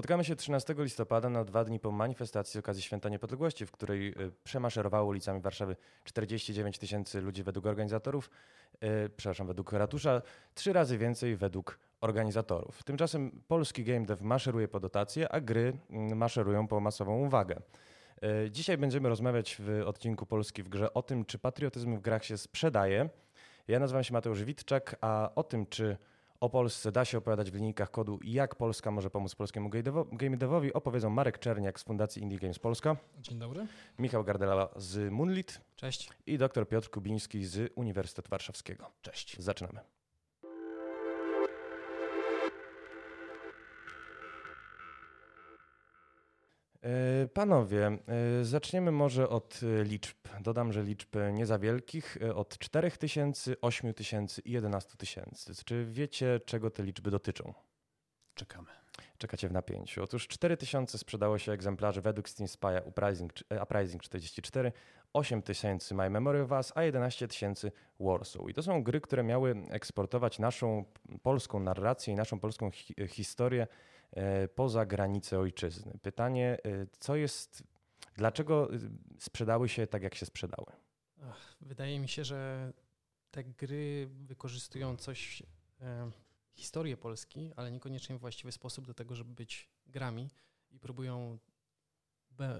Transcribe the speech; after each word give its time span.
Spotkamy 0.00 0.24
się 0.24 0.36
13 0.36 0.74
listopada 0.78 1.30
na 1.30 1.44
dwa 1.44 1.64
dni 1.64 1.80
po 1.80 1.90
manifestacji 1.90 2.52
z 2.52 2.56
okazji 2.56 2.82
Święta 2.82 3.08
Niepodległości, 3.08 3.66
w 3.66 3.70
której 3.70 4.08
y, 4.08 4.32
przemaszerowało 4.44 5.08
ulicami 5.08 5.40
Warszawy 5.40 5.76
49 6.04 6.78
tysięcy 6.78 7.20
ludzi 7.20 7.42
według 7.42 7.66
organizatorów, 7.66 8.30
yy, 8.80 9.10
przepraszam, 9.16 9.46
według 9.46 9.72
ratusza, 9.72 10.22
trzy 10.54 10.72
razy 10.72 10.98
więcej 10.98 11.36
według 11.36 11.78
organizatorów. 12.00 12.82
Tymczasem 12.82 13.42
polski 13.48 13.84
game 13.84 14.06
dev 14.06 14.24
maszeruje 14.24 14.68
po 14.68 14.80
dotacje, 14.80 15.32
a 15.32 15.40
gry 15.40 15.72
mm, 15.90 16.18
maszerują 16.18 16.68
po 16.68 16.80
masową 16.80 17.18
uwagę. 17.18 17.60
Yy, 18.22 18.50
Dzisiaj 18.50 18.78
będziemy 18.78 19.08
rozmawiać 19.08 19.56
w 19.58 19.82
odcinku 19.86 20.26
Polski 20.26 20.62
w 20.62 20.68
grze 20.68 20.94
o 20.94 21.02
tym, 21.02 21.24
czy 21.24 21.38
patriotyzm 21.38 21.96
w 21.96 22.00
grach 22.00 22.24
się 22.24 22.38
sprzedaje. 22.38 23.08
Ja 23.68 23.78
nazywam 23.78 24.04
się 24.04 24.12
Mateusz 24.12 24.44
Witczak, 24.44 24.96
a 25.00 25.30
o 25.34 25.42
tym, 25.42 25.66
czy 25.66 25.96
o 26.40 26.50
Polsce 26.50 26.92
da 26.92 27.04
się 27.04 27.18
opowiadać 27.18 27.50
w 27.50 27.54
linijkach 27.54 27.90
kodu 27.90 28.18
i 28.22 28.32
jak 28.32 28.54
Polska 28.54 28.90
może 28.90 29.10
pomóc 29.10 29.34
polskiemu 29.34 29.70
game 30.12 30.36
devowi 30.36 30.72
opowiedzą 30.72 31.10
Marek 31.10 31.38
Czerniak 31.38 31.80
z 31.80 31.82
Fundacji 31.82 32.22
Indie 32.22 32.38
Games 32.38 32.58
Polska, 32.58 32.96
Dzień 33.18 33.38
dobry. 33.38 33.66
Michał 33.98 34.24
Gardela 34.24 34.68
z 34.76 35.12
Moonlit 35.12 35.60
Cześć. 35.76 36.10
i 36.26 36.38
dr 36.38 36.68
Piotr 36.68 36.90
Kubiński 36.90 37.44
z 37.44 37.72
Uniwersytetu 37.74 38.30
Warszawskiego. 38.30 38.90
Cześć. 39.02 39.38
Zaczynamy. 39.38 39.80
Panowie, 47.34 47.86
e, 47.86 48.44
zaczniemy 48.44 48.92
może 48.92 49.28
od 49.28 49.60
e, 49.62 49.84
liczb. 49.84 50.16
Dodam, 50.40 50.72
że 50.72 50.82
liczb 50.82 51.16
nie 51.32 51.46
za 51.46 51.58
wielkich, 51.58 52.18
e, 52.22 52.34
od 52.34 52.58
4 52.58 52.90
tysięcy, 52.90 53.56
8 53.60 53.94
tysięcy 53.94 54.42
i 54.44 54.52
11 54.52 54.96
tysięcy. 54.96 55.52
Czy 55.64 55.86
wiecie, 55.90 56.40
czego 56.46 56.70
te 56.70 56.82
liczby 56.82 57.10
dotyczą? 57.10 57.54
Czekamy. 58.34 58.68
Czekacie 59.18 59.48
w 59.48 59.52
napięciu. 59.52 60.02
Otóż 60.02 60.28
4000 60.28 60.98
sprzedało 60.98 61.38
się 61.38 61.52
egzemplarzy 61.52 62.00
według 62.00 62.28
Steam 62.28 62.48
Spy'a 62.48 62.88
Uprising, 62.88 63.32
e, 63.50 63.62
Uprising 63.62 64.02
44, 64.02 64.72
8000 65.12 65.94
My 65.94 66.10
Memory 66.10 66.42
of 66.42 66.50
Us, 66.50 66.72
a 66.74 66.82
11 66.82 67.28
tysięcy 67.28 67.72
Warsaw. 68.00 68.48
I 68.48 68.54
to 68.54 68.62
są 68.62 68.82
gry, 68.82 69.00
które 69.00 69.22
miały 69.22 69.54
eksportować 69.70 70.38
naszą 70.38 70.84
polską 71.22 71.60
narrację 71.60 72.14
i 72.14 72.16
naszą 72.16 72.40
polską 72.40 72.70
hi 72.70 72.94
historię 73.08 73.62
e, 73.62 73.89
poza 74.54 74.86
granice 74.86 75.38
ojczyzny. 75.38 75.98
Pytanie, 76.02 76.58
e, 76.64 76.86
co 76.98 77.16
jest, 77.16 77.62
dlaczego 78.14 78.74
e, 78.74 78.78
sprzedały 79.18 79.68
się 79.68 79.86
tak, 79.86 80.02
jak 80.02 80.14
się 80.14 80.26
sprzedały? 80.26 80.66
Ach, 81.22 81.56
wydaje 81.60 82.00
mi 82.00 82.08
się, 82.08 82.24
że 82.24 82.72
te 83.30 83.44
gry 83.44 84.08
wykorzystują 84.10 84.96
coś, 84.96 85.42
e, 85.80 86.10
historię 86.52 86.96
Polski, 86.96 87.52
ale 87.56 87.72
niekoniecznie 87.72 88.16
w 88.16 88.20
właściwy 88.20 88.52
sposób 88.52 88.86
do 88.86 88.94
tego, 88.94 89.14
żeby 89.14 89.34
być 89.34 89.70
grami 89.86 90.30
i 90.70 90.78
próbują, 90.78 91.38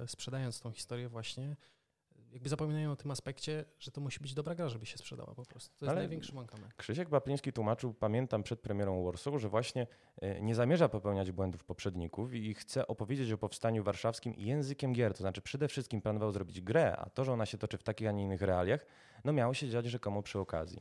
sprzedając 0.06 0.60
tą 0.60 0.72
historię 0.72 1.08
właśnie, 1.08 1.56
jakby 2.32 2.48
zapominają 2.48 2.92
o 2.92 2.96
tym 2.96 3.10
aspekcie, 3.10 3.64
że 3.78 3.90
to 3.90 4.00
musi 4.00 4.20
być 4.20 4.34
dobra 4.34 4.54
gra, 4.54 4.68
żeby 4.68 4.86
się 4.86 4.98
sprzedała 4.98 5.34
po 5.34 5.44
prostu. 5.44 5.78
To 5.78 5.84
jest 5.84 5.90
Ale- 5.90 6.00
największy 6.00 6.34
mankament. 6.34 6.74
Krzysiek 6.74 7.08
Bapliński 7.08 7.52
tłumaczył, 7.52 7.94
pamiętam 7.94 8.42
przed 8.42 8.60
premierą 8.60 9.04
Warsaw, 9.04 9.40
że 9.40 9.48
właśnie 9.48 9.86
e, 10.20 10.40
nie 10.40 10.54
zamierza 10.54 10.88
popełniać 10.88 11.32
błędów 11.32 11.64
poprzedników 11.64 12.34
i 12.34 12.54
chce 12.54 12.86
opowiedzieć 12.86 13.32
o 13.32 13.38
powstaniu 13.38 13.82
warszawskim 13.84 14.34
językiem 14.36 14.92
gier. 14.92 15.12
To 15.14 15.18
znaczy 15.18 15.40
przede 15.42 15.68
wszystkim 15.68 16.00
planował 16.02 16.32
zrobić 16.32 16.60
grę, 16.60 16.96
a 16.96 17.10
to, 17.10 17.24
że 17.24 17.32
ona 17.32 17.46
się 17.46 17.58
toczy 17.58 17.78
w 17.78 17.82
takich, 17.82 18.08
a 18.08 18.12
nie 18.12 18.22
innych 18.22 18.42
realiach, 18.42 18.86
no 19.24 19.32
miało 19.32 19.54
się 19.54 19.68
dziać 19.68 19.86
rzekomo 19.86 20.22
przy 20.22 20.38
okazji. 20.38 20.80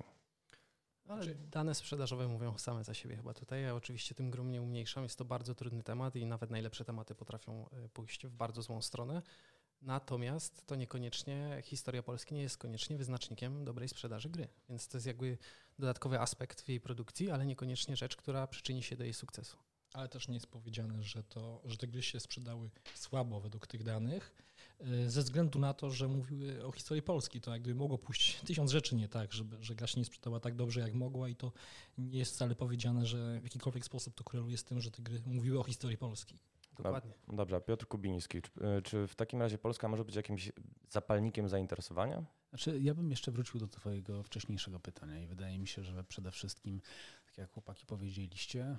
Ale 1.07 1.23
Znaczy- 1.23 1.37
dane 1.51 1.75
sprzedażowe 1.75 2.27
mówią 2.27 2.57
same 2.57 2.83
za 2.83 2.93
siebie 2.93 3.15
chyba 3.15 3.33
tutaj. 3.33 3.63
Ja 3.63 3.75
oczywiście 3.75 4.15
tym 4.15 4.31
grom 4.31 4.51
nie 4.51 4.61
umniejszam. 4.61 5.03
Jest 5.03 5.17
to 5.17 5.25
bardzo 5.25 5.55
trudny 5.55 5.83
temat 5.83 6.15
i 6.15 6.25
nawet 6.25 6.49
najlepsze 6.49 6.85
tematy 6.85 7.15
potrafią 7.15 7.69
e, 7.69 7.89
pójść 7.89 8.27
w 8.27 8.31
bardzo 8.31 8.61
złą 8.61 8.81
stronę. 8.81 9.21
Natomiast 9.81 10.65
to 10.67 10.75
niekoniecznie, 10.75 11.61
historia 11.63 12.03
Polski 12.03 12.35
nie 12.35 12.41
jest 12.41 12.57
koniecznie 12.57 12.97
wyznacznikiem 12.97 13.65
dobrej 13.65 13.89
sprzedaży 13.89 14.29
gry. 14.29 14.47
Więc 14.69 14.87
to 14.87 14.97
jest 14.97 15.07
jakby 15.07 15.37
dodatkowy 15.79 16.19
aspekt 16.19 16.61
w 16.61 16.69
jej 16.69 16.79
produkcji, 16.79 17.31
ale 17.31 17.45
niekoniecznie 17.45 17.95
rzecz, 17.95 18.15
która 18.15 18.47
przyczyni 18.47 18.83
się 18.83 18.95
do 18.95 19.03
jej 19.03 19.13
sukcesu. 19.13 19.57
Ale 19.93 20.09
też 20.09 20.27
nie 20.27 20.33
jest 20.33 20.47
powiedziane, 20.47 21.03
że, 21.03 21.23
to, 21.23 21.61
że 21.65 21.77
te 21.77 21.87
gry 21.87 22.03
się 22.03 22.19
sprzedały 22.19 22.69
słabo 22.95 23.39
według 23.39 23.67
tych 23.67 23.83
danych, 23.83 24.33
y, 24.81 25.09
ze 25.09 25.21
względu 25.21 25.59
na 25.59 25.73
to, 25.73 25.91
że 25.91 26.07
mówiły 26.07 26.65
o 26.65 26.71
historii 26.71 27.03
Polski. 27.03 27.41
To 27.41 27.51
jak 27.51 27.61
gdyby 27.61 27.79
mogło 27.79 27.97
pójść 27.97 28.39
tysiąc 28.47 28.71
rzeczy 28.71 28.95
nie 28.95 29.07
tak, 29.07 29.33
żeby, 29.33 29.57
że 29.63 29.75
gra 29.75 29.87
się 29.87 29.99
nie 29.99 30.05
sprzedała 30.05 30.39
tak 30.39 30.55
dobrze, 30.55 30.79
jak 30.79 30.93
mogła 30.93 31.29
i 31.29 31.35
to 31.35 31.51
nie 31.97 32.19
jest 32.19 32.33
wcale 32.33 32.55
powiedziane, 32.55 33.05
że 33.05 33.39
w 33.39 33.43
jakikolwiek 33.43 33.85
sposób 33.85 34.15
to 34.15 34.23
koreluje 34.23 34.57
z 34.57 34.63
tym, 34.63 34.81
że 34.81 34.91
te 34.91 35.01
gry 35.01 35.21
mówiły 35.25 35.59
o 35.59 35.63
historii 35.63 35.97
Polski. 35.97 36.39
Dokładnie. 36.83 37.13
Dobrze, 37.27 37.55
a 37.55 37.59
Piotr 37.59 37.87
Kubiński, 37.87 38.41
czy, 38.41 38.51
e, 38.61 38.81
czy 38.81 39.07
w 39.07 39.15
takim 39.15 39.39
razie 39.39 39.57
Polska 39.57 39.87
może 39.87 40.05
być 40.05 40.15
jakimś 40.15 40.51
zapalnikiem 40.89 41.49
zainteresowania? 41.49 42.25
Znaczy, 42.49 42.79
ja 42.79 42.93
bym 42.93 43.11
jeszcze 43.11 43.31
wrócił 43.31 43.59
do 43.59 43.67
Twojego 43.67 44.23
wcześniejszego 44.23 44.79
pytania 44.79 45.19
i 45.19 45.27
wydaje 45.27 45.59
mi 45.59 45.67
się, 45.67 45.83
że 45.83 46.03
przede 46.03 46.31
wszystkim, 46.31 46.81
tak 47.25 47.37
jak 47.37 47.51
chłopaki 47.51 47.85
powiedzieliście, 47.85 48.77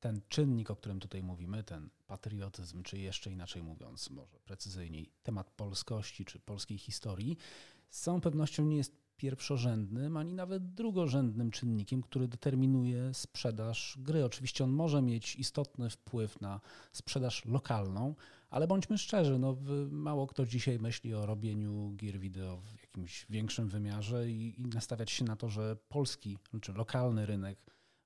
ten 0.00 0.20
czynnik, 0.28 0.70
o 0.70 0.76
którym 0.76 1.00
tutaj 1.00 1.22
mówimy, 1.22 1.64
ten 1.64 1.90
patriotyzm, 2.06 2.82
czy 2.82 2.98
jeszcze 2.98 3.30
inaczej 3.30 3.62
mówiąc, 3.62 4.10
może 4.10 4.38
precyzyjniej, 4.38 5.10
temat 5.22 5.50
polskości 5.50 6.24
czy 6.24 6.38
polskiej 6.38 6.78
historii, 6.78 7.36
z 7.90 8.00
całą 8.00 8.20
pewnością 8.20 8.64
nie 8.64 8.76
jest 8.76 8.99
pierwszorzędnym, 9.20 10.16
ani 10.16 10.34
nawet 10.34 10.74
drugorzędnym 10.74 11.50
czynnikiem, 11.50 12.02
który 12.02 12.28
determinuje 12.28 13.14
sprzedaż 13.14 13.98
gry. 13.98 14.24
Oczywiście 14.24 14.64
on 14.64 14.70
może 14.70 15.02
mieć 15.02 15.36
istotny 15.36 15.90
wpływ 15.90 16.40
na 16.40 16.60
sprzedaż 16.92 17.44
lokalną, 17.44 18.14
ale 18.50 18.66
bądźmy 18.66 18.98
szczerzy, 18.98 19.38
no, 19.38 19.56
mało 19.90 20.26
kto 20.26 20.46
dzisiaj 20.46 20.78
myśli 20.78 21.14
o 21.14 21.26
robieniu 21.26 21.92
gier 21.96 22.18
wideo 22.18 22.56
w 22.56 22.80
jakimś 22.80 23.26
większym 23.30 23.68
wymiarze 23.68 24.30
i, 24.30 24.60
i 24.60 24.66
nastawiać 24.66 25.10
się 25.10 25.24
na 25.24 25.36
to, 25.36 25.48
że 25.48 25.76
polski 25.88 26.38
czy 26.60 26.72
lokalny 26.72 27.26
rynek 27.26 27.58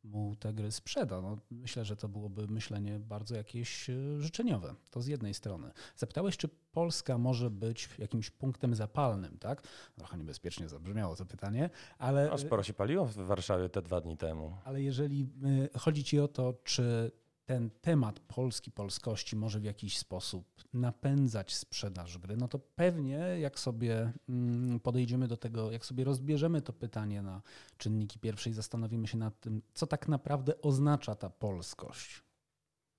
mu 0.04 0.36
te 0.36 0.52
gry 0.52 0.72
sprzeda. 0.72 1.20
No, 1.20 1.38
myślę, 1.50 1.84
że 1.84 1.96
to 1.96 2.08
byłoby 2.08 2.48
myślenie 2.48 2.98
bardzo 2.98 3.36
jakieś 3.36 3.90
e, 3.90 3.94
życzeniowe. 4.20 4.74
To 4.90 5.02
z 5.02 5.06
jednej 5.06 5.34
strony. 5.34 5.70
Zapytałeś, 5.96 6.36
czy 6.36 6.48
Polska 6.72 7.18
może 7.18 7.50
być 7.50 7.88
jakimś 7.98 8.30
punktem 8.30 8.74
zapalnym, 8.74 9.38
tak? 9.38 9.62
Trochę 9.96 10.18
niebezpiecznie 10.18 10.68
zabrzmiało 10.68 11.16
to 11.16 11.26
pytanie, 11.26 11.70
ale... 11.98 12.28
No, 12.28 12.38
sporo 12.38 12.62
się 12.62 12.74
paliło 12.74 13.06
w 13.06 13.14
Warszawie 13.14 13.68
te 13.68 13.82
dwa 13.82 14.00
dni 14.00 14.16
temu. 14.16 14.56
Ale 14.64 14.82
jeżeli 14.82 15.28
y, 15.74 15.78
chodzi 15.78 16.04
ci 16.04 16.20
o 16.20 16.28
to, 16.28 16.54
czy 16.64 17.10
ten 17.46 17.70
temat 17.70 18.20
Polski, 18.20 18.70
polskości 18.70 19.36
może 19.36 19.60
w 19.60 19.64
jakiś 19.64 19.98
sposób 19.98 20.46
napędzać 20.72 21.54
sprzedaż 21.54 22.18
gry, 22.18 22.36
no 22.36 22.48
to 22.48 22.58
pewnie 22.58 23.16
jak 23.16 23.58
sobie 23.58 24.12
mm, 24.28 24.80
podejdziemy 24.80 25.28
do 25.28 25.36
tego, 25.36 25.70
jak 25.70 25.86
sobie 25.86 26.04
rozbierzemy 26.04 26.62
to 26.62 26.72
pytanie 26.72 27.22
na 27.22 27.42
czynniki 27.78 28.18
pierwsze 28.18 28.50
i 28.50 28.52
zastanowimy 28.52 29.06
się 29.06 29.18
nad 29.18 29.40
tym, 29.40 29.62
co 29.74 29.86
tak 29.86 30.08
naprawdę 30.08 30.60
oznacza 30.60 31.14
ta 31.14 31.30
polskość. 31.30 32.23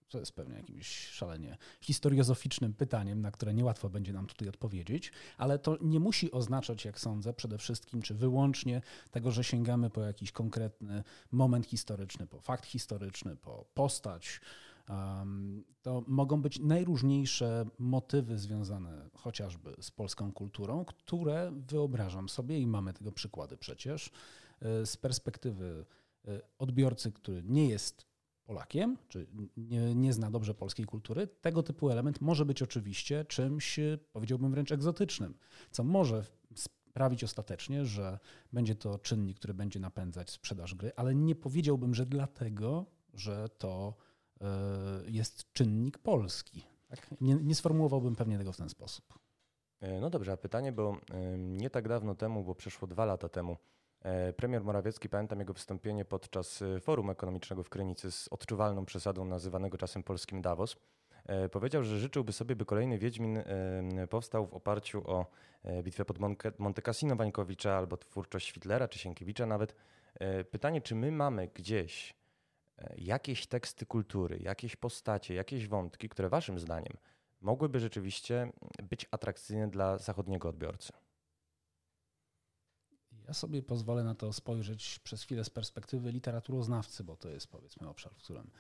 To 0.10 0.20
jest 0.20 0.32
pewnie 0.32 0.56
jakimś 0.56 1.08
szalenie 1.08 1.58
historiozoficznym 1.82 2.74
pytaniem, 2.74 3.22
na 3.22 3.32
które 3.32 3.54
niełatwo 3.54 3.90
będzie 3.90 4.14
nam 4.14 4.28
tutaj 4.28 4.50
odpowiedzieć, 4.50 5.12
ale 5.38 5.60
to 5.60 5.78
nie 5.82 6.00
musi 6.00 6.32
oznaczać, 6.32 6.86
jak 6.86 7.00
sądzę, 7.00 7.34
przede 7.34 7.58
wszystkim 7.58 8.02
czy 8.02 8.14
wyłącznie 8.14 8.82
tego, 9.12 9.32
że 9.32 9.44
sięgamy 9.44 9.90
po 9.90 10.02
jakiś 10.02 10.32
konkretny 10.32 11.04
moment 11.32 11.66
historyczny, 11.66 12.28
po 12.28 12.40
fakt 12.40 12.66
historyczny, 12.66 13.36
po 13.36 13.66
postać. 13.74 14.42
To 15.82 16.04
mogą 16.08 16.42
być 16.42 16.60
najróżniejsze 16.60 17.66
motywy 17.80 18.38
związane 18.38 19.10
chociażby 19.14 19.76
z 19.82 19.92
polską 19.92 20.32
kulturą, 20.32 20.86
które 20.86 21.52
wyobrażam 21.68 22.30
sobie 22.30 22.60
i 22.60 22.68
mamy 22.68 22.94
tego 22.94 23.12
przykłady 23.12 23.58
przecież 23.58 24.08
y, 24.08 24.86
z 24.86 24.98
perspektywy 24.98 25.86
y, 26.28 26.42
odbiorcy, 26.58 27.12
który 27.12 27.44
nie 27.44 27.70
jest 27.70 28.06
Polakiem, 28.46 28.98
czy 29.10 29.28
nie, 29.58 29.96
nie 29.96 30.14
zna 30.14 30.32
dobrze 30.32 30.54
polskiej 30.54 30.86
kultury, 30.86 31.28
tego 31.28 31.64
typu 31.64 31.90
element 31.90 32.22
może 32.22 32.46
być 32.46 32.62
oczywiście 32.62 33.26
czymś, 33.26 33.80
y, 33.80 34.00
powiedziałbym 34.14 34.52
wręcz 34.52 34.72
egzotycznym, 34.72 35.38
co 35.72 35.84
może 35.84 36.24
sprawić 36.56 37.24
ostatecznie, 37.24 37.86
że 37.86 38.20
będzie 38.54 38.76
to 38.76 39.00
czynnik, 39.00 39.38
który 39.38 39.54
będzie 39.54 39.80
napędzać 39.80 40.30
sprzedaż 40.30 40.76
gry, 40.76 40.92
ale 40.96 41.16
nie 41.16 41.36
powiedziałbym, 41.36 41.96
że 41.96 42.06
dlatego, 42.06 42.86
że 43.14 43.50
to 43.50 43.94
y, 44.42 45.12
jest 45.12 45.54
czynnik 45.54 45.98
polski. 45.98 46.64
Tak? 46.88 47.22
Nie, 47.22 47.36
nie 47.36 47.56
sformułowałbym 47.56 48.16
pewnie 48.16 48.38
tego 48.38 48.52
w 48.52 48.58
ten 48.58 48.70
sposób. 48.70 49.20
E, 49.80 50.00
No 50.00 50.10
dobrze, 50.10 50.32
a 50.32 50.38
pytanie, 50.38 50.72
bo 50.72 50.98
nie 51.38 51.70
tak 51.70 51.88
dawno 51.88 52.16
temu, 52.16 52.44
bo 52.44 52.56
przeszło 52.56 52.88
dwa 52.88 53.06
lata 53.06 53.30
temu, 53.30 53.58
premier 54.38 54.64
Morawiecki, 54.64 55.10
pamiętam 55.10 55.40
jego 55.40 55.54
wystąpienie 55.54 56.06
podczas 56.06 56.62
e, 56.62 56.80
forum 56.80 57.10
ekonomicznego 57.10 57.64
w 57.64 57.70
Krynicy 57.70 58.12
z 58.12 58.28
odczuwalną 58.28 58.86
przesadą 58.86 59.26
nazywanego 59.26 59.78
czasem 59.78 60.04
polskim 60.04 60.42
Davos, 60.42 60.76
e, 61.26 61.50
powiedział, 61.50 61.84
że 61.84 62.00
życzyłby 62.00 62.34
sobie, 62.34 62.56
by 62.56 62.66
kolejny 62.66 62.98
Wiedźmin 62.98 63.38
e, 63.38 63.44
powstał 64.10 64.48
w 64.48 64.54
oparciu 64.54 65.12
o 65.12 65.26
e, 65.64 65.84
bitwę 65.84 66.06
pod 66.06 66.20
Monte 66.60 66.82
Cassino 66.82 67.16
Wańkowicza 67.16 67.78
albo 67.78 67.98
twórczość 67.98 68.48
Świtlera 68.48 68.88
czy 68.88 69.00
Sienkiewicza 69.00 69.46
nawet. 69.46 69.76
E, 70.20 70.44
Pytanie, 70.44 70.82
czy 70.82 70.96
my 70.96 71.12
mamy 71.12 71.48
gdzieś 71.48 72.14
e, 72.78 72.94
jakieś 72.98 73.48
teksty 73.48 73.86
kultury, 73.86 74.40
jakieś 74.40 74.76
postacie, 74.76 75.34
jakieś 75.34 75.68
wątki, 75.68 76.10
które 76.10 76.30
waszym 76.30 76.60
zdaniem 76.60 76.98
mogłyby 77.42 77.80
rzeczywiście 77.80 78.52
być 78.90 79.06
atrakcyjne 79.12 79.68
dla 79.68 79.98
zachodniego 79.98 80.50
odbiorcy? 80.50 80.94
Ja 83.28 83.34
sobie 83.34 83.64
pozwolę 83.64 84.04
na 84.04 84.16
to 84.16 84.34
spojrzeć 84.34 85.00
przez 85.00 85.24
chwilę 85.24 85.44
z 85.44 85.50
perspektywy 85.50 86.12
literaturoznawcy, 86.12 87.04
bo 87.04 87.16
to 87.16 87.30
jest 87.30 87.48
powiedzmy 87.48 87.90
obszar, 87.90 88.14
w 88.14 88.18
którym, 88.18 88.52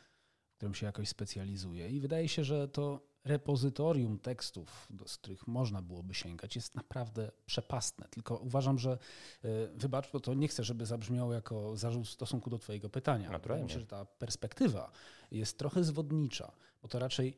w 0.51 0.55
którym 0.55 0.75
się 0.75 0.85
jakoś 0.85 1.09
specjalizuję. 1.09 1.89
I 1.89 1.99
wydaje 1.99 2.27
się, 2.27 2.43
że 2.43 2.67
to 2.67 3.15
repozytorium 3.23 4.19
tekstów, 4.19 4.87
z 5.05 5.17
których 5.17 5.47
można 5.47 5.81
byłoby 5.81 6.13
sięgać, 6.13 6.55
jest 6.55 6.75
naprawdę 6.75 7.31
przepastne. 7.45 8.07
Tylko 8.09 8.37
uważam, 8.37 8.79
że 8.79 8.91
e, 8.91 9.47
wybacz, 9.75 10.11
bo 10.11 10.19
to 10.19 10.33
nie 10.33 10.47
chcę, 10.47 10.63
żeby 10.63 10.85
zabrzmiało 10.85 11.33
jako 11.33 11.77
zarzut 11.77 12.07
w 12.07 12.11
stosunku 12.11 12.49
do 12.49 12.59
Twojego 12.59 12.89
pytania. 12.89 13.29
Wydaje 13.39 13.63
mi 13.63 13.69
się, 13.69 13.79
że 13.79 13.85
ta 13.87 14.05
perspektywa 14.05 14.91
jest 15.31 15.57
trochę 15.57 15.83
zwodnicza, 15.83 16.51
bo 16.81 16.87
to 16.87 16.99
raczej 16.99 17.37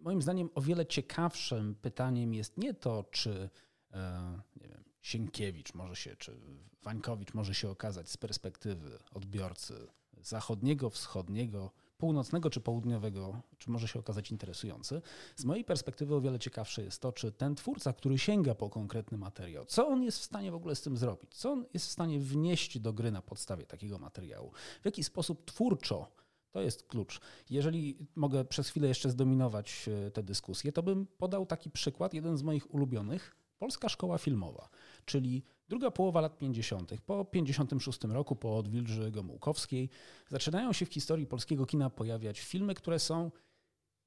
moim 0.00 0.22
zdaniem 0.22 0.50
o 0.54 0.60
wiele 0.60 0.86
ciekawszym 0.86 1.74
pytaniem 1.74 2.34
jest 2.34 2.58
nie 2.58 2.74
to, 2.74 3.04
czy 3.10 3.50
e, 3.92 4.40
nie 4.60 4.68
wiem, 4.68 4.84
Sienkiewicz 5.02 5.74
może 5.74 5.96
się, 5.96 6.16
czy 6.16 6.36
Wańkowicz 6.82 7.34
może 7.34 7.54
się 7.54 7.70
okazać 7.70 8.10
z 8.10 8.16
perspektywy 8.16 8.98
odbiorcy 9.14 9.86
zachodniego, 10.22 10.90
wschodniego, 10.90 11.70
północnego 11.98 12.50
czy 12.50 12.60
południowego, 12.60 13.42
czy 13.58 13.70
może 13.70 13.88
się 13.88 13.98
okazać 13.98 14.30
interesujący. 14.30 15.02
Z 15.36 15.44
mojej 15.44 15.64
perspektywy 15.64 16.14
o 16.14 16.20
wiele 16.20 16.38
ciekawsze 16.38 16.82
jest 16.82 17.00
to, 17.00 17.12
czy 17.12 17.32
ten 17.32 17.54
twórca, 17.54 17.92
który 17.92 18.18
sięga 18.18 18.54
po 18.54 18.70
konkretny 18.70 19.18
materiał, 19.18 19.64
co 19.64 19.88
on 19.88 20.02
jest 20.02 20.18
w 20.18 20.24
stanie 20.24 20.52
w 20.52 20.54
ogóle 20.54 20.74
z 20.74 20.80
tym 20.80 20.96
zrobić, 20.96 21.34
co 21.34 21.52
on 21.52 21.66
jest 21.74 21.86
w 21.86 21.90
stanie 21.90 22.20
wnieść 22.20 22.78
do 22.78 22.92
gry 22.92 23.10
na 23.10 23.22
podstawie 23.22 23.66
takiego 23.66 23.98
materiału, 23.98 24.52
w 24.82 24.84
jaki 24.84 25.04
sposób 25.04 25.44
twórczo 25.44 26.08
to 26.52 26.60
jest 26.62 26.82
klucz. 26.82 27.20
Jeżeli 27.50 27.96
mogę 28.14 28.44
przez 28.44 28.68
chwilę 28.68 28.88
jeszcze 28.88 29.10
zdominować 29.10 29.88
e, 29.88 30.10
tę 30.10 30.22
dyskusję, 30.22 30.72
to 30.72 30.82
bym 30.82 31.06
podał 31.06 31.46
taki 31.46 31.70
przykład, 31.70 32.14
jeden 32.14 32.36
z 32.36 32.42
moich 32.42 32.74
ulubionych. 32.74 33.36
Polska 33.58 33.88
Szkoła 33.88 34.18
Filmowa, 34.18 34.68
czyli 35.04 35.42
druga 35.68 35.90
połowa 35.90 36.20
lat 36.20 36.38
50. 36.38 36.92
Po 37.06 37.24
56 37.24 38.04
roku, 38.04 38.36
po 38.36 38.56
odwilży 38.56 39.10
Gomułkowskiej, 39.10 39.90
zaczynają 40.28 40.72
się 40.72 40.86
w 40.86 40.92
historii 40.92 41.26
polskiego 41.26 41.66
kina 41.66 41.90
pojawiać 41.90 42.40
filmy, 42.40 42.74
które 42.74 42.98
są 42.98 43.30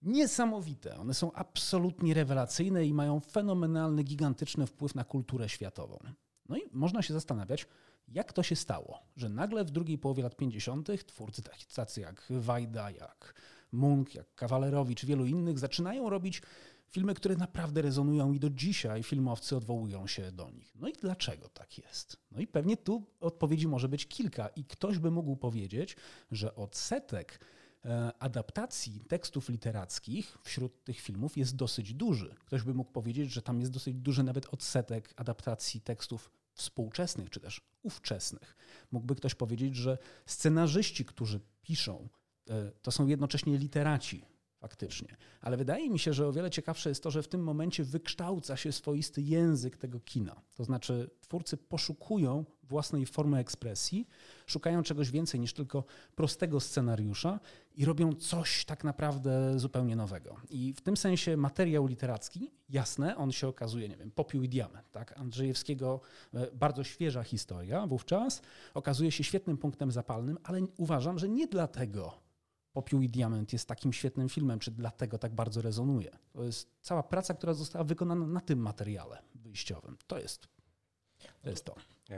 niesamowite. 0.01 0.97
One 0.97 1.13
są 1.13 1.31
absolutnie 1.33 2.13
rewelacyjne 2.13 2.85
i 2.85 2.93
mają 2.93 3.19
fenomenalny, 3.19 4.03
gigantyczny 4.03 4.67
wpływ 4.67 4.95
na 4.95 5.03
kulturę 5.03 5.49
światową. 5.49 5.99
No 6.49 6.57
i 6.57 6.61
można 6.71 7.01
się 7.01 7.13
zastanawiać, 7.13 7.67
jak 8.07 8.33
to 8.33 8.43
się 8.43 8.55
stało, 8.55 8.99
że 9.15 9.29
nagle 9.29 9.65
w 9.65 9.71
drugiej 9.71 9.97
połowie 9.97 10.23
lat 10.23 10.35
50. 10.35 11.05
twórcy 11.05 11.41
tacy 11.75 12.01
jak 12.01 12.27
Wajda, 12.29 12.91
jak 12.91 13.41
Munk, 13.71 14.15
jak 14.15 14.35
Kawalerowicz, 14.35 15.05
wielu 15.05 15.25
innych 15.25 15.59
zaczynają 15.59 16.09
robić 16.09 16.41
filmy, 16.89 17.13
które 17.13 17.35
naprawdę 17.35 17.81
rezonują 17.81 18.33
i 18.33 18.39
do 18.39 18.49
dzisiaj 18.49 19.03
filmowcy 19.03 19.55
odwołują 19.55 20.07
się 20.07 20.31
do 20.31 20.51
nich. 20.51 20.75
No 20.75 20.87
i 20.87 20.93
dlaczego 20.93 21.49
tak 21.49 21.77
jest? 21.77 22.17
No 22.31 22.39
i 22.39 22.47
pewnie 22.47 22.77
tu 22.77 23.03
odpowiedzi 23.19 23.67
może 23.67 23.89
być 23.89 24.07
kilka 24.07 24.47
i 24.47 24.65
ktoś 24.65 24.99
by 24.99 25.11
mógł 25.11 25.35
powiedzieć, 25.35 25.95
że 26.31 26.55
odsetek 26.55 27.39
e, 27.85 28.11
adaptacji 28.19 29.01
tekstów 29.07 29.49
literackich 29.49 30.37
wśród 30.43 30.83
tych 30.83 30.99
filmów 30.99 31.37
jest 31.37 31.55
dosyć 31.55 31.93
duży. 31.93 32.35
Ktoś 32.45 32.63
by 32.63 32.73
mógł 32.73 32.91
powiedzieć, 32.91 33.31
że 33.31 33.41
tam 33.41 33.59
jest 33.59 33.71
dosyć 33.71 33.95
duży 33.95 34.23
nawet 34.23 34.53
odsetek 34.53 35.13
adaptacji 35.15 35.81
tekstów 35.81 36.31
współczesnych 36.53 37.29
czy 37.29 37.39
też 37.39 37.61
ówczesnych. 37.83 38.55
Mógłby 38.91 39.15
ktoś 39.15 39.35
powiedzieć, 39.35 39.75
że 39.75 39.97
scenarzyści, 40.25 41.05
którzy 41.05 41.39
piszą, 41.61 42.09
e, 42.49 42.71
to 42.81 42.91
są 42.91 43.07
jednocześnie 43.07 43.57
literaci, 43.57 44.25
faktycznie. 44.65 45.17
Ale 45.41 45.57
wydaje 45.57 45.89
mi 45.89 45.99
się, 45.99 46.13
że 46.13 46.27
o 46.27 46.33
wiele 46.33 46.49
ciekawsze 46.49 46.89
jest 46.89 47.03
to, 47.03 47.11
że 47.11 47.23
w 47.23 47.27
tym 47.27 47.43
momencie 47.43 47.83
wykształca 47.83 48.57
się 48.57 48.71
swoisty 48.71 49.21
język 49.21 49.77
tego 49.77 49.99
kina. 49.99 50.41
To 50.55 50.63
znaczy, 50.63 51.09
twórcy 51.21 51.57
poszukują 51.57 52.45
własnej 52.63 53.05
formy 53.05 53.37
ekspresji, 53.37 54.07
szukają 54.45 54.83
czegoś 54.83 55.11
więcej 55.11 55.39
niż 55.39 55.53
tylko 55.53 55.83
prostego 56.15 56.59
scenariusza 56.59 57.39
i 57.75 57.85
robią 57.85 58.13
coś 58.13 58.65
tak 58.65 58.83
naprawdę 58.83 59.59
zupełnie 59.59 59.95
nowego. 59.95 60.35
I 60.49 60.73
w 60.73 60.81
tym 60.81 60.97
sensie 60.97 61.37
materiał 61.37 61.87
literacki, 61.87 62.51
jasne, 62.69 63.17
on 63.17 63.31
się 63.31 63.47
okazuje, 63.47 63.89
nie 63.89 63.97
wiem, 63.97 64.11
popiół 64.11 64.43
i 64.43 64.49
diament. 64.49 64.91
Tak? 64.91 65.19
Andrzejewskiego 65.19 66.01
e, 66.33 66.51
bardzo 66.51 66.83
świeża 66.83 67.23
historia 67.23 67.87
wówczas 67.87 68.41
okazuje 68.73 69.11
się 69.11 69.23
świetnym 69.23 69.57
punktem 69.57 69.91
zapalnym, 69.91 70.37
ale 70.43 70.61
uważam, 70.77 71.19
że 71.19 71.29
nie 71.29 71.47
dlatego 71.47 72.24
Popiół 72.75 73.01
i 73.01 73.09
Diament 73.09 73.53
jest 73.53 73.67
takim 73.67 73.93
świetnym 73.93 74.29
filmem, 74.29 74.59
czy 74.59 74.71
dlatego 74.71 75.17
tak 75.17 75.35
bardzo 75.35 75.61
rezonuje. 75.61 76.11
To 76.33 76.43
jest 76.43 76.69
cała 76.81 77.03
praca, 77.03 77.33
która 77.33 77.53
została 77.53 77.83
wykonana 77.83 78.27
na 78.27 78.41
tym 78.41 78.59
materiale 78.59 79.21
wyjściowym. 79.35 79.97
To 80.07 80.19
jest 80.19 80.41
to. 80.41 80.47
Jest 81.49 81.65
to. 81.65 81.75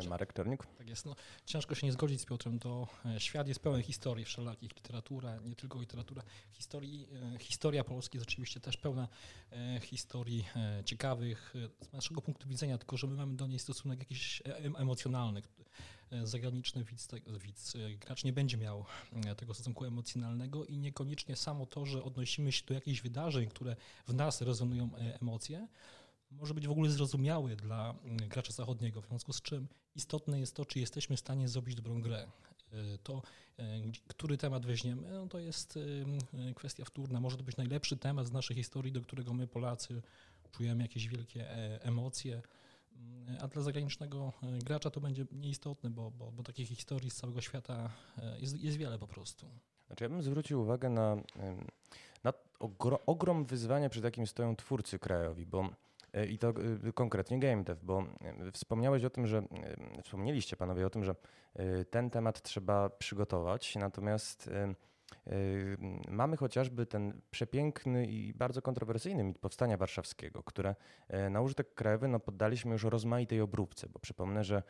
Marek 0.10 0.34
Czernik? 0.34 0.66
Tak 0.78 0.90
jest. 0.90 1.06
No, 1.06 1.16
ciężko 1.46 1.76
się 1.76 1.88
nie 1.88 1.94
zgodzić 1.94 2.22
z 2.22 2.26
Piotrem. 2.26 2.60
To 2.60 2.88
e, 3.06 3.20
świat 3.20 3.48
jest 3.48 3.60
pełen 3.60 3.84
historii 3.84 4.26
wszelakich. 4.26 4.76
Literatura, 4.76 5.40
nie 5.40 5.56
tylko 5.56 5.80
literatura. 5.80 6.24
Historii, 6.54 7.08
e, 7.36 7.40
historia 7.40 7.84
Polski 7.84 8.18
jest 8.18 8.30
oczywiście 8.30 8.60
też 8.60 8.78
pełna 8.78 9.08
e, 9.52 9.80
historii 9.80 10.46
ciekawych 10.86 11.54
z 11.82 11.94
naszego 11.94 12.22
punktu 12.22 12.50
widzenia, 12.50 12.78
tylko 12.78 12.98
że 12.98 13.08
my 13.08 13.16
mamy 13.16 13.36
do 13.36 13.48
niej 13.48 13.60
stosunek 13.60 14.00
jakiś 14.00 14.44
emocjonalny. 14.78 15.42
Zagraniczny 16.24 16.84
widz, 16.84 17.08
widz, 17.44 17.74
gracz 18.00 18.24
nie 18.24 18.34
będzie 18.34 18.58
miał 18.58 18.86
tego 19.38 19.54
stosunku 19.54 19.86
emocjonalnego 19.86 20.66
i 20.66 20.78
niekoniecznie 20.78 21.36
samo 21.36 21.66
to, 21.66 21.86
że 21.86 22.04
odnosimy 22.04 22.52
się 22.52 22.66
do 22.66 22.74
jakichś 22.74 23.02
wydarzeń, 23.02 23.48
które 23.48 23.76
w 24.08 24.14
nas 24.14 24.42
rezonują 24.42 24.90
emocje, 24.96 25.68
może 26.32 26.54
być 26.54 26.68
w 26.68 26.72
ogóle 26.72 26.90
zrozumiały 26.90 27.56
dla 27.56 27.96
mm, 28.04 28.18
gracza 28.18 28.54
zachodniego, 28.54 29.02
w 29.02 29.08
związku 29.08 29.34
z 29.34 29.42
czym 29.42 29.68
istotne 29.96 30.40
jest 30.40 30.56
to, 30.56 30.66
czy 30.66 30.80
jesteśmy 30.80 31.16
w 31.16 31.20
stanie 31.20 31.48
zrobić 31.48 31.76
dobrą 31.76 32.02
grę. 32.02 32.28
Y, 32.74 32.98
to, 33.04 33.22
y, 33.60 33.64
który 34.08 34.38
temat 34.38 34.66
weźmiemy, 34.66 35.10
no 35.10 35.28
to 35.28 35.40
jest 35.40 35.78
y, 35.78 36.06
kwestia 36.56 36.86
wtórna. 36.86 37.20
Może 37.20 37.38
to 37.38 37.44
być 37.44 37.58
najlepszy 37.58 37.98
temat 37.98 38.28
z 38.28 38.32
naszej 38.32 38.56
historii, 38.56 38.92
do 38.92 39.02
którego 39.02 39.34
my 39.34 39.48
Polacy 39.48 40.02
czujemy 40.52 40.84
jakieś 40.84 41.08
wielkie 41.08 41.52
e, 41.52 41.84
emocje, 41.84 42.42
mm, 42.96 43.38
a 43.42 43.48
dla 43.48 43.62
zagranicznego 43.62 44.34
gracza 44.64 44.90
to 44.90 45.02
będzie 45.02 45.26
nieistotne, 45.32 45.90
bo, 45.90 46.12
bo, 46.12 46.32
bo 46.32 46.44
takich 46.44 46.68
historii 46.68 47.10
z 47.10 47.16
całego 47.16 47.42
świata 47.42 47.90
jest, 48.40 48.64
jest 48.64 48.78
wiele 48.78 49.00
po 49.00 49.08
prostu. 49.08 49.46
Znaczy 49.88 50.04
ja 50.04 50.10
bym 50.10 50.24
zwrócił 50.24 50.62
uwagę 50.62 50.90
na, 50.90 51.18
na 52.24 52.34
ogrom 53.06 53.46
wyzwania, 53.46 53.90
przed 53.90 54.04
jakim 54.04 54.28
stoją 54.28 54.56
twórcy 54.56 55.00
krajowi, 55.00 55.46
bo 55.46 55.70
E, 55.70 55.87
I 56.30 56.38
to 56.38 56.50
e, 56.50 56.94
konkretnie 56.94 57.40
game 57.40 57.64
dev, 57.64 57.80
bo 57.84 58.04
e, 58.22 58.52
wspomniałeś 58.52 59.04
o 59.04 59.10
tym, 59.10 59.28
że 59.28 59.44
wspomnieliście 60.04 60.58
panowie 60.58 60.86
o 60.86 60.90
tym, 60.90 61.04
że 61.04 61.16
ten 61.90 62.10
temat 62.10 62.42
trzeba 62.42 62.90
przygotować, 62.90 63.76
natomiast 63.76 64.50
Mamy 66.08 66.38
chociażby 66.38 66.86
ten 66.86 67.22
przepiękny 67.32 68.06
i 68.06 68.34
bardzo 68.34 68.62
kontrowersyjny 68.62 69.24
mit 69.24 69.40
powstania 69.40 69.78
warszawskiego, 69.78 70.44
które 70.44 70.76
na 71.30 71.42
użytek 71.42 71.74
krajowy 71.74 72.08
no, 72.08 72.20
poddaliśmy 72.20 72.72
już 72.72 72.84
rozmaitej 72.84 73.42
obróbce, 73.42 73.90
bo 73.90 74.00
przypomnę, 74.00 74.44
że 74.44 74.64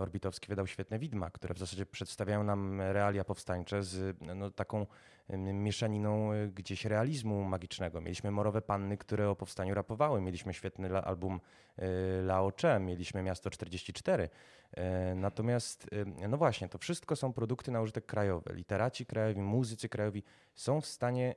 Orbitowski 0.00 0.48
wydał 0.48 0.66
świetne 0.66 0.98
widma, 0.98 1.30
które 1.30 1.54
w 1.54 1.58
zasadzie 1.58 1.86
przedstawiają 1.86 2.44
nam 2.44 2.80
realia 2.80 3.24
powstańcze 3.24 3.82
z 3.82 4.16
no, 4.20 4.50
taką 4.50 4.86
mieszaniną 5.28 6.32
y, 6.32 6.48
gdzieś 6.48 6.84
realizmu 6.84 7.44
magicznego. 7.44 8.00
Mieliśmy 8.00 8.30
Morowe 8.30 8.62
Panny, 8.62 8.96
które 8.96 9.30
o 9.30 9.36
powstaniu 9.36 9.74
rapowały. 9.74 10.20
Mieliśmy 10.20 10.54
świetny 10.54 11.02
album 11.02 11.40
y, 11.78 12.22
Lao 12.22 12.52
Che, 12.60 12.80
mieliśmy 12.80 13.22
Miasto 13.22 13.50
44. 13.50 14.28
Y, 14.28 15.14
natomiast, 15.14 15.90
no 16.28 16.36
właśnie, 16.36 16.68
to 16.68 16.78
wszystko 16.78 17.16
są 17.16 17.32
produkty 17.32 17.70
na 17.70 17.80
użytek 17.80 18.06
krajowy. 18.06 18.54
Literaci 18.54 19.06
krajowi, 19.06 19.40
muzycy 19.40 19.88
krajowi 19.88 20.22
są 20.54 20.80
w 20.80 20.86
stanie 20.86 21.34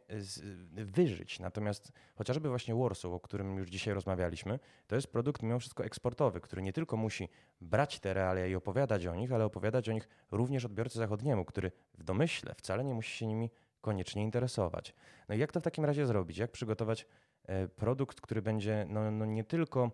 wyżyć. 0.72 1.40
Natomiast 1.40 1.92
chociażby 2.16 2.50
właśnie 2.50 2.76
Warsaw, 2.76 3.12
o 3.12 3.20
którym 3.20 3.58
już 3.58 3.70
dzisiaj 3.70 3.94
rozmawialiśmy, 3.94 4.60
to 4.88 4.96
jest 4.96 5.08
produkt 5.08 5.44
mimo 5.44 5.60
wszystko 5.60 5.86
eksportowy, 5.86 6.42
który 6.42 6.62
nie 6.62 6.74
tylko 6.74 6.98
musi 6.98 7.30
brać 7.62 8.00
te 8.00 8.14
realia 8.14 8.48
i 8.48 8.56
opowiadać 8.56 9.06
o 9.06 9.16
nich, 9.16 9.32
ale 9.32 9.46
opowiadać 9.46 9.90
o 9.90 9.94
nich 9.94 10.10
również 10.32 10.66
odbiorcy 10.66 10.98
zachodniemu, 10.98 11.46
który 11.46 11.72
w 11.98 12.04
domyśle 12.04 12.56
wcale 12.56 12.84
nie 12.84 12.94
musi 12.94 13.18
się 13.18 13.28
nimi 13.28 13.50
koniecznie 13.82 14.24
interesować. 14.24 14.94
No 15.30 15.36
i 15.36 15.40
jak 15.40 15.52
to 15.52 15.60
w 15.60 15.64
takim 15.64 15.86
razie 15.86 16.06
zrobić? 16.06 16.38
Jak 16.38 16.52
przygotować 16.52 17.06
e, 17.44 17.68
produkt, 17.68 18.22
który 18.22 18.42
będzie 18.42 18.86
no, 18.90 19.12
no 19.12 19.26
nie 19.26 19.44
tylko 19.44 19.92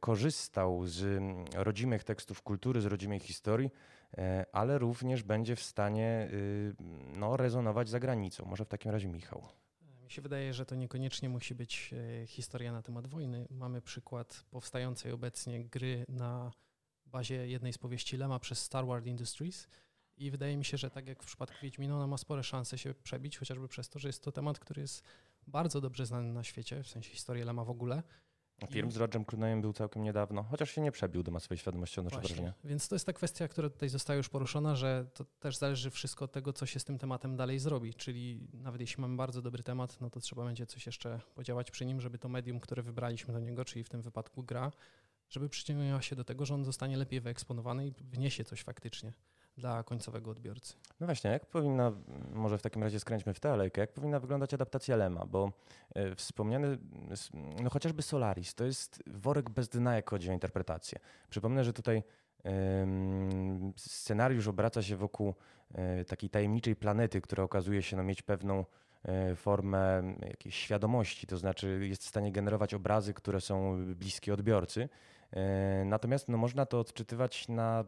korzystał 0.00 0.86
z 0.86 1.22
rodzimych 1.54 2.04
tekstów 2.04 2.42
kultury, 2.42 2.80
z 2.80 2.86
rodzimej 2.86 3.20
historii, 3.20 3.70
e, 3.70 3.72
ale 4.52 4.78
również 4.78 5.22
będzie 5.22 5.56
w 5.56 5.62
stanie 5.62 6.28
y, 6.32 6.74
no, 7.16 7.36
rezonować 7.36 7.88
za 7.88 8.00
granicą. 8.00 8.44
Może 8.44 8.64
w 8.64 8.68
takim 8.68 8.90
razie 8.90 9.08
Michał. 9.08 9.42
Mi 10.04 10.10
się 10.10 10.22
wydaje, 10.22 10.54
że 10.54 10.66
to 10.66 10.74
niekoniecznie 10.74 11.28
musi 11.28 11.54
być 11.54 11.94
e, 12.22 12.26
historia 12.26 12.72
na 12.72 12.82
temat 12.82 13.06
wojny. 13.06 13.46
Mamy 13.50 13.82
przykład 13.82 14.44
powstającej 14.50 15.12
obecnie 15.12 15.64
gry 15.64 16.04
na 16.08 16.52
bazie 17.06 17.48
jednej 17.48 17.72
z 17.72 17.78
powieści 17.78 18.16
Lema 18.16 18.38
przez 18.38 18.58
Star 18.58 18.86
Wars 18.86 19.06
Industries, 19.06 19.68
I 20.16 20.30
wydaje 20.30 20.56
mi 20.56 20.64
się, 20.64 20.76
że 20.76 20.90
tak 20.90 21.06
jak 21.08 21.22
w 21.22 21.26
przypadku 21.26 21.56
Wiedźmina, 21.62 21.96
ona 21.96 22.06
ma 22.06 22.18
spore 22.18 22.42
szanse 22.42 22.78
się 22.78 22.94
przebić, 22.94 23.38
chociażby 23.38 23.68
przez 23.68 23.88
to, 23.88 23.98
że 23.98 24.08
jest 24.08 24.22
to 24.22 24.32
temat, 24.32 24.58
który 24.58 24.82
jest 24.82 25.02
bardzo 25.46 25.80
dobrze 25.80 26.06
znany 26.06 26.32
na 26.32 26.44
świecie, 26.44 26.82
w 26.82 26.88
sensie 26.88 27.10
historii 27.10 27.44
Lema 27.44 27.64
w 27.64 27.70
ogóle. 27.70 28.02
Film 28.66 28.92
z 28.92 28.96
Rogerem 28.96 29.24
Clooneyem 29.24 29.60
był 29.60 29.72
całkiem 29.72 30.02
niedawno, 30.02 30.42
chociaż 30.42 30.70
się 30.70 30.80
nie 30.80 30.92
przebił 30.92 31.22
do 31.22 31.32
masowej 31.32 31.58
świadomości, 31.58 32.00
odnoszę 32.00 32.20
wrażenie. 32.20 32.52
Więc 32.64 32.88
to 32.88 32.94
jest 32.94 33.06
ta 33.06 33.12
kwestia, 33.12 33.48
która 33.48 33.70
tutaj 33.70 33.88
została 33.88 34.16
już 34.16 34.28
poruszona, 34.28 34.76
że 34.76 35.06
to 35.14 35.24
też 35.24 35.56
zależy 35.56 35.90
wszystko 35.90 36.24
od 36.24 36.32
tego, 36.32 36.52
co 36.52 36.66
się 36.66 36.80
z 36.80 36.84
tym 36.84 36.98
tematem 36.98 37.36
dalej 37.36 37.58
zrobi. 37.58 37.94
Czyli 37.94 38.48
nawet 38.52 38.80
jeśli 38.80 39.00
mamy 39.00 39.16
bardzo 39.16 39.42
dobry 39.42 39.62
temat, 39.62 40.00
no 40.00 40.10
to 40.10 40.20
trzeba 40.20 40.44
będzie 40.44 40.66
coś 40.66 40.86
jeszcze 40.86 41.20
podziałać 41.34 41.70
przy 41.70 41.86
nim, 41.86 42.00
żeby 42.00 42.18
to 42.18 42.28
medium, 42.28 42.60
które 42.60 42.82
wybraliśmy 42.82 43.34
do 43.34 43.40
niego, 43.40 43.64
czyli 43.64 43.84
w 43.84 43.88
tym 43.88 44.02
wypadku 44.02 44.42
gra, 44.42 44.72
żeby 45.28 45.48
przyczyniła 45.48 46.02
się 46.02 46.16
do 46.16 46.24
tego, 46.24 46.46
że 46.46 46.54
on 46.54 46.64
zostanie 46.64 46.96
lepiej 46.96 47.20
wyeksponowany 47.20 47.86
i 47.86 47.92
wniesie 47.92 48.44
coś 48.44 48.62
faktycznie 48.62 49.12
dla 49.56 49.82
końcowego 49.82 50.30
odbiorcy. 50.30 50.74
No 51.00 51.06
właśnie, 51.06 51.30
jak 51.30 51.46
powinna, 51.46 51.92
może 52.32 52.58
w 52.58 52.62
takim 52.62 52.82
razie 52.82 53.00
skręćmy 53.00 53.34
w 53.34 53.40
tę 53.40 53.52
alejkę, 53.52 53.80
jak 53.80 53.92
powinna 53.92 54.20
wyglądać 54.20 54.54
adaptacja 54.54 54.96
Lema, 54.96 55.26
bo 55.26 55.52
e, 55.94 56.14
wspomniany, 56.14 56.78
no 57.62 57.70
chociażby 57.70 58.02
Solaris, 58.02 58.54
to 58.54 58.64
jest 58.64 59.02
worek 59.06 59.50
bez 59.50 59.68
dna, 59.68 59.94
jak 59.96 60.10
chodzi 60.10 60.30
o 60.30 60.32
interpretację. 60.32 60.98
Przypomnę, 61.30 61.64
że 61.64 61.72
tutaj 61.72 62.02
scenariusz 63.76 64.48
obraca 64.48 64.82
się 64.82 64.96
wokół 64.96 65.34
e, 65.74 66.04
takiej 66.04 66.30
tajemniczej 66.30 66.76
planety, 66.76 67.20
która 67.20 67.44
okazuje 67.44 67.82
się 67.82 67.96
no, 67.96 68.02
mieć 68.02 68.22
pewną 68.22 68.64
e, 69.04 69.36
formę 69.36 70.02
jakiejś 70.28 70.54
świadomości, 70.54 71.26
to 71.26 71.36
znaczy 71.36 71.86
jest 71.88 72.02
w 72.02 72.08
stanie 72.08 72.32
generować 72.32 72.74
obrazy, 72.74 73.14
które 73.14 73.40
są 73.40 73.84
bliskie 73.94 74.34
odbiorcy. 74.34 74.88
Natomiast 75.84 76.28
no, 76.28 76.38
można 76.38 76.66
to 76.66 76.80
odczytywać 76.80 77.48
na 77.48 77.84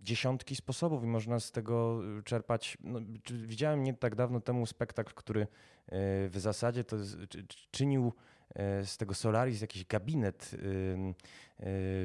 dziesiątki 0.00 0.56
sposobów 0.56 1.04
i 1.04 1.06
można 1.06 1.40
z 1.40 1.52
tego 1.52 2.00
y, 2.18 2.22
czerpać. 2.22 2.78
No, 2.80 3.00
widziałem 3.30 3.84
nie 3.84 3.94
tak 3.94 4.14
dawno 4.14 4.40
temu 4.40 4.66
spektakl, 4.66 5.14
który 5.14 5.40
y, 5.40 5.46
w 6.28 6.36
zasadzie 6.36 6.84
to 6.84 6.96
czynił 7.70 8.12
y, 8.50 8.86
z 8.86 8.96
tego 8.96 9.14
Solaris 9.14 9.60
jakiś 9.60 9.86
gabinet 9.86 10.50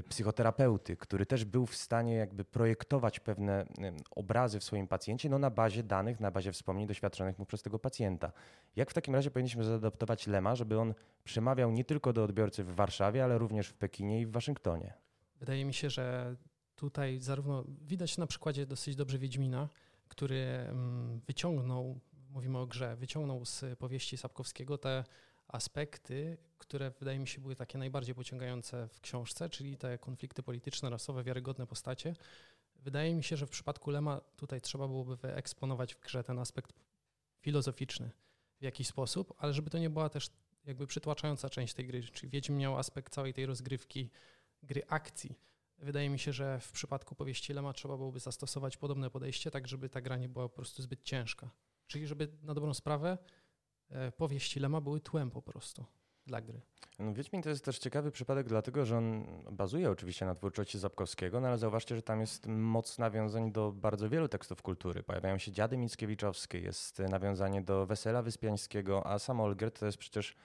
psychoterapeuty, 0.10 0.98
który 0.98 1.26
też 1.26 1.46
był 1.46 1.66
w 1.66 1.76
stanie 1.76 2.16
jakby 2.16 2.46
projektować 2.46 3.20
pewne 3.20 3.66
obrazy 4.12 4.60
w 4.60 4.64
swoim 4.64 4.88
pacjencie, 4.88 5.30
no 5.30 5.40
na 5.40 5.50
bazie 5.50 5.84
danych, 5.84 6.20
na 6.20 6.32
bazie 6.32 6.52
wspomnień 6.52 6.88
doświadczonych 6.88 7.40
mu 7.40 7.46
przez 7.46 7.62
tego 7.62 7.80
pacjenta. 7.80 8.32
Jak 8.76 8.92
w 8.92 8.94
takim 8.94 9.16
razie 9.16 9.32
powinniśmy 9.32 9.64
zaadaptować 9.64 10.28
Lema, 10.28 10.56
żeby 10.56 10.80
on 10.80 10.94
przemawiał 11.24 11.72
nie 11.72 11.86
tylko 11.86 12.14
do 12.14 12.24
odbiorcy 12.24 12.64
w 12.64 12.76
Warszawie, 12.76 13.24
ale 13.24 13.38
również 13.38 13.68
w 13.68 13.74
Pekinie 13.74 14.22
i 14.22 14.26
w 14.26 14.32
Waszyngtonie? 14.32 14.94
Wydaje 15.40 15.66
mi 15.66 15.74
się, 15.74 15.90
że 15.90 16.36
tutaj 16.82 17.20
zarówno 17.20 17.64
widać 17.82 18.18
na 18.18 18.28
przykładzie 18.28 18.66
dosyć 18.66 18.96
dobrze 18.96 19.18
Wiedźmina, 19.18 19.70
który 20.08 20.42
mm, 20.42 21.20
wyciągnął, 21.20 22.00
mówimy 22.30 22.58
o 22.58 22.68
grze, 22.68 22.96
wyciągnął 22.96 23.46
z 23.46 23.80
powieści 23.80 24.18
Sapkowskiego 24.18 24.78
te 24.78 25.04
aspekty, 25.48 26.38
które 26.58 26.92
wydaje 27.00 27.20
mi 27.20 27.28
się 27.28 27.42
były 27.42 27.56
takie 27.56 27.78
najbardziej 27.78 28.16
pociągające 28.16 28.88
w 28.88 29.02
książce, 29.02 29.50
czyli 29.50 29.78
te 29.78 29.98
konflikty 29.98 30.44
polityczne, 30.44 30.90
rasowe, 30.90 31.24
wiarygodne 31.24 31.68
postacie. 31.68 32.16
Wydaje 32.76 33.16
mi 33.16 33.24
się, 33.24 33.38
że 33.38 33.48
w 33.48 33.50
przypadku 33.50 33.92
Lema 33.92 34.22
tutaj 34.36 34.62
trzeba 34.62 34.88
byłoby 34.88 35.16
wyeksponować 35.16 35.96
w 35.96 36.00
grze 36.00 36.24
ten 36.24 36.40
aspekt 36.40 36.74
filozoficzny 37.40 38.12
w 38.60 38.64
jakiś 38.64 38.88
sposób, 38.88 39.34
ale 39.38 39.54
żeby 39.54 39.70
to 39.70 39.78
nie 39.78 39.90
była 39.90 40.10
też 40.10 40.30
jakby 40.66 40.88
przytłaczająca 40.88 41.50
część 41.50 41.74
tej 41.74 41.88
gry, 41.88 42.04
czyli 42.04 42.30
Wiedźmin 42.30 42.58
miał 42.58 42.78
aspekt 42.78 43.14
całej 43.14 43.34
tej 43.34 43.46
rozgrywki, 43.46 44.10
gry 44.64 44.82
akcji. 44.88 45.51
Wydaje 45.82 46.10
mi 46.10 46.20
się, 46.20 46.34
że 46.34 46.60
w 46.60 46.72
przypadku 46.72 47.16
powieści 47.16 47.54
Lema 47.54 47.74
trzeba 47.74 47.98
byłoby 47.98 48.20
zastosować 48.20 48.78
podobne 48.78 49.10
podejście, 49.10 49.52
tak 49.52 49.68
żeby 49.68 49.90
ta 49.90 50.02
gra 50.02 50.18
nie 50.18 50.30
była 50.30 50.50
po 50.50 50.56
prostu 50.56 50.82
zbyt 50.82 51.04
ciężka. 51.04 51.50
Czyli 51.88 52.08
żeby 52.08 52.28
na 52.44 52.54
dobrą 52.54 52.74
sprawę 52.74 53.18
e, 53.90 54.12
powieści 54.12 54.60
Lema 54.60 54.82
były 54.82 55.02
tłem 55.02 55.32
po 55.32 55.42
prostu 55.42 55.86
dla 56.26 56.42
gry. 56.42 56.62
No, 57.00 57.14
Wiedźmin 57.14 57.42
to 57.42 57.50
jest 57.50 57.66
też 57.66 57.80
ciekawy 57.80 58.12
przypadek, 58.12 58.48
dlatego 58.48 58.86
że 58.86 58.98
on 58.98 59.26
bazuje 59.52 59.92
oczywiście 59.92 60.26
na 60.26 60.36
twórczości 60.36 60.80
Zapkowskiego, 60.80 61.40
no 61.40 61.48
ale 61.48 61.58
zauważcie, 61.58 61.96
że 61.96 62.02
tam 62.02 62.22
jest 62.22 62.48
moc 62.48 62.98
nawiązań 63.00 63.52
do 63.52 63.72
bardzo 63.72 64.10
wielu 64.10 64.28
tekstów 64.28 64.62
kultury. 64.62 65.04
Pojawiają 65.04 65.38
się 65.38 65.52
Dziady 65.52 65.78
Mickiewiczowskie, 65.78 66.60
jest 66.60 67.00
nawiązanie 67.00 67.62
do 67.62 67.86
Wesela 67.86 68.22
Wyspiańskiego, 68.22 69.08
a 69.08 69.20
sam 69.20 69.42
Olgierd 69.42 69.80
to 69.80 69.86
jest 69.86 69.98
przecież 69.98 70.36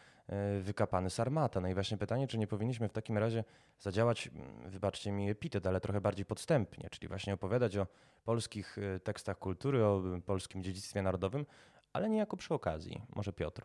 wykapany 0.60 1.10
Sarmata. 1.10 1.60
No 1.60 1.68
i 1.68 1.74
właśnie 1.74 1.96
pytanie, 1.96 2.28
czy 2.28 2.38
nie 2.38 2.46
powinniśmy 2.46 2.88
w 2.88 2.92
takim 2.92 3.18
razie 3.18 3.44
zadziałać, 3.78 4.26
mm, 4.26 4.70
wybaczcie 4.70 5.12
mi 5.12 5.30
epitet, 5.30 5.66
ale 5.66 5.80
trochę 5.80 6.00
bardziej 6.00 6.26
podstępnie, 6.26 6.88
czyli 6.90 7.08
właśnie 7.08 7.34
opowiadać 7.34 7.76
o 7.76 7.86
polskich 8.24 8.78
e, 8.78 9.00
tekstach 9.00 9.38
kultury, 9.38 9.84
o 9.84 10.16
e, 10.16 10.20
polskim 10.20 10.62
dziedzictwie 10.62 11.02
narodowym, 11.02 11.46
ale 11.92 12.08
niejako 12.08 12.36
przy 12.36 12.54
okazji. 12.54 13.02
Może 13.16 13.32
Piotr. 13.32 13.62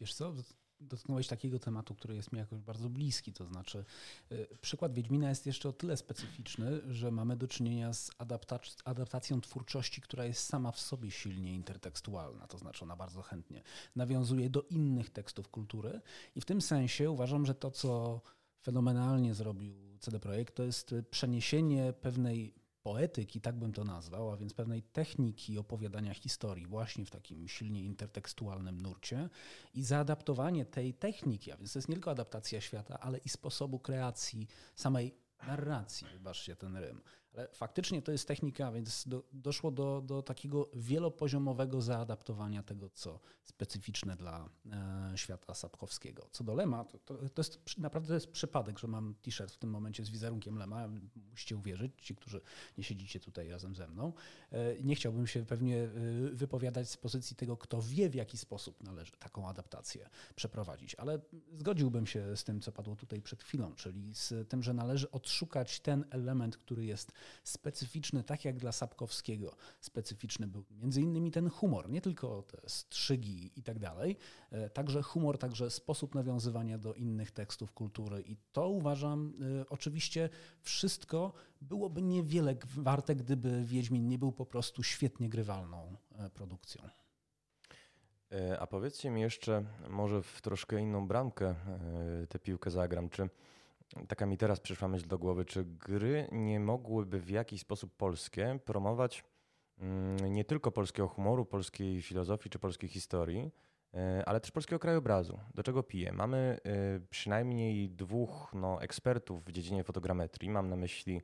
Wiesz 0.00 0.14
co, 0.14 0.32
dotknąłeś 0.80 1.26
takiego 1.26 1.58
tematu, 1.58 1.94
który 1.94 2.14
jest 2.14 2.32
mi 2.32 2.38
jakoś 2.38 2.60
bardzo 2.60 2.88
bliski, 2.88 3.32
to 3.32 3.46
znaczy 3.46 3.84
y, 4.32 4.46
przykład 4.60 4.94
Wiedźmina 4.94 5.28
jest 5.28 5.46
jeszcze 5.46 5.68
o 5.68 5.72
tyle 5.72 5.96
specyficzny, 5.96 6.80
że 6.94 7.10
mamy 7.10 7.36
do 7.36 7.48
czynienia 7.48 7.92
z 7.92 8.10
adaptac- 8.10 8.82
adaptacją 8.84 9.40
twórczości, 9.40 10.00
która 10.00 10.24
jest 10.24 10.46
sama 10.46 10.72
w 10.72 10.80
sobie 10.80 11.10
silnie 11.10 11.54
intertekstualna, 11.54 12.46
to 12.46 12.58
znaczy 12.58 12.84
ona 12.84 12.96
bardzo 12.96 13.22
chętnie 13.22 13.62
nawiązuje 13.96 14.50
do 14.50 14.62
innych 14.62 15.10
tekstów 15.10 15.48
kultury 15.48 16.00
i 16.34 16.40
w 16.40 16.44
tym 16.44 16.60
sensie 16.60 17.10
uważam, 17.10 17.46
że 17.46 17.54
to, 17.54 17.70
co 17.70 18.20
fenomenalnie 18.62 19.34
zrobił 19.34 19.74
CD 20.00 20.20
Projekt, 20.20 20.54
to 20.54 20.62
jest 20.62 20.94
przeniesienie 21.10 21.92
pewnej 21.92 22.63
poetyki, 22.84 23.40
tak 23.40 23.58
bym 23.58 23.72
to 23.72 23.84
nazwał, 23.84 24.30
a 24.30 24.36
więc 24.36 24.54
pewnej 24.54 24.82
techniki 24.82 25.58
opowiadania 25.58 26.14
historii 26.14 26.66
właśnie 26.66 27.04
w 27.04 27.10
takim 27.10 27.48
silnie 27.48 27.82
intertekstualnym 27.82 28.80
nurcie 28.80 29.28
i 29.74 29.82
zaadaptowanie 29.82 30.64
tej 30.64 30.94
techniki, 30.94 31.52
a 31.52 31.56
więc 31.56 31.72
to 31.72 31.78
jest 31.78 31.88
nie 31.88 31.94
tylko 31.94 32.10
adaptacja 32.10 32.60
świata, 32.60 33.00
ale 33.00 33.18
i 33.18 33.28
sposobu 33.28 33.78
kreacji 33.78 34.48
samej 34.74 35.14
narracji, 35.46 36.06
wybaczcie 36.12 36.56
ten 36.56 36.76
rym. 36.76 37.02
Ale 37.34 37.48
faktycznie 37.52 38.02
to 38.02 38.12
jest 38.12 38.28
technika, 38.28 38.72
więc 38.72 39.08
do, 39.08 39.22
doszło 39.32 39.70
do, 39.70 40.02
do 40.06 40.22
takiego 40.22 40.70
wielopoziomowego 40.74 41.82
zaadaptowania 41.82 42.62
tego, 42.62 42.90
co 42.90 43.20
specyficzne 43.44 44.16
dla 44.16 44.48
e, 44.72 45.12
świata 45.18 45.54
Sapkowskiego. 45.54 46.28
Co 46.32 46.44
do 46.44 46.54
Lema, 46.54 46.84
to, 46.84 46.98
to, 46.98 47.14
to 47.28 47.40
jest 47.42 47.78
naprawdę 47.78 48.08
to 48.08 48.14
jest 48.14 48.30
przypadek, 48.30 48.78
że 48.78 48.88
mam 48.88 49.14
t-shirt 49.22 49.52
w 49.52 49.58
tym 49.58 49.70
momencie 49.70 50.04
z 50.04 50.10
wizerunkiem 50.10 50.58
Lema. 50.58 50.88
Musicie 51.30 51.56
uwierzyć, 51.56 51.92
ci, 52.02 52.14
którzy 52.14 52.40
nie 52.78 52.84
siedzicie 52.84 53.20
tutaj 53.20 53.48
razem 53.48 53.74
ze 53.74 53.88
mną. 53.88 54.12
E, 54.52 54.82
Nie 54.82 54.94
chciałbym 54.94 55.26
się 55.26 55.46
pewnie 55.46 55.82
e, 55.82 55.88
wypowiadać 56.32 56.90
z 56.90 56.96
pozycji 56.96 57.36
tego, 57.36 57.56
kto 57.56 57.82
wie, 57.82 58.10
w 58.10 58.14
jaki 58.14 58.38
sposób 58.38 58.82
należy 58.82 59.12
taką 59.12 59.48
adaptację 59.48 60.08
przeprowadzić, 60.36 60.94
ale 60.94 61.20
zgodziłbym 61.58 62.06
się 62.06 62.36
z 62.36 62.44
tym, 62.44 62.60
co 62.60 62.72
padło 62.72 62.96
tutaj 62.96 63.22
przed 63.22 63.42
chwilą, 63.42 63.74
czyli 63.74 64.14
z 64.14 64.48
tym, 64.48 64.62
że 64.62 64.74
należy 64.74 65.10
odszukać 65.10 65.80
ten 65.80 66.04
element, 66.10 66.56
który 66.56 66.84
jest 66.84 67.12
specyficzny, 67.44 68.24
tak 68.24 68.44
jak 68.44 68.56
dla 68.56 68.72
Sapkowskiego. 68.72 69.56
Specyficzny 69.80 70.46
był 70.46 70.64
między 70.70 71.00
innymi 71.00 71.30
ten 71.30 71.50
humor, 71.50 71.90
nie 71.90 72.00
tylko 72.00 72.42
te 72.42 72.58
strzygi 72.66 73.50
i 73.56 73.62
tak 73.62 73.78
dalej, 73.78 74.16
e, 74.50 74.70
także 74.70 75.02
humor, 75.02 75.38
także 75.38 75.70
sposób 75.70 76.14
nawiązywania 76.14 76.78
do 76.78 76.94
innych 76.94 77.30
tekstów 77.30 77.72
kultury 77.72 78.22
i 78.22 78.36
to 78.52 78.68
uważam 78.68 79.34
e, 79.60 79.68
oczywiście 79.68 80.28
wszystko 80.60 81.32
byłoby 81.60 82.02
niewiele 82.02 82.56
warte, 82.76 83.16
gdyby 83.16 83.64
Wiedźmin 83.64 84.08
nie 84.08 84.18
był 84.18 84.32
po 84.32 84.46
prostu 84.46 84.82
świetnie 84.82 85.28
grywalną 85.28 85.96
e, 86.18 86.30
produkcją. 86.30 86.82
A 88.58 88.66
powiedzcie 88.66 89.10
mi 89.10 89.20
jeszcze, 89.20 89.64
może 89.90 90.22
w 90.22 90.42
troszkę 90.42 90.80
inną 90.80 91.08
bramkę 91.08 91.54
tę 92.28 92.38
piłkę 92.38 92.70
zagram. 92.70 93.08
Czy 93.08 93.28
taka 94.08 94.26
mi 94.26 94.36
teraz 94.38 94.60
przyszła 94.60 94.88
myśl 94.88 95.06
do 95.06 95.18
głowy, 95.18 95.44
czy 95.44 95.64
gry 95.64 96.28
nie 96.32 96.60
mogłyby 96.60 97.20
w 97.20 97.30
jakiś 97.30 97.60
sposób 97.60 97.96
polskie 97.96 98.58
promować 98.64 99.24
mm, 99.78 100.32
nie 100.32 100.44
tylko 100.44 100.72
polskiego 100.72 101.08
humoru, 101.08 101.44
polskiej 101.44 102.02
filozofii 102.02 102.50
czy 102.50 102.58
polskiej 102.58 102.88
historii, 102.88 103.50
e, 103.94 104.22
ale 104.26 104.40
też 104.40 104.50
polskiego 104.50 104.78
krajobrazu. 104.78 105.40
Do 105.54 105.62
czego 105.62 105.82
piję? 105.82 106.12
Mamy 106.12 106.58
e, 106.64 107.00
przynajmniej 107.10 107.90
dwóch 107.90 108.50
no, 108.54 108.82
ekspertów 108.82 109.44
w 109.44 109.52
dziedzinie 109.52 109.84
fotogrametrii. 109.84 110.50
Mam 110.50 110.68
na 110.68 110.76
myśli 110.76 111.20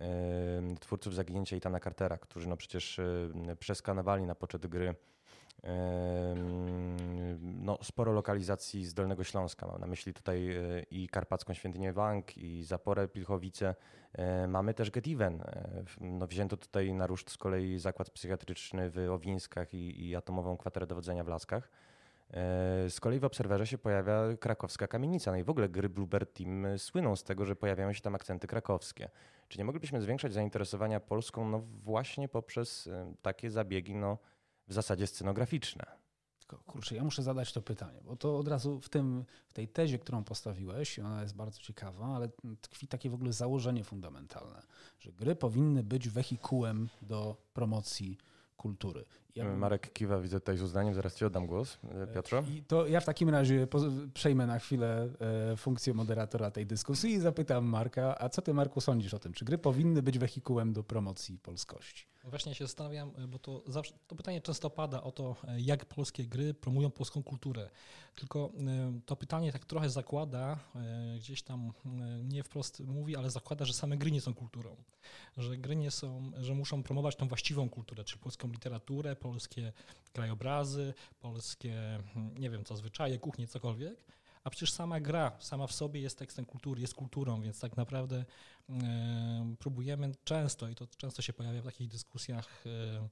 e, 0.00 0.74
twórców 0.80 1.14
Zaginięcia 1.14 1.56
Itana 1.56 1.80
Cartera, 1.80 2.18
którzy 2.18 2.48
no 2.48 2.56
przecież 2.56 3.00
przeskanowali 3.58 4.26
na 4.26 4.34
poczet 4.34 4.66
gry 4.66 4.94
no, 7.40 7.78
sporo 7.82 8.12
lokalizacji 8.12 8.84
z 8.84 8.94
Dolnego 8.94 9.24
Śląska. 9.24 9.66
Mam 9.66 9.80
na 9.80 9.86
myśli 9.86 10.14
tutaj 10.14 10.56
e, 10.56 10.82
i 10.90 11.08
Karpacką 11.08 11.54
Świętynię 11.54 11.92
Wank, 11.92 12.38
i 12.38 12.62
Zaporę 12.62 13.08
Pilchowice. 13.08 13.74
E, 14.12 14.46
Mamy 14.46 14.74
też 14.74 14.90
Get 14.90 15.06
Even. 15.06 15.40
E, 15.40 15.84
No, 16.00 16.26
wzięto 16.26 16.56
tutaj 16.56 16.94
na 16.94 17.06
ruszt 17.06 17.30
z 17.30 17.36
kolei 17.36 17.78
zakład 17.78 18.10
psychiatryczny 18.10 18.90
w 18.90 18.98
Owińskach 19.10 19.74
i, 19.74 20.08
i 20.08 20.16
atomową 20.16 20.56
kwaterę 20.56 20.86
dowodzenia 20.86 21.24
w 21.24 21.28
Laskach. 21.28 21.70
Z 22.88 23.00
kolei 23.00 23.18
w 23.18 23.24
Obserwerze 23.24 23.66
się 23.66 23.78
pojawia 23.78 24.36
krakowska 24.40 24.86
kamienica. 24.86 25.30
No 25.30 25.36
i 25.36 25.44
w 25.44 25.50
ogóle 25.50 25.68
gry 25.68 25.88
Bluebird 25.88 26.32
Team 26.32 26.66
słyną 26.78 27.16
z 27.16 27.24
tego, 27.24 27.46
że 27.46 27.56
pojawiają 27.56 27.92
się 27.92 28.00
tam 28.00 28.14
akcenty 28.14 28.46
krakowskie. 28.46 29.10
Czy 29.48 29.58
nie 29.58 29.64
moglibyśmy 29.64 30.00
zwiększać 30.00 30.32
zainteresowania 30.32 31.00
Polską 31.00 31.48
no 31.48 31.58
właśnie 31.58 32.28
poprzez 32.28 32.88
takie 33.22 33.50
zabiegi 33.50 33.94
no, 33.94 34.18
w 34.70 34.74
zasadzie 34.74 35.06
scenograficzne? 35.06 35.86
Tylko, 36.38 36.58
kurczę, 36.58 36.96
ja 36.96 37.04
muszę 37.04 37.22
zadać 37.22 37.52
to 37.52 37.62
pytanie, 37.62 38.00
bo 38.04 38.16
to 38.16 38.38
od 38.38 38.48
razu 38.48 38.80
w, 38.80 38.88
tym, 38.88 39.24
w 39.48 39.52
tej 39.52 39.68
tezie, 39.68 39.98
którą 39.98 40.24
postawiłeś, 40.24 40.98
ona 40.98 41.22
jest 41.22 41.34
bardzo 41.34 41.60
ciekawa, 41.60 42.06
ale 42.06 42.28
tkwi 42.60 42.88
takie 42.88 43.10
w 43.10 43.14
ogóle 43.14 43.32
założenie 43.32 43.84
fundamentalne, 43.84 44.62
że 45.00 45.12
gry 45.12 45.36
powinny 45.36 45.82
być 45.82 46.08
wehikułem 46.08 46.88
do 47.02 47.36
promocji 47.54 48.18
kultury. 48.56 49.04
Ja 49.34 49.44
bym... 49.44 49.58
Marek 49.58 49.92
kiwa, 49.92 50.20
widzę 50.20 50.40
tutaj 50.40 50.56
z 50.56 50.62
uznaniem, 50.62 50.94
zaraz 50.94 51.14
ci 51.14 51.24
oddam 51.24 51.46
głos. 51.46 51.78
E, 52.02 52.06
Piotrze? 52.06 52.42
I 52.54 52.62
to 52.62 52.86
ja 52.86 53.00
w 53.00 53.04
takim 53.04 53.28
razie 53.28 53.66
przejmę 54.14 54.46
na 54.46 54.58
chwilę 54.58 55.08
e, 55.52 55.56
funkcję 55.56 55.94
moderatora 55.94 56.50
tej 56.50 56.66
dyskusji 56.66 57.10
i 57.12 57.20
zapytam 57.20 57.64
Marka, 57.64 58.18
a 58.18 58.28
co 58.28 58.42
ty 58.42 58.54
Marku 58.54 58.80
sądzisz 58.80 59.14
o 59.14 59.18
tym? 59.18 59.32
Czy 59.32 59.44
gry 59.44 59.58
powinny 59.58 60.02
być 60.02 60.18
wehikułem 60.18 60.72
do 60.72 60.84
promocji 60.84 61.38
polskości? 61.38 62.06
Właśnie 62.24 62.54
się 62.54 62.64
zastanawiam, 62.64 63.12
bo 63.28 63.38
to, 63.38 63.62
zawsze, 63.66 63.94
to 64.06 64.16
pytanie 64.16 64.40
często 64.40 64.70
pada 64.70 65.02
o 65.02 65.12
to, 65.12 65.36
e, 65.48 65.60
jak 65.60 65.84
polskie 65.84 66.26
gry 66.26 66.54
promują 66.54 66.90
polską 66.90 67.22
kulturę. 67.22 67.70
Tylko 68.14 68.52
to 69.06 69.16
pytanie 69.16 69.52
tak 69.52 69.64
trochę 69.64 69.90
zakłada, 69.90 70.58
gdzieś 71.16 71.42
tam 71.42 71.72
nie 72.24 72.42
wprost 72.42 72.80
mówi, 72.80 73.16
ale 73.16 73.30
zakłada, 73.30 73.64
że 73.64 73.72
same 73.72 73.96
gry 73.96 74.10
nie 74.10 74.20
są 74.20 74.34
kulturą. 74.34 74.76
Że 75.36 75.56
gry 75.56 75.76
nie 75.76 75.90
są, 75.90 76.30
że 76.38 76.54
muszą 76.54 76.82
promować 76.82 77.16
tą 77.16 77.28
właściwą 77.28 77.68
kulturę, 77.68 78.04
czyli 78.04 78.20
polską 78.20 78.48
literaturę, 78.48 79.16
polskie 79.20 79.72
krajobrazy, 80.12 80.94
polskie, 81.20 82.02
nie 82.38 82.50
wiem 82.50 82.64
co, 82.64 82.76
zwyczaje, 82.76 83.18
kuchnie, 83.18 83.46
cokolwiek. 83.46 84.04
A 84.44 84.50
przecież 84.50 84.72
sama 84.72 85.00
gra, 85.00 85.36
sama 85.38 85.66
w 85.66 85.72
sobie 85.72 86.00
jest 86.00 86.18
tekstem 86.18 86.44
kultury, 86.44 86.80
jest 86.80 86.94
kulturą, 86.94 87.42
więc 87.42 87.60
tak 87.60 87.76
naprawdę 87.76 88.24
e, 88.70 89.54
próbujemy 89.58 90.12
często, 90.24 90.68
i 90.68 90.74
to 90.74 90.86
często 90.86 91.22
się 91.22 91.32
pojawia 91.32 91.62
w 91.62 91.64
takich 91.64 91.88
dyskusjach, 91.88 92.64
e, 92.66 93.08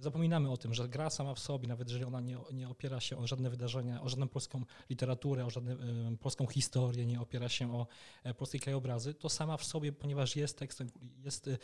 Zapominamy 0.00 0.50
o 0.50 0.56
tym, 0.56 0.74
że 0.74 0.88
gra 0.88 1.10
sama 1.10 1.34
w 1.34 1.38
sobie, 1.38 1.68
nawet 1.68 1.88
jeżeli 1.88 2.04
ona 2.04 2.20
nie, 2.20 2.38
nie 2.52 2.68
opiera 2.68 3.00
się 3.00 3.18
o 3.18 3.26
żadne 3.26 3.50
wydarzenia, 3.50 4.02
o 4.02 4.08
żadną 4.08 4.28
polską 4.28 4.64
literaturę, 4.90 5.46
o 5.46 5.50
żadną 5.50 5.72
y, 5.72 6.16
polską 6.20 6.46
historię, 6.46 7.06
nie 7.06 7.20
opiera 7.20 7.48
się 7.48 7.74
o 7.74 7.86
y, 8.26 8.34
polskie 8.34 8.58
krajobrazy, 8.58 9.14
to 9.14 9.28
sama 9.28 9.56
w 9.56 9.64
sobie, 9.64 9.92
ponieważ 9.92 10.36
jest 10.36 10.58
tekstem, 10.58 10.90
jest 11.24 11.48
y, 11.48 11.58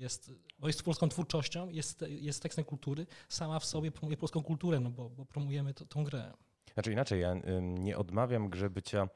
jest, 0.00 0.32
bo 0.58 0.66
jest 0.66 0.82
polską 0.82 1.08
twórczością, 1.08 1.68
jest, 1.68 2.04
jest 2.08 2.42
tekstem 2.42 2.64
kultury, 2.64 3.06
sama 3.28 3.58
w 3.58 3.64
sobie 3.64 3.92
promuje 3.92 4.16
polską 4.16 4.42
kulturę, 4.42 4.80
no 4.80 4.90
bo, 4.90 5.10
bo 5.10 5.24
promujemy 5.24 5.74
to, 5.74 5.86
tą 5.86 6.04
grę. 6.04 6.32
Znaczy 6.74 6.92
inaczej, 6.92 7.20
ja 7.20 7.34
nie 7.60 7.98
odmawiam 7.98 8.48
grze 8.48 8.70
bycia, 8.70 9.08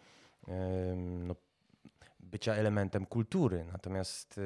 no, 0.97 1.35
bycia 2.21 2.55
elementem 2.55 3.07
kultury, 3.07 3.65
natomiast 3.73 4.41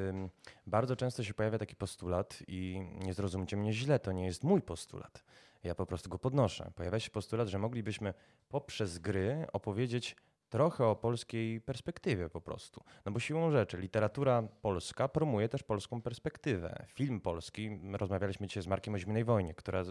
bardzo 0.67 0.95
często 0.95 1.23
się 1.23 1.33
pojawia 1.33 1.57
taki 1.57 1.75
postulat 1.75 2.43
i 2.47 2.81
nie 2.99 3.13
zrozumcie 3.13 3.57
mnie 3.57 3.73
źle, 3.73 3.99
to 3.99 4.11
nie 4.11 4.25
jest 4.25 4.43
mój 4.43 4.61
postulat. 4.61 5.23
Ja 5.63 5.75
po 5.75 5.85
prostu 5.85 6.09
go 6.09 6.19
podnoszę. 6.19 6.71
Pojawia 6.75 6.99
się 6.99 7.11
postulat, 7.11 7.47
że 7.47 7.59
moglibyśmy 7.59 8.13
poprzez 8.49 8.99
gry 8.99 9.47
opowiedzieć 9.53 10.15
trochę 10.49 10.85
o 10.85 10.95
polskiej 10.95 11.61
perspektywie 11.61 12.29
po 12.29 12.41
prostu. 12.41 12.83
No 13.05 13.11
bo 13.11 13.19
siłą 13.19 13.51
rzeczy 13.51 13.77
literatura 13.77 14.43
polska 14.61 15.07
promuje 15.07 15.49
też 15.49 15.63
polską 15.63 16.01
perspektywę. 16.01 16.85
Film 16.87 17.21
polski, 17.21 17.79
rozmawialiśmy 17.93 18.47
dzisiaj 18.47 18.63
z 18.63 18.67
Markiem 18.67 18.93
o 18.93 18.97
Zimnej 18.97 19.23
Wojnie, 19.23 19.53
która 19.53 19.83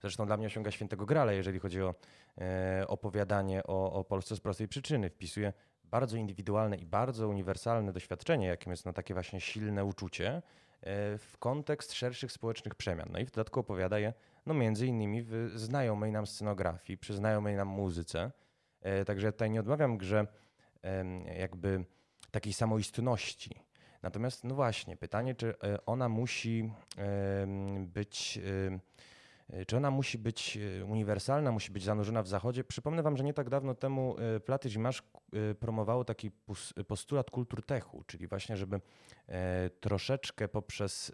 zresztą 0.00 0.26
dla 0.26 0.36
mnie 0.36 0.46
osiąga 0.46 0.70
świętego 0.70 1.06
grala, 1.06 1.32
jeżeli 1.32 1.58
chodzi 1.58 1.82
o 1.82 1.94
e, 2.38 2.84
opowiadanie 2.88 3.62
o, 3.64 3.92
o 3.92 4.04
Polsce 4.04 4.36
z 4.36 4.40
prostej 4.40 4.68
przyczyny. 4.68 5.10
Wpisuje 5.10 5.52
bardzo 5.84 6.16
indywidualne 6.16 6.76
i 6.76 6.86
bardzo 6.86 7.28
uniwersalne 7.28 7.92
doświadczenie, 7.92 8.46
jakim 8.46 8.70
jest 8.70 8.86
no, 8.86 8.92
takie 8.92 9.14
właśnie 9.14 9.40
silne 9.40 9.84
uczucie 9.84 10.28
e, 10.36 10.42
w 11.18 11.36
kontekst 11.38 11.92
szerszych 11.92 12.32
społecznych 12.32 12.74
przemian. 12.74 13.08
No 13.12 13.18
i 13.18 13.24
w 13.24 13.30
dodatku 13.30 13.60
opowiada 13.60 13.98
je 13.98 14.12
no, 14.46 14.54
między 14.54 14.86
innymi 14.86 15.22
w 15.22 15.52
znajomej 15.54 16.12
nam 16.12 16.26
scenografii, 16.26 16.98
przy 16.98 17.14
znajomej 17.14 17.56
nam 17.56 17.68
muzyce, 17.68 18.30
E, 18.80 19.04
także 19.04 19.32
tutaj 19.32 19.50
nie 19.50 19.60
odmawiam 19.60 19.98
grze 19.98 20.26
jakby 21.38 21.84
takiej 22.30 22.52
samoistności. 22.52 23.50
Natomiast, 24.02 24.44
no 24.44 24.54
właśnie, 24.54 24.96
pytanie, 24.96 25.34
czy 25.34 25.54
e, 25.62 25.86
ona 25.86 26.08
musi 26.08 26.72
być, 27.80 28.38
e, 29.52 29.64
czy 29.66 29.76
ona 29.76 29.90
musi 29.90 30.18
być 30.18 30.58
uniwersalna, 30.88 31.52
musi 31.52 31.72
być 31.72 31.82
zanurzona 31.82 32.22
w 32.22 32.28
zachodzie. 32.28 32.64
Przypomnę 32.64 33.02
wam, 33.02 33.16
że 33.16 33.24
nie 33.24 33.34
tak 33.34 33.50
dawno 33.50 33.74
temu 33.74 34.16
Platy 34.44 34.68
Zimasz 34.68 35.02
promowało 35.60 36.04
taki 36.04 36.30
postulat 36.88 37.30
kulturtechu, 37.30 38.04
czyli 38.06 38.26
właśnie, 38.26 38.56
żeby 38.56 38.80
troszeczkę 39.80 40.48
poprzez 40.48 41.12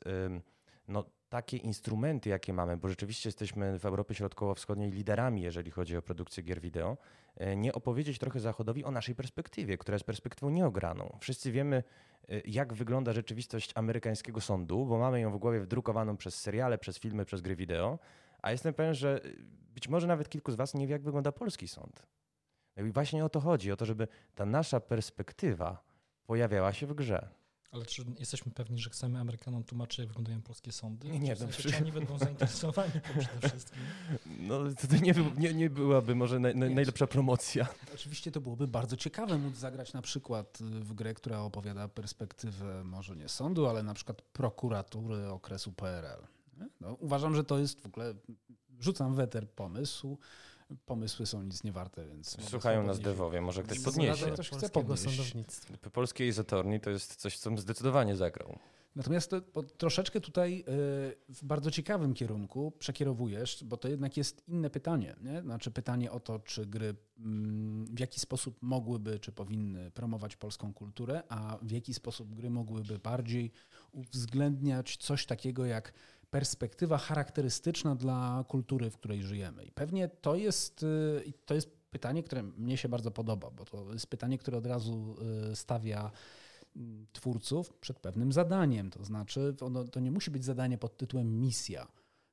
no, 0.89 1.05
takie 1.29 1.57
instrumenty, 1.57 2.29
jakie 2.31 2.53
mamy, 2.53 2.77
bo 2.77 2.89
rzeczywiście 2.89 3.29
jesteśmy 3.29 3.79
w 3.79 3.87
Europie 3.87 4.15
Środkowo-Wschodniej 4.15 4.91
liderami, 4.91 5.43
jeżeli 5.43 5.71
chodzi 5.71 5.97
o 5.97 6.03
produkcję 6.03 6.43
gier 6.43 6.61
wideo, 6.61 6.97
e, 7.37 7.57
nie 7.57 7.73
opowiedzieć 7.73 8.19
trochę 8.19 8.41
Zachodowi 8.41 8.85
o 8.85 8.91
naszej 8.91 9.15
perspektywie, 9.15 9.79
która 9.79 9.95
jest 9.95 10.05
perspektywą 10.05 10.51
nieograną. 10.51 11.19
Wszyscy 11.21 11.53
wiemy, 11.53 11.83
e, 12.29 12.41
jak 12.41 12.75
wygląda 12.75 13.13
rzeczywistość 13.13 13.73
amerykańskiego 13.75 14.41
sądu, 14.41 14.87
bo 14.87 14.99
mamy 14.99 15.21
ją 15.21 15.33
w 15.33 15.39
głowie 15.39 15.61
wdrukowaną 15.61 16.17
przez 16.17 16.41
seriale, 16.41 16.79
przez 16.79 16.99
filmy, 16.99 17.25
przez 17.25 17.41
gry 17.41 17.57
wideo, 17.57 17.99
a 18.43 18.51
jestem 18.51 18.75
pewien, 18.75 18.95
że 18.95 19.25
e, 19.25 19.29
być 19.75 19.89
może 19.89 20.07
nawet 20.07 20.29
kilku 20.29 20.53
z 20.53 20.55
Was 20.55 20.75
nie 20.75 20.87
wie, 20.87 20.93
jak 20.93 21.03
wygląda 21.03 21.33
polski 21.33 21.69
sąd. 21.69 22.07
I 22.77 22.93
właśnie 22.93 23.25
o 23.25 23.29
to 23.29 23.41
chodzi, 23.41 23.73
o 23.73 23.77
to, 23.77 23.87
żeby 23.87 24.09
ta 24.35 24.47
nasza 24.47 24.81
perspektywa 24.81 25.83
pojawiała 26.27 26.73
się 26.73 26.87
w 26.87 26.95
grze. 26.95 27.29
Ale 27.77 27.87
czy 27.87 28.05
jesteśmy 28.19 28.53
pewni, 28.53 28.79
że 28.79 28.91
chcemy 28.91 29.19
Amerykanom 29.19 29.65
tłumaczyć, 29.65 29.99
jak 29.99 30.09
wyglądają 30.09 30.43
polskie 30.43 30.73
sądy? 30.73 31.09
Nie, 31.09 31.19
nie. 31.19 31.37
W 31.37 31.39
sensie, 31.39 31.63
czy 31.63 31.77
oni 31.77 31.93
będą 31.93 32.19
zainteresowani 32.19 32.93
przede 33.21 33.49
wszystkim? 33.49 33.79
No 34.27 34.59
to 34.91 34.97
nie, 34.97 35.15
nie, 35.37 35.55
nie 35.55 35.71
byłaby 35.71 36.15
może 36.15 36.39
naj, 36.39 36.57
najlepsza 36.57 37.07
promocja. 37.07 37.67
Oczywiście 37.95 38.33
to 38.33 38.41
byłoby 38.41 38.69
bardzo 38.69 38.97
ciekawe 38.97 39.39
móc 39.39 39.57
zagrać 39.57 39.93
na 39.93 40.03
przykład 40.03 40.59
w 40.61 40.93
grę, 40.93 41.15
która 41.15 41.41
opowiada 41.41 41.89
perspektywę 41.89 42.85
może 42.85 43.17
nie 43.17 43.29
sądu, 43.29 43.67
ale 43.67 43.83
na 43.83 43.95
przykład 43.95 44.23
prokuratury 44.23 45.29
okresu 45.29 45.73
PRL. 45.73 46.27
No, 46.81 46.93
uważam, 46.93 47.35
że 47.35 47.45
to 47.45 47.59
jest 47.59 47.81
w 47.81 47.87
ogóle, 47.87 48.15
rzucam 48.81 49.15
weter 49.15 49.51
pomysł, 49.51 50.19
pomysły 50.87 51.27
są 51.27 51.43
nic 51.43 51.65
nie 51.65 51.73
warte, 51.73 52.07
więc... 52.07 52.49
Słuchają 52.49 52.83
nas 52.83 53.01
dewowie, 53.01 53.41
może 53.41 53.63
ktoś 53.63 53.81
podniesie. 53.81 54.31
Ktoś 54.31 54.51
chce 54.51 54.69
podnieść. 54.69 55.33
Polskiej 55.93 56.29
Izotorni 56.29 56.81
to 56.81 56.91
jest 56.91 57.17
coś, 57.17 57.39
co 57.39 57.57
zdecydowanie 57.57 58.17
zagrał. 58.17 58.59
Natomiast 58.97 59.31
to, 59.31 59.63
troszeczkę 59.63 60.21
tutaj 60.21 60.61
y, 60.61 60.65
w 61.29 61.45
bardzo 61.45 61.71
ciekawym 61.71 62.15
kierunku 62.15 62.73
przekierowujesz, 62.79 63.65
bo 63.65 63.77
to 63.77 63.89
jednak 63.89 64.17
jest 64.17 64.49
inne 64.49 64.71
pytanie. 64.71 65.17
Nie? 65.23 65.43
Znaczy 65.43 65.71
pytanie 65.71 66.11
o 66.11 66.21
to, 66.21 66.39
czy 66.39 66.67
gry 66.67 66.95
mm, 67.19 67.85
w 67.85 68.01
jaki 68.01 68.21
sposób 68.21 68.59
mogłyby, 68.63 69.19
czy 69.19 69.33
powinny 69.33 69.91
promować 69.91 70.37
polską 70.37 70.75
kulturę, 70.75 71.23
a 71.29 71.59
w 71.63 71.71
jaki 71.71 71.95
sposób 71.95 72.35
gry 72.35 72.51
mogłyby 72.51 72.99
bardziej 72.99 73.53
uwzględniać 73.93 74.97
coś 74.97 75.27
takiego 75.27 75.67
jak 75.67 75.93
perspektywa 76.31 76.99
charakterystyczna 76.99 77.95
dla 77.95 78.45
kultury, 78.49 78.91
w 78.91 78.97
której 78.97 79.23
żyjemy. 79.23 79.65
I 79.65 79.73
pewnie 79.73 80.09
to 80.09 80.37
jest, 80.37 80.83
y, 80.83 81.33
to 81.47 81.55
jest 81.55 81.77
pytanie, 81.91 82.23
które 82.23 82.43
mnie 82.43 82.77
się 82.77 82.89
bardzo 82.89 83.11
podoba, 83.11 83.51
bo 83.51 83.65
to 83.65 83.93
jest 83.93 84.07
pytanie, 84.07 84.39
które 84.39 84.59
od 84.59 84.67
razu 84.67 85.17
y, 85.53 85.57
stawia 85.57 86.11
mm, 86.77 87.07
twórców 87.13 87.73
przed 87.73 87.99
pewnym 87.99 88.33
zadaniem. 88.33 88.91
To 88.91 89.05
znaczy, 89.05 89.55
ono, 89.61 89.85
to 89.85 90.01
nie 90.01 90.11
musi 90.11 90.31
być 90.31 90.45
zadanie 90.45 90.79
pod 90.79 90.97
tytułem 90.97 91.41
misja. 91.41 91.87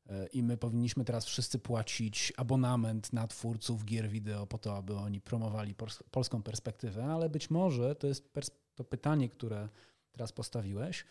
Y, 0.06 0.27
I 0.34 0.43
my 0.43 0.58
powinniśmy 0.58 1.06
teraz 1.06 1.25
wszyscy 1.25 1.60
płacić 1.60 2.34
abonament 2.38 3.13
na 3.13 3.27
twórców 3.27 3.86
gier 3.86 4.10
wideo 4.10 4.47
po 4.47 4.58
to, 4.58 4.77
aby 4.77 4.95
oni 4.95 5.21
promowali 5.21 5.75
polską 6.12 6.43
perspektywę, 6.43 7.06
ale 7.06 7.29
być 7.29 7.49
może 7.49 7.95
to 7.95 8.08
jest 8.08 8.34
to 8.75 8.84
pytanie, 8.84 9.29
które 9.29 9.69
teraz 10.12 10.32
postawiłeś, 10.32 11.06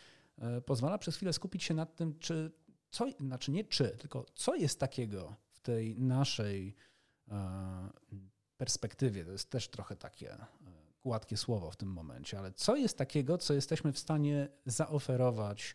pozwala 0.66 0.99
przez 0.99 1.16
chwilę 1.16 1.33
skupić 1.33 1.64
się 1.64 1.75
nad 1.75 1.97
tym, 1.97 2.18
czy 2.18 2.53
co, 2.93 3.07
znaczy 3.21 3.51
nie 3.51 3.65
czy, 3.65 3.89
tylko 3.89 4.27
co 4.35 4.55
jest 4.55 4.81
takiego 4.81 5.37
w 5.51 5.61
tej 5.61 5.97
naszej 5.99 6.75
e, 7.29 7.91
perspektywie, 8.57 9.25
to 9.25 9.33
jest 9.33 9.51
też 9.51 9.69
trochę 9.69 9.97
takie 9.97 10.33
e, 10.35 10.47
gładkie 11.03 11.37
słowo 11.37 11.71
w 11.71 11.77
tym 11.77 11.93
momencie, 11.93 12.39
ale 12.39 12.53
co 12.53 12.77
jest 12.77 12.99
takiego, 12.99 13.39
co 13.39 13.55
jesteśmy 13.55 13.93
w 13.93 13.99
stanie 13.99 14.49
zaoferować 14.67 15.75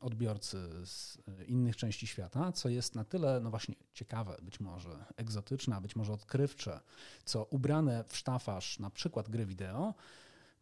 odbiorcy 0.00 0.58
z 0.86 1.18
innych 1.46 1.76
części 1.76 2.06
świata, 2.06 2.52
co 2.52 2.68
jest 2.68 2.94
na 2.94 3.04
tyle, 3.04 3.40
no 3.40 3.50
właśnie, 3.50 3.74
ciekawe, 3.92 4.36
być 4.42 4.60
może 4.60 5.04
egzotyczne, 5.16 5.80
być 5.80 5.96
może 5.96 6.12
odkrywcze, 6.12 6.80
co 7.24 7.44
ubrane 7.44 8.04
w 8.08 8.16
sztafaż 8.16 8.78
na 8.78 8.90
przykład 8.90 9.28
gry 9.28 9.46
wideo, 9.46 9.94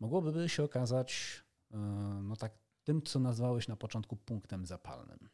mogłoby 0.00 0.48
się 0.48 0.64
okazać 0.64 1.42
e, 1.70 1.76
no 2.22 2.36
tak 2.36 2.52
tym, 2.84 3.02
co 3.02 3.18
nazwałeś 3.18 3.68
na 3.68 3.76
początku 3.76 4.16
punktem 4.16 4.66
zapalnym? 4.66 5.28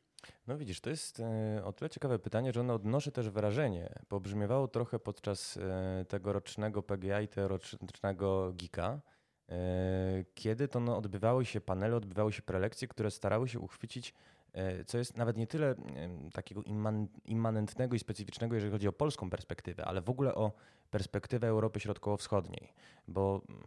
No 0.46 0.58
widzisz, 0.58 0.80
to 0.80 0.90
jest 0.90 1.20
e, 1.20 1.64
o 1.64 1.72
tyle 1.72 1.90
ciekawe 1.90 2.18
pytanie, 2.18 2.52
że 2.52 2.60
ono 2.60 2.74
odnosi 2.74 3.12
też 3.12 3.30
wrażenie. 3.30 3.94
Pobrzmiewało 4.08 4.68
trochę 4.68 4.98
podczas 4.98 5.56
e, 5.56 6.04
tegorocznego 6.08 6.82
PGA 6.82 7.20
i 7.20 7.28
tegorocznego 7.28 8.52
Gika, 8.52 9.00
kiedy 10.34 10.68
to 10.68 10.80
no, 10.80 10.96
odbywały 10.96 11.44
się 11.44 11.60
panele, 11.60 11.96
odbywały 11.96 12.32
się 12.32 12.42
prelekcje, 12.42 12.88
które 12.88 13.10
starały 13.10 13.48
się 13.48 13.60
uchwycić 13.60 14.14
E, 14.52 14.84
co 14.84 14.98
jest 14.98 15.16
nawet 15.16 15.36
nie 15.36 15.46
tyle 15.46 15.74
takiego 16.32 16.62
immanentnego 17.24 17.96
i 17.96 17.98
specyficznego, 17.98 18.54
jeżeli 18.54 18.72
chodzi 18.72 18.88
o 18.88 18.92
polską 18.92 19.30
perspektywę, 19.30 19.84
ale 19.84 20.00
w 20.00 20.10
ogóle 20.10 20.34
o 20.34 20.52
perspektywę 20.90 21.48
Europy 21.48 21.80
Środkowo-Wschodniej, 21.80 22.72
bo 23.08 23.42
mm, 23.48 23.62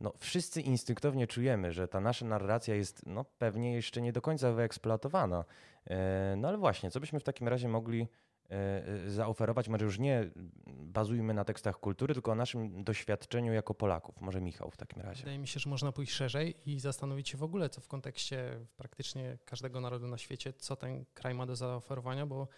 no, 0.00 0.12
wszyscy 0.18 0.60
instynktownie 0.60 1.26
czujemy, 1.26 1.72
że 1.72 1.88
ta 1.88 2.00
nasza 2.00 2.26
narracja 2.26 2.74
jest 2.74 3.06
no, 3.06 3.24
pewnie 3.24 3.72
jeszcze 3.72 4.02
nie 4.02 4.12
do 4.12 4.22
końca 4.22 4.52
wyeksploatowana. 4.52 5.44
E, 5.86 6.34
no 6.36 6.48
ale 6.48 6.58
właśnie, 6.58 6.90
co 6.90 7.00
byśmy 7.00 7.20
w 7.20 7.24
takim 7.24 7.48
razie 7.48 7.68
mogli 7.68 8.08
E, 8.50 9.10
zaoferować, 9.10 9.68
może 9.68 9.84
już 9.84 9.98
nie 9.98 10.30
bazujmy 10.66 11.34
na 11.34 11.44
tekstach 11.44 11.80
kultury, 11.80 12.14
tylko 12.14 12.32
o 12.32 12.34
naszym 12.34 12.84
doświadczeniu 12.84 13.52
jako 13.52 13.74
Polaków. 13.74 14.20
Może 14.20 14.40
Michał 14.40 14.70
w 14.70 14.76
takim 14.76 15.02
razie. 15.02 15.20
Wydaje 15.20 15.38
mi 15.38 15.48
się, 15.48 15.60
że 15.60 15.70
można 15.70 15.92
pójść 15.92 16.12
szerzej 16.12 16.54
i 16.66 16.80
zastanowić 16.80 17.28
się 17.28 17.38
w 17.38 17.42
ogóle, 17.42 17.68
co 17.68 17.80
w 17.80 17.88
kontekście 17.88 18.66
praktycznie 18.76 19.38
każdego 19.44 19.80
narodu 19.80 20.06
na 20.06 20.18
świecie, 20.18 20.52
co 20.52 20.76
ten 20.76 21.04
kraj 21.14 21.34
ma 21.34 21.46
do 21.46 21.56
zaoferowania, 21.56 22.26
bo 22.26 22.48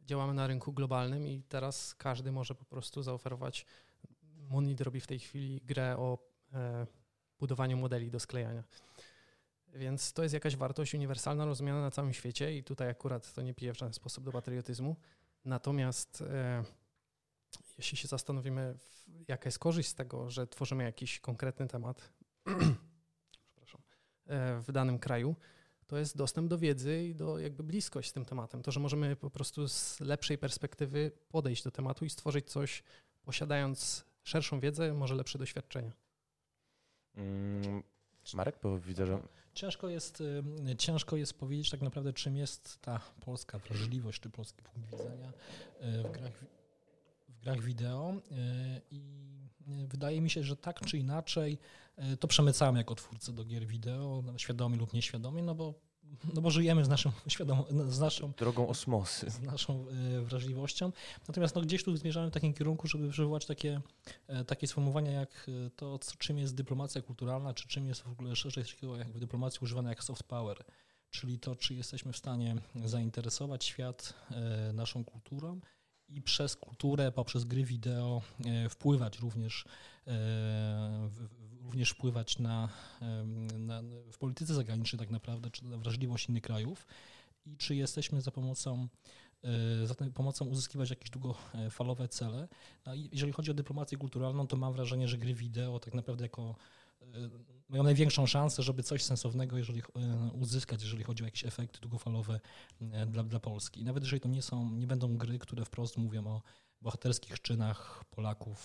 działamy 0.00 0.34
na 0.34 0.46
rynku 0.46 0.72
globalnym 0.72 1.26
i 1.26 1.42
teraz 1.42 1.94
każdy 1.94 2.32
może 2.32 2.54
po 2.54 2.64
prostu 2.64 3.02
zaoferować. 3.02 3.66
Monit 4.50 4.80
robi 4.80 5.00
w 5.00 5.06
tej 5.06 5.18
chwili 5.18 5.60
grę 5.64 5.96
o 5.98 6.18
e, 6.18 6.37
budowaniu 7.38 7.76
modeli 7.76 8.10
do 8.10 8.20
sklejania. 8.20 8.64
Więc 9.74 10.12
to 10.12 10.22
jest 10.22 10.34
jakaś 10.34 10.56
wartość 10.56 10.94
uniwersalna, 10.94 11.44
rozumiana 11.44 11.80
na 11.80 11.90
całym 11.90 12.12
świecie 12.12 12.56
i 12.56 12.64
tutaj 12.64 12.88
akurat 12.88 13.32
to 13.32 13.42
nie 13.42 13.54
pije 13.54 13.72
w 13.72 13.78
żaden 13.78 13.94
sposób 13.94 14.24
do 14.24 14.32
patriotyzmu. 14.32 14.96
Natomiast 15.44 16.20
e, 16.20 16.64
jeśli 17.78 17.98
się 17.98 18.08
zastanowimy, 18.08 18.74
jaka 19.28 19.48
jest 19.48 19.58
korzyść 19.58 19.88
z 19.88 19.94
tego, 19.94 20.30
że 20.30 20.46
tworzymy 20.46 20.84
jakiś 20.84 21.20
konkretny 21.20 21.68
temat 21.68 22.12
e, 24.26 24.60
w 24.60 24.72
danym 24.72 24.98
kraju, 24.98 25.36
to 25.86 25.98
jest 25.98 26.16
dostęp 26.16 26.48
do 26.48 26.58
wiedzy 26.58 27.04
i 27.04 27.14
do 27.14 27.38
jakby 27.38 27.62
bliskość 27.62 28.10
z 28.10 28.12
tym 28.12 28.24
tematem. 28.24 28.62
To, 28.62 28.72
że 28.72 28.80
możemy 28.80 29.16
po 29.16 29.30
prostu 29.30 29.68
z 29.68 30.00
lepszej 30.00 30.38
perspektywy 30.38 31.12
podejść 31.28 31.64
do 31.64 31.70
tematu 31.70 32.04
i 32.04 32.10
stworzyć 32.10 32.50
coś, 32.50 32.82
posiadając 33.22 34.04
szerszą 34.22 34.60
wiedzę, 34.60 34.94
może 34.94 35.14
lepsze 35.14 35.38
doświadczenia. 35.38 36.07
Mm, 37.18 37.82
Marek, 38.34 38.58
bo 38.62 38.78
widzę, 38.78 39.06
że 39.06 39.18
Ciężko 39.54 39.88
jest, 39.88 40.20
y, 40.70 40.76
ciężko 40.76 41.16
jest 41.16 41.38
powiedzieć 41.38 41.70
tak 41.70 41.82
naprawdę, 41.82 42.12
czym 42.12 42.36
jest 42.36 42.80
ta 42.80 43.00
polska 43.20 43.58
wrażliwość, 43.58 44.20
czy 44.20 44.30
polski 44.30 44.62
punkt 44.62 44.90
widzenia 44.90 45.32
y, 45.82 46.02
w 46.02 46.10
grach, 46.10 46.44
w 47.28 47.40
grach 47.40 47.60
wideo. 47.60 48.12
Y, 48.14 48.80
I 48.90 49.02
wydaje 49.88 50.20
mi 50.20 50.30
się, 50.30 50.42
że 50.42 50.56
tak 50.56 50.80
czy 50.80 50.98
inaczej 50.98 51.58
to 52.20 52.28
przemycałem 52.28 52.76
jako 52.76 52.94
twórcy 52.94 53.32
do 53.32 53.44
gier 53.44 53.66
wideo, 53.66 54.24
świadomie 54.36 54.76
lub 54.76 54.92
nieświadomie, 54.92 55.42
no 55.42 55.54
bo 55.54 55.74
no 56.34 56.40
bo 56.40 56.50
żyjemy 56.50 56.84
z 56.84 56.88
naszą 56.88 57.12
świadomą, 57.28 57.64
z 57.88 58.00
naszą 58.00 58.32
drogą 58.38 58.68
osmosy, 58.68 59.30
z 59.30 59.40
naszą 59.40 59.86
e, 59.88 60.20
wrażliwością. 60.20 60.92
Natomiast 61.28 61.54
no, 61.54 61.62
gdzieś 61.62 61.84
tu 61.84 61.96
zmierzamy 61.96 62.30
w 62.30 62.34
takim 62.34 62.54
kierunku, 62.54 62.88
żeby 62.88 63.10
przywołać 63.10 63.46
takie, 63.46 63.80
e, 64.26 64.44
takie 64.44 64.66
sformułowania 64.66 65.12
jak 65.12 65.46
e, 65.66 65.70
to, 65.70 65.98
czym 66.18 66.38
jest 66.38 66.54
dyplomacja 66.54 67.02
kulturalna, 67.02 67.54
czy 67.54 67.68
czym 67.68 67.86
jest 67.86 68.02
w 68.02 68.12
ogóle 68.12 68.36
szerzej 68.36 68.64
jak 68.98 69.08
w 69.08 69.18
dyplomacji 69.18 69.58
używane 69.62 69.88
jak 69.88 70.04
soft 70.04 70.22
power. 70.22 70.64
Czyli 71.10 71.38
to, 71.38 71.56
czy 71.56 71.74
jesteśmy 71.74 72.12
w 72.12 72.16
stanie 72.16 72.56
zainteresować 72.84 73.64
świat 73.64 74.14
naszą 74.74 75.04
kulturą 75.04 75.60
i 76.08 76.22
przez 76.22 76.56
kulturę, 76.56 77.12
poprzez 77.12 77.44
gry 77.44 77.64
wideo 77.64 78.22
wpływać 78.70 79.18
również 79.18 79.64
również 81.68 81.90
wpływać 81.90 82.38
na, 82.38 82.68
na, 83.58 83.82
w 84.12 84.18
polityce 84.18 84.54
zagranicznej 84.54 84.98
tak 84.98 85.10
naprawdę, 85.10 85.50
czy 85.50 85.64
na 85.64 85.76
wrażliwość 85.76 86.28
innych 86.28 86.42
krajów 86.42 86.86
i 87.46 87.56
czy 87.56 87.74
jesteśmy 87.74 88.20
za 88.20 88.30
pomocą 88.30 88.88
e, 89.44 89.86
za 89.86 89.94
pomocą 90.14 90.44
uzyskiwać 90.44 90.90
jakieś 90.90 91.10
długofalowe 91.10 92.08
cele. 92.08 92.48
No 92.86 92.92
jeżeli 92.94 93.32
chodzi 93.32 93.50
o 93.50 93.54
dyplomację 93.54 93.98
kulturalną, 93.98 94.46
to 94.46 94.56
mam 94.56 94.72
wrażenie, 94.72 95.08
że 95.08 95.18
gry 95.18 95.34
wideo 95.34 95.78
tak 95.80 95.94
naprawdę 95.94 96.24
jako 96.24 96.56
e, 97.02 97.06
mają 97.68 97.82
największą 97.82 98.26
szansę, 98.26 98.62
żeby 98.62 98.82
coś 98.82 99.04
sensownego 99.04 99.58
jeżeli, 99.58 99.80
e, 99.80 100.30
uzyskać, 100.32 100.82
jeżeli 100.82 101.04
chodzi 101.04 101.22
o 101.22 101.26
jakieś 101.26 101.44
efekty 101.44 101.80
długofalowe 101.80 102.40
dla, 103.06 103.22
dla 103.22 103.40
Polski. 103.40 103.84
Nawet 103.84 104.02
jeżeli 104.02 104.20
to 104.20 104.28
nie 104.28 104.42
są, 104.42 104.70
nie 104.70 104.86
będą 104.86 105.16
gry, 105.16 105.38
które 105.38 105.64
wprost 105.64 105.96
mówią 105.96 106.26
o 106.26 106.42
bohaterskich 106.80 107.42
czynach 107.42 108.04
Polaków 108.10 108.58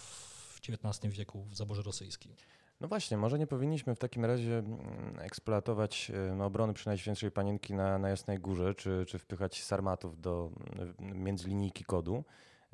w 0.56 0.60
XIX 0.70 1.14
wieku 1.14 1.44
w 1.44 1.56
zaborze 1.56 1.82
rosyjskim. 1.82 2.36
No 2.82 2.88
właśnie, 2.88 3.18
może 3.18 3.40
nie 3.40 3.48
powinniśmy 3.48 3.96
w 3.96 4.00
takim 4.00 4.26
razie 4.26 4.58
mm, 4.58 5.20
eksploatować 5.20 6.12
obrony 6.42 6.74
przy 6.74 6.88
Najświętszej 6.88 7.32
Panienki 7.32 7.74
na, 7.74 7.98
na 7.98 8.10
Jasnej 8.10 8.40
Górze, 8.40 8.76
czy, 8.76 9.06
czy 9.08 9.20
wpychać 9.20 9.64
sarmatów 9.64 10.22
do 10.22 10.52
mm, 11.00 11.24
międzylinijki 11.24 11.84
kodu, 11.84 12.24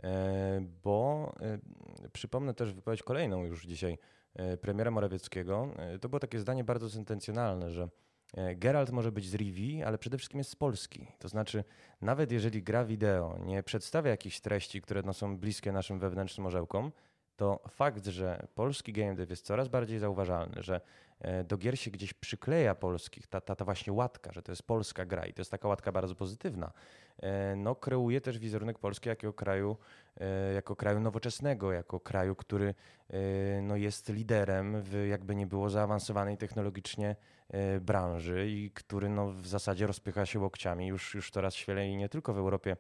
e, 0.04 0.62
bo 0.84 1.32
e, 1.42 2.10
przypomnę 2.14 2.54
też 2.54 2.74
wypowiedź 2.74 3.04
kolejną 3.04 3.46
już 3.46 3.66
dzisiaj 3.66 3.98
premiera 4.62 4.92
Morawieckiego. 4.92 5.70
To 6.02 6.10
było 6.10 6.20
takie 6.20 6.40
zdanie 6.40 6.64
bardzo 6.64 6.90
sentencjonalne, 6.90 7.72
że 7.72 7.90
Geralt 8.56 8.92
może 8.92 9.12
być 9.12 9.30
z 9.30 9.36
Rivi, 9.36 9.84
ale 9.84 9.98
przede 9.98 10.18
wszystkim 10.18 10.38
jest 10.38 10.50
z 10.50 10.56
Polski. 10.56 11.08
To 11.20 11.28
znaczy, 11.28 11.64
nawet 12.02 12.32
jeżeli 12.32 12.64
gra 12.64 12.86
wideo 12.86 13.38
nie 13.46 13.64
przedstawia 13.64 14.12
jakichś 14.12 14.40
treści, 14.40 14.82
które 14.82 15.02
no, 15.06 15.14
są 15.14 15.38
bliskie 15.38 15.72
naszym 15.72 16.00
wewnętrznym 16.00 16.48
orzełkom, 16.48 16.92
to 17.40 17.60
fakt, 17.70 18.06
że 18.06 18.48
polski 18.56 18.94
game 18.94 19.16
dev 19.16 19.30
jest 19.30 19.46
coraz 19.46 19.68
bardziej 19.68 20.00
zauważalny, 20.00 20.64
że 20.64 20.82
e, 21.20 21.44
do 21.44 21.58
gier 21.58 21.80
się 21.80 21.92
gdzieś 21.92 22.14
przykleja 22.14 22.76
polskich, 22.76 23.28
ta, 23.28 23.42
ta, 23.42 23.56
ta 23.56 23.66
właśnie 23.66 23.94
łatka, 23.94 24.32
że 24.32 24.42
to 24.42 24.52
jest 24.52 24.64
polska 24.64 25.06
gra 25.06 25.26
i 25.26 25.34
to 25.34 25.42
jest 25.42 25.52
taka 25.52 25.68
łatka 25.68 25.92
bardzo 25.92 26.16
pozytywna, 26.16 26.72
e, 27.22 27.56
no 27.56 27.76
kreuje 27.76 28.22
też 28.22 28.40
wizerunek 28.40 28.80
Polski 28.80 29.10
jako 29.10 29.34
kraju, 29.34 29.78
e, 30.18 30.54
jako 30.54 30.76
kraju 30.76 31.00
nowoczesnego, 31.00 31.72
jako 31.72 32.00
kraju, 32.00 32.36
który 32.36 32.76
no 33.62 33.76
jest 33.76 34.10
liderem 34.10 34.82
w 34.82 35.06
jakby 35.10 35.36
nie 35.36 35.48
było 35.48 35.70
zaawansowanej 35.70 36.38
technologicznie 36.38 37.16
branży 37.82 38.50
i 38.50 38.72
który 38.72 39.10
no 39.10 39.32
w 39.32 39.48
zasadzie 39.48 39.88
rozpycha 39.88 40.26
się 40.26 40.40
łokciami 40.40 40.88
już, 40.88 41.14
już 41.14 41.32
coraz 41.32 41.56
świelej 41.56 41.98
nie 41.98 42.10
tylko 42.10 42.34
w 42.34 42.38
Europie 42.38 42.78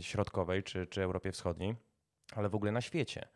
Środkowej 0.00 0.62
czy, 0.62 0.86
czy 0.86 1.02
Europie 1.02 1.32
Wschodniej 1.32 1.76
ale 2.32 2.48
w 2.48 2.54
ogóle 2.54 2.72
na 2.72 2.80
świecie. 2.80 3.28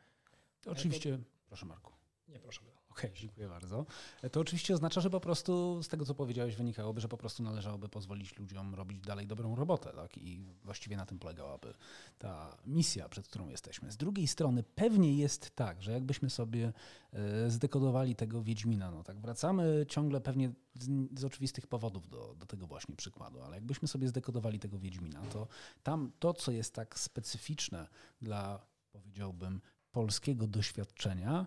To 0.61 0.71
oczywiście. 0.71 1.19
Proszę 1.47 1.67
Marku. 1.67 1.93
Nie, 2.29 2.39
proszę. 2.39 2.61
Okej, 2.91 3.11
okay, 3.11 3.21
dziękuję 3.21 3.49
bardzo. 3.49 3.87
To 4.33 4.41
oczywiście 4.41 4.75
oznacza, 4.75 5.01
że 5.01 5.11
po 5.11 5.21
prostu 5.21 5.83
z 5.83 5.89
tego, 5.89 6.05
co 6.05 6.15
powiedziałeś, 6.15 6.57
wynikałoby, 6.57 7.01
że 7.01 7.09
po 7.09 7.17
prostu 7.17 7.43
należałoby 7.43 7.89
pozwolić 7.89 8.39
ludziom 8.39 8.75
robić 8.75 9.01
dalej 9.01 9.27
dobrą 9.27 9.55
robotę, 9.55 9.93
tak? 9.93 10.19
I 10.19 10.45
właściwie 10.65 10.97
na 10.97 11.07
tym 11.07 11.19
polegałaby 11.19 11.75
ta 12.19 12.57
misja, 12.67 13.09
przed 13.09 13.29
którą 13.29 13.49
jesteśmy. 13.49 13.93
Z 13.93 13.97
drugiej 13.97 14.27
strony 14.27 14.63
pewnie 14.63 15.17
jest 15.17 15.51
tak, 15.51 15.83
że 15.83 15.93
jakbyśmy 15.93 16.31
sobie 16.31 16.73
e, 17.13 17.51
zdekodowali 17.51 18.17
tego 18.17 18.43
Wiedźmina, 18.43 18.91
no 18.91 19.03
tak, 19.03 19.21
wracamy 19.21 19.87
ciągle 19.89 20.21
pewnie 20.21 20.51
z, 20.75 21.19
z 21.21 21.25
oczywistych 21.25 21.67
powodów 21.67 22.09
do, 22.09 22.35
do 22.39 22.47
tego 22.47 22.67
właśnie 22.67 22.97
przykładu, 22.97 23.43
ale 23.43 23.57
jakbyśmy 23.57 23.89
sobie 23.89 24.09
zdekodowali 24.09 24.59
tego 24.59 24.79
Wiedźmina, 24.79 25.23
to 25.23 25.49
tam 25.83 26.13
to, 26.19 26.35
co 26.35 26.53
jest 26.53 26.75
tak 26.75 26.99
specyficzne 26.99 27.89
dla 28.23 28.70
powiedziałbym, 28.93 29.61
polskiego 29.91 30.47
doświadczenia, 30.47 31.47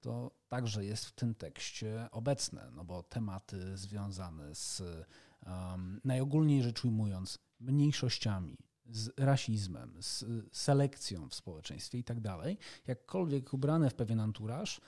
to 0.00 0.30
także 0.48 0.84
jest 0.84 1.04
w 1.06 1.12
tym 1.12 1.34
tekście 1.34 2.08
obecne, 2.10 2.70
no 2.72 2.84
bo 2.84 3.02
tematy 3.02 3.76
związane 3.76 4.54
z 4.54 4.82
um, 5.46 6.00
najogólniej 6.04 6.62
rzecz 6.62 6.84
ujmując 6.84 7.38
mniejszościami, 7.60 8.56
z 8.86 9.10
rasizmem, 9.18 9.96
z 10.00 10.24
selekcją 10.52 11.28
w 11.28 11.34
społeczeństwie 11.34 11.98
i 11.98 12.04
tak 12.04 12.20
dalej, 12.20 12.58
jakkolwiek 12.86 13.54
ubrane 13.54 13.90
w 13.90 13.94
pewien 13.94 14.20
anturaż, 14.20 14.80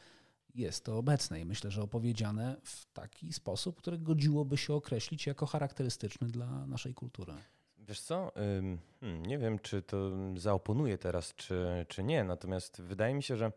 jest 0.54 0.84
to 0.84 0.98
obecne 0.98 1.40
i 1.40 1.44
myślę, 1.44 1.70
że 1.70 1.82
opowiedziane 1.82 2.56
w 2.62 2.86
taki 2.92 3.32
sposób, 3.32 3.78
który 3.78 3.98
godziłoby 3.98 4.56
się 4.56 4.74
określić 4.74 5.26
jako 5.26 5.46
charakterystyczny 5.46 6.28
dla 6.28 6.66
naszej 6.66 6.94
kultury. 6.94 7.32
Wiesz 7.88 8.00
co, 8.00 8.32
hmm, 8.34 9.26
nie 9.26 9.38
wiem, 9.38 9.58
czy 9.58 9.82
to 9.82 10.10
zaoponuje 10.36 10.98
teraz, 10.98 11.34
czy, 11.34 11.86
czy 11.88 12.04
nie, 12.04 12.24
natomiast 12.24 12.82
wydaje 12.82 13.14
mi 13.14 13.22
się, 13.22 13.36
że 13.36 13.52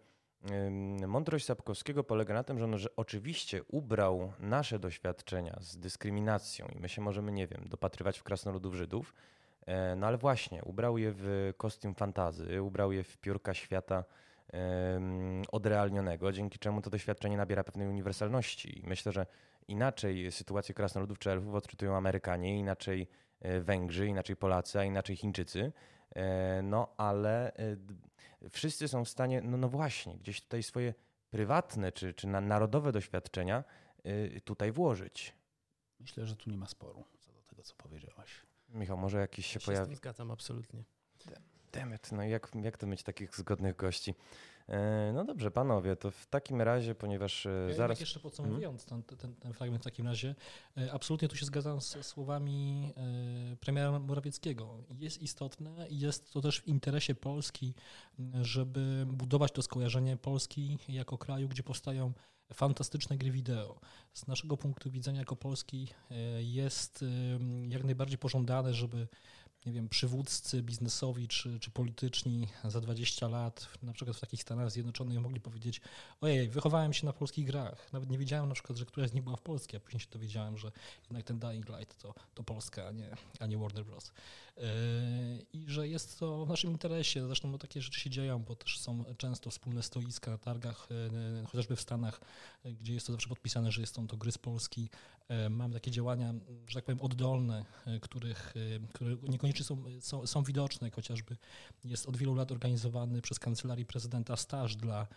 mądrość 1.07 1.45
Sapkowskiego 1.45 2.03
polega 2.03 2.33
na 2.33 2.43
tym, 2.43 2.59
że 2.59 2.65
on 2.65 2.77
że 2.77 2.95
oczywiście 2.95 3.63
ubrał 3.63 4.33
nasze 4.39 4.79
doświadczenia 4.79 5.57
z 5.61 5.77
dyskryminacją 5.77 6.67
i 6.75 6.79
my 6.79 6.89
się 6.89 7.01
możemy, 7.01 7.31
nie 7.31 7.47
wiem, 7.47 7.65
dopatrywać 7.69 8.19
w 8.19 8.23
krasnoludów 8.23 8.75
Żydów, 8.75 9.13
e, 9.65 9.95
no 9.95 10.07
ale 10.07 10.17
właśnie, 10.17 10.63
ubrał 10.63 10.97
je 10.97 11.11
w 11.15 11.53
kostium 11.57 11.95
fantazy, 11.95 12.61
ubrał 12.61 12.91
je 12.91 13.03
w 13.03 13.17
piórka 13.17 13.53
świata 13.53 14.03
odrealnionego, 15.51 16.31
dzięki 16.31 16.59
czemu 16.59 16.81
to 16.81 16.89
doświadczenie 16.89 17.37
nabiera 17.37 17.63
pewnej 17.63 17.87
uniwersalności. 17.87 18.79
I 18.79 18.87
myślę, 18.87 19.11
że 19.11 19.25
inaczej 19.67 20.31
sytuację 20.31 20.75
krasnoludów 20.75 21.19
czy 21.19 21.31
elfów 21.31 21.55
odczytują 21.55 21.95
Amerykanie, 21.95 22.59
inaczej 22.59 23.07
Węgrzy, 23.61 24.07
inaczej 24.07 24.35
Polacy, 24.35 24.79
a 24.79 24.83
inaczej 24.83 25.15
Chińczycy. 25.15 25.71
E, 26.15 26.61
no 26.61 26.93
ale 26.97 27.53
e, 27.53 27.75
wszyscy 28.49 28.87
są 28.87 29.05
w 29.05 29.09
stanie, 29.09 29.41
no, 29.41 29.57
no 29.57 29.69
właśnie, 29.69 30.17
gdzieś 30.17 30.41
tutaj 30.41 30.63
swoje 30.63 30.93
prywatne 31.29 31.91
czy, 31.91 32.13
czy 32.13 32.27
na 32.27 32.41
narodowe 32.41 32.91
doświadczenia 32.91 33.63
tutaj 34.43 34.71
włożyć. 34.71 35.35
Myślę, 35.99 36.25
że 36.25 36.35
tu 36.35 36.49
nie 36.49 36.57
ma 36.57 36.67
sporu 36.67 37.03
co 37.19 37.31
do 37.33 37.41
tego, 37.41 37.63
co 37.63 37.75
powiedziałaś. 37.75 38.45
Michał, 38.69 38.97
może 38.97 39.19
jakiś 39.19 39.45
się, 39.45 39.59
się 39.59 39.65
pojawi. 39.65 39.95
Zgadzam, 39.95 40.31
absolutnie. 40.31 40.83
Demet, 41.71 42.11
no 42.11 42.23
jak, 42.23 42.51
jak 42.63 42.77
to 42.77 42.87
mieć 42.87 43.03
takich 43.03 43.35
zgodnych 43.35 43.75
gości? 43.75 44.15
E, 44.69 45.11
no 45.13 45.25
dobrze, 45.25 45.51
panowie, 45.51 45.95
to 45.95 46.11
w 46.11 46.25
takim 46.25 46.61
razie, 46.61 46.95
ponieważ 46.95 47.45
e, 47.45 47.65
ja 47.69 47.75
zaraz... 47.75 47.99
jeszcze 47.99 48.19
podsumowując 48.19 48.85
ten, 48.85 49.03
ten, 49.03 49.35
ten, 49.35 49.53
fragment 49.53 49.83
w 49.83 49.85
takim 49.85 50.07
razie, 50.07 50.35
e, 50.77 50.93
absolutnie 50.93 51.27
tu 51.27 51.35
się 51.35 51.45
zgadzam 51.45 51.81
z 51.81 52.05
słowami 52.05 52.93
premiera 53.59 53.99
Morawieckiego. 53.99 54.83
Jest 54.99 55.21
istotne 55.21 55.87
i 55.89 55.99
jest 55.99 56.33
to 56.33 56.41
też 56.41 56.61
w 56.61 56.67
interesie 56.67 57.15
Polski, 57.15 57.73
żeby 58.41 59.05
budować 59.07 59.51
to 59.51 59.61
skojarzenie 59.61 60.17
Polski 60.17 60.77
jako 60.89 61.17
kraju, 61.17 61.47
gdzie 61.47 61.63
powstają 61.63 62.13
fantastyczne 62.53 63.17
gry 63.17 63.31
wideo. 63.31 63.79
Z 64.13 64.27
naszego 64.27 64.57
punktu 64.57 64.91
widzenia 64.91 65.19
jako 65.19 65.35
Polski 65.35 65.87
jest 66.39 67.05
jak 67.69 67.83
najbardziej 67.83 68.17
pożądane, 68.17 68.73
żeby 68.73 69.07
nie 69.65 69.71
wiem, 69.71 69.89
przywódcy 69.89 70.63
biznesowi 70.63 71.27
czy, 71.27 71.59
czy 71.59 71.71
polityczni 71.71 72.47
za 72.63 72.81
20 72.81 73.27
lat, 73.27 73.67
na 73.83 73.93
przykład 73.93 74.17
w 74.17 74.19
takich 74.19 74.41
Stanach 74.41 74.71
Zjednoczonych, 74.71 75.19
mogli 75.19 75.41
powiedzieć: 75.41 75.81
Ojej, 76.21 76.49
wychowałem 76.49 76.93
się 76.93 77.05
na 77.05 77.13
polskich 77.13 77.45
grach. 77.45 77.93
Nawet 77.93 78.09
nie 78.09 78.17
wiedziałem 78.17 78.49
na 78.49 78.53
przykład, 78.53 78.77
że 78.77 78.85
któraś 78.85 79.09
z 79.09 79.13
nich 79.13 79.23
była 79.23 79.35
w 79.35 79.41
Polsce, 79.41 79.77
a 79.77 79.79
później 79.79 79.99
się 79.99 80.09
dowiedziałem, 80.11 80.57
że 80.57 80.71
jednak 81.01 81.23
ten 81.23 81.39
Dying 81.39 81.69
Light 81.69 82.01
to, 82.01 82.13
to 82.33 82.43
Polska, 82.43 82.87
a 82.87 82.91
nie, 82.91 83.15
a 83.39 83.45
nie 83.45 83.57
Warner 83.57 83.85
Bros. 83.85 84.11
Yy, 84.59 84.65
I 85.53 85.65
że 85.67 85.87
jest 85.87 86.19
to 86.19 86.45
w 86.45 86.49
naszym 86.49 86.71
interesie. 86.71 87.27
Zresztą 87.27 87.51
no, 87.51 87.57
takie 87.57 87.81
rzeczy 87.81 87.99
się 87.99 88.09
dzieją, 88.09 88.43
bo 88.43 88.55
też 88.55 88.79
są 88.79 89.03
często 89.17 89.49
wspólne 89.49 89.83
stoiska 89.83 90.31
na 90.31 90.37
targach, 90.37 90.87
yy, 91.35 91.45
chociażby 91.45 91.75
w 91.75 91.81
Stanach, 91.81 92.21
yy, 92.63 92.73
gdzie 92.73 92.93
jest 92.93 93.07
to 93.07 93.13
zawsze 93.13 93.29
podpisane, 93.29 93.71
że 93.71 93.85
są 93.85 94.07
to 94.07 94.17
gry 94.17 94.31
z 94.31 94.37
Polski. 94.37 94.89
Mamy 95.49 95.73
takie 95.73 95.91
działania, 95.91 96.33
że 96.67 96.75
tak 96.75 96.85
powiem, 96.85 97.01
oddolne, 97.01 97.65
których, 98.01 98.53
które 98.93 99.15
niekoniecznie 99.29 99.65
są, 99.65 99.83
są, 99.99 100.27
są 100.27 100.43
widoczne, 100.43 100.91
chociażby 100.91 101.37
jest 101.83 102.09
od 102.09 102.17
wielu 102.17 102.35
lat 102.35 102.51
organizowany 102.51 103.21
przez 103.21 103.39
Kancelarii 103.39 103.85
Prezydenta 103.85 104.35
staż 104.35 104.75
dla 104.75 105.07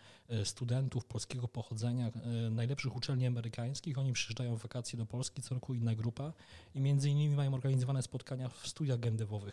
studentów 0.44 1.04
polskiego 1.04 1.48
pochodzenia 1.48 2.10
najlepszych 2.50 2.96
uczelni 2.96 3.26
amerykańskich. 3.26 3.98
Oni 3.98 4.12
przyjeżdżają 4.12 4.56
w 4.56 4.62
wakacje 4.62 4.96
do 4.96 5.06
Polski, 5.06 5.42
co 5.42 5.54
roku 5.54 5.74
inna 5.74 5.94
grupa 5.94 6.32
i 6.74 6.80
między 6.80 7.10
innymi 7.10 7.36
mają 7.36 7.54
organizowane 7.54 8.02
spotkania 8.02 8.48
w 8.48 8.66
studiach 8.68 9.00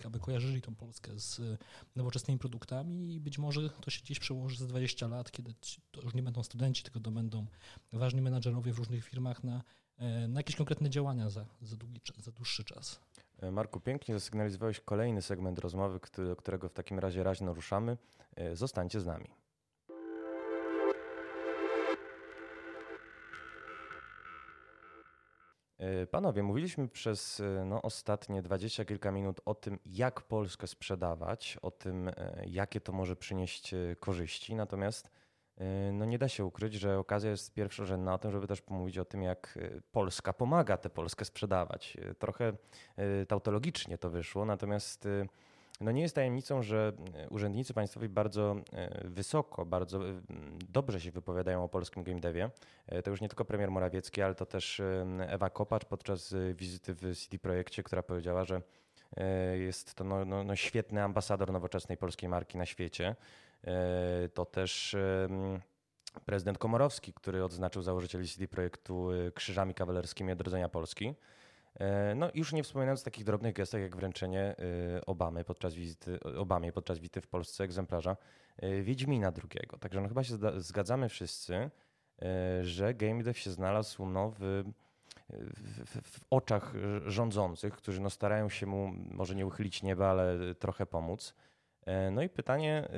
aby 0.06 0.20
kojarzyli 0.20 0.62
tą 0.62 0.76
Polskę 0.76 1.20
z 1.20 1.39
e, 1.39 1.58
nowoczesnymi 1.96 2.39
produktami 2.39 3.13
i 3.13 3.20
być 3.20 3.38
może 3.38 3.70
to 3.70 3.92
się 3.92 4.02
gdzieś 4.02 4.20
przełoży 4.20 4.58
za 4.58 4.68
20 4.68 5.08
lat, 5.08 5.32
kiedy 5.32 5.54
to 5.92 6.02
już 6.02 6.13
nie 6.13 6.24
będą 6.24 6.44
studenci, 6.44 6.84
tylko 6.84 7.00
to 7.00 7.12
będą 7.12 7.46
ważni 7.94 8.22
menadżerowie 8.22 8.74
w 8.74 8.78
różnych 8.78 9.06
firmach 9.06 9.44
na, 9.44 9.63
e, 9.98 10.28
na 10.28 10.39
jakieś 10.39 10.56
konkretne 10.56 10.89
działania 10.89 11.30
za, 11.30 11.46
za, 11.62 11.76
długi, 11.76 12.02
za 12.18 12.32
dłuższy 12.32 12.63
czas. 12.63 13.00
E, 13.39 13.52
Marku, 13.52 13.80
pięknie 13.80 14.15
zasygnalizowałeś 14.15 14.80
kolejny 14.80 15.22
segment 15.22 15.60
rozmowy, 15.60 16.00
którego 16.38 16.70
w 16.70 16.74
takim 16.74 17.00
razie 17.00 17.24
raźno 17.24 17.54
ruszamy. 17.54 17.98
Zostańcie 18.54 19.02
z 19.02 19.06
nami. 19.06 19.38
Panowie, 26.12 26.44
mówiliśmy 26.44 26.88
przez 26.88 27.39
e, 27.39 27.65
no, 27.65 27.82
ostatnie 27.82 28.42
dwadzieścia 28.42 28.86
kilka 28.86 29.12
minut 29.12 29.42
o 29.46 29.56
tym, 29.56 29.80
jak 29.86 30.22
Polskę 30.22 30.68
sprzedawać, 30.68 31.58
o 31.62 31.72
tym, 31.72 32.08
e, 32.08 32.44
jakie 32.48 32.82
to 32.82 32.92
może 32.92 33.15
przynieść 33.15 33.76
korzyści. 34.00 34.56
Natomiast 34.56 35.10
no, 35.94 36.06
nie 36.06 36.18
da 36.18 36.28
się 36.28 36.46
ukryć, 36.46 36.74
że 36.74 37.00
okazja 37.00 37.30
jest 37.32 37.54
pierwszorzędna 37.54 38.13
o 38.13 38.18
tym, 38.18 38.32
żeby 38.32 38.48
też 38.48 38.62
pomówić 38.62 38.98
o 38.98 39.06
tym, 39.06 39.24
jak 39.24 39.60
Polska 39.92 40.34
pomaga 40.34 40.78
tę 40.78 40.89
Polskę 40.89 41.26
sprzedawać. 41.26 41.98
Trochę 42.20 42.54
tautologicznie 43.28 43.98
to 43.98 44.10
wyszło, 44.10 44.46
natomiast 44.46 45.08
no 45.82 45.92
nie 45.92 46.02
jest 46.02 46.15
tajemnicą, 46.15 46.63
że 46.63 46.94
e, 47.15 47.30
urzędnicy 47.30 47.74
państwowi 47.74 48.10
bardzo 48.10 48.56
e, 48.74 49.08
wysoko, 49.08 49.65
bardzo 49.65 50.10
e, 50.10 50.22
dobrze 50.70 51.02
się 51.02 51.12
wypowiadają 51.12 51.63
o 51.63 51.70
polskim 51.70 52.04
game 52.04 52.20
devie. 52.20 52.50
To 53.04 53.10
już 53.10 53.22
nie 53.22 53.28
tylko 53.28 53.46
premier 53.46 53.72
Morawiecki, 53.72 54.22
ale 54.22 54.36
to 54.36 54.46
też 54.46 54.82
Ewa 55.20 55.50
Kopacz 55.50 55.86
podczas 55.86 56.36
wizyty 56.56 56.94
w 56.94 57.18
CD 57.18 57.39
Projekcie, 57.39 57.84
która 57.84 58.04
powiedziała, 58.04 58.46
że 58.46 58.62
jest 59.60 59.96
to 59.96 60.04
no, 60.04 60.26
no, 60.26 60.44
no 60.44 60.56
świetny 60.56 61.04
ambasador 61.04 61.52
nowoczesnej 61.52 61.98
polskiej 61.98 62.30
marki 62.30 62.58
na 62.58 62.65
świecie. 62.65 63.15
To 64.34 64.46
też 64.46 64.96
prezydent 66.26 66.58
Komorowski, 66.58 67.13
który 67.13 67.44
odznaczył 67.44 67.82
założycieli 67.82 68.28
CD 68.28 68.48
Projektu 68.48 69.10
krzyżami 69.34 69.74
kawalerskimi 69.74 70.32
Odrodzenia 70.32 70.70
Polski. 70.70 71.13
E, 71.75 72.15
no 72.15 72.29
już 72.34 72.53
nie 72.53 72.63
wspominając 72.63 73.01
o 73.01 73.05
takich 73.05 73.23
drobnych 73.23 73.53
gestach 73.53 73.82
jak 73.82 73.95
wręczenie 73.95 74.55
e, 74.97 75.05
Obamy 75.05 75.43
podczas 75.43 75.73
wizyty, 75.73 76.19
Obamie 76.19 76.71
podczas 76.71 76.99
wizyty 76.99 77.21
w 77.21 77.27
Polsce 77.27 77.63
egzemplarza 77.63 78.17
e, 78.58 78.82
Wiedźmina 78.82 79.27
II. 79.27 79.79
Także 79.79 80.01
no 80.01 80.08
chyba 80.08 80.23
się 80.23 80.38
zgadzamy 80.58 81.10
wszyscy, 81.10 81.69
że 82.62 82.93
game 82.93 83.23
dev 83.23 83.39
się 83.39 83.51
znalazł 83.51 84.05
no, 84.05 84.34
w, 84.39 84.63
w, 85.29 86.01
w, 86.01 86.19
oczach 86.29 86.73
rządzących, 87.05 87.73
którzy 87.73 88.01
no, 88.01 88.10
starają 88.10 88.49
się 88.49 88.65
mu 88.65 88.91
może 89.12 89.36
nie 89.36 89.45
uchylić 89.45 89.84
nieba, 89.84 90.08
ale 90.08 90.55
trochę 90.55 90.86
pomóc. 90.86 91.34
E, 91.86 92.12
no 92.12 92.22
i 92.22 92.30
pytanie, 92.30 92.89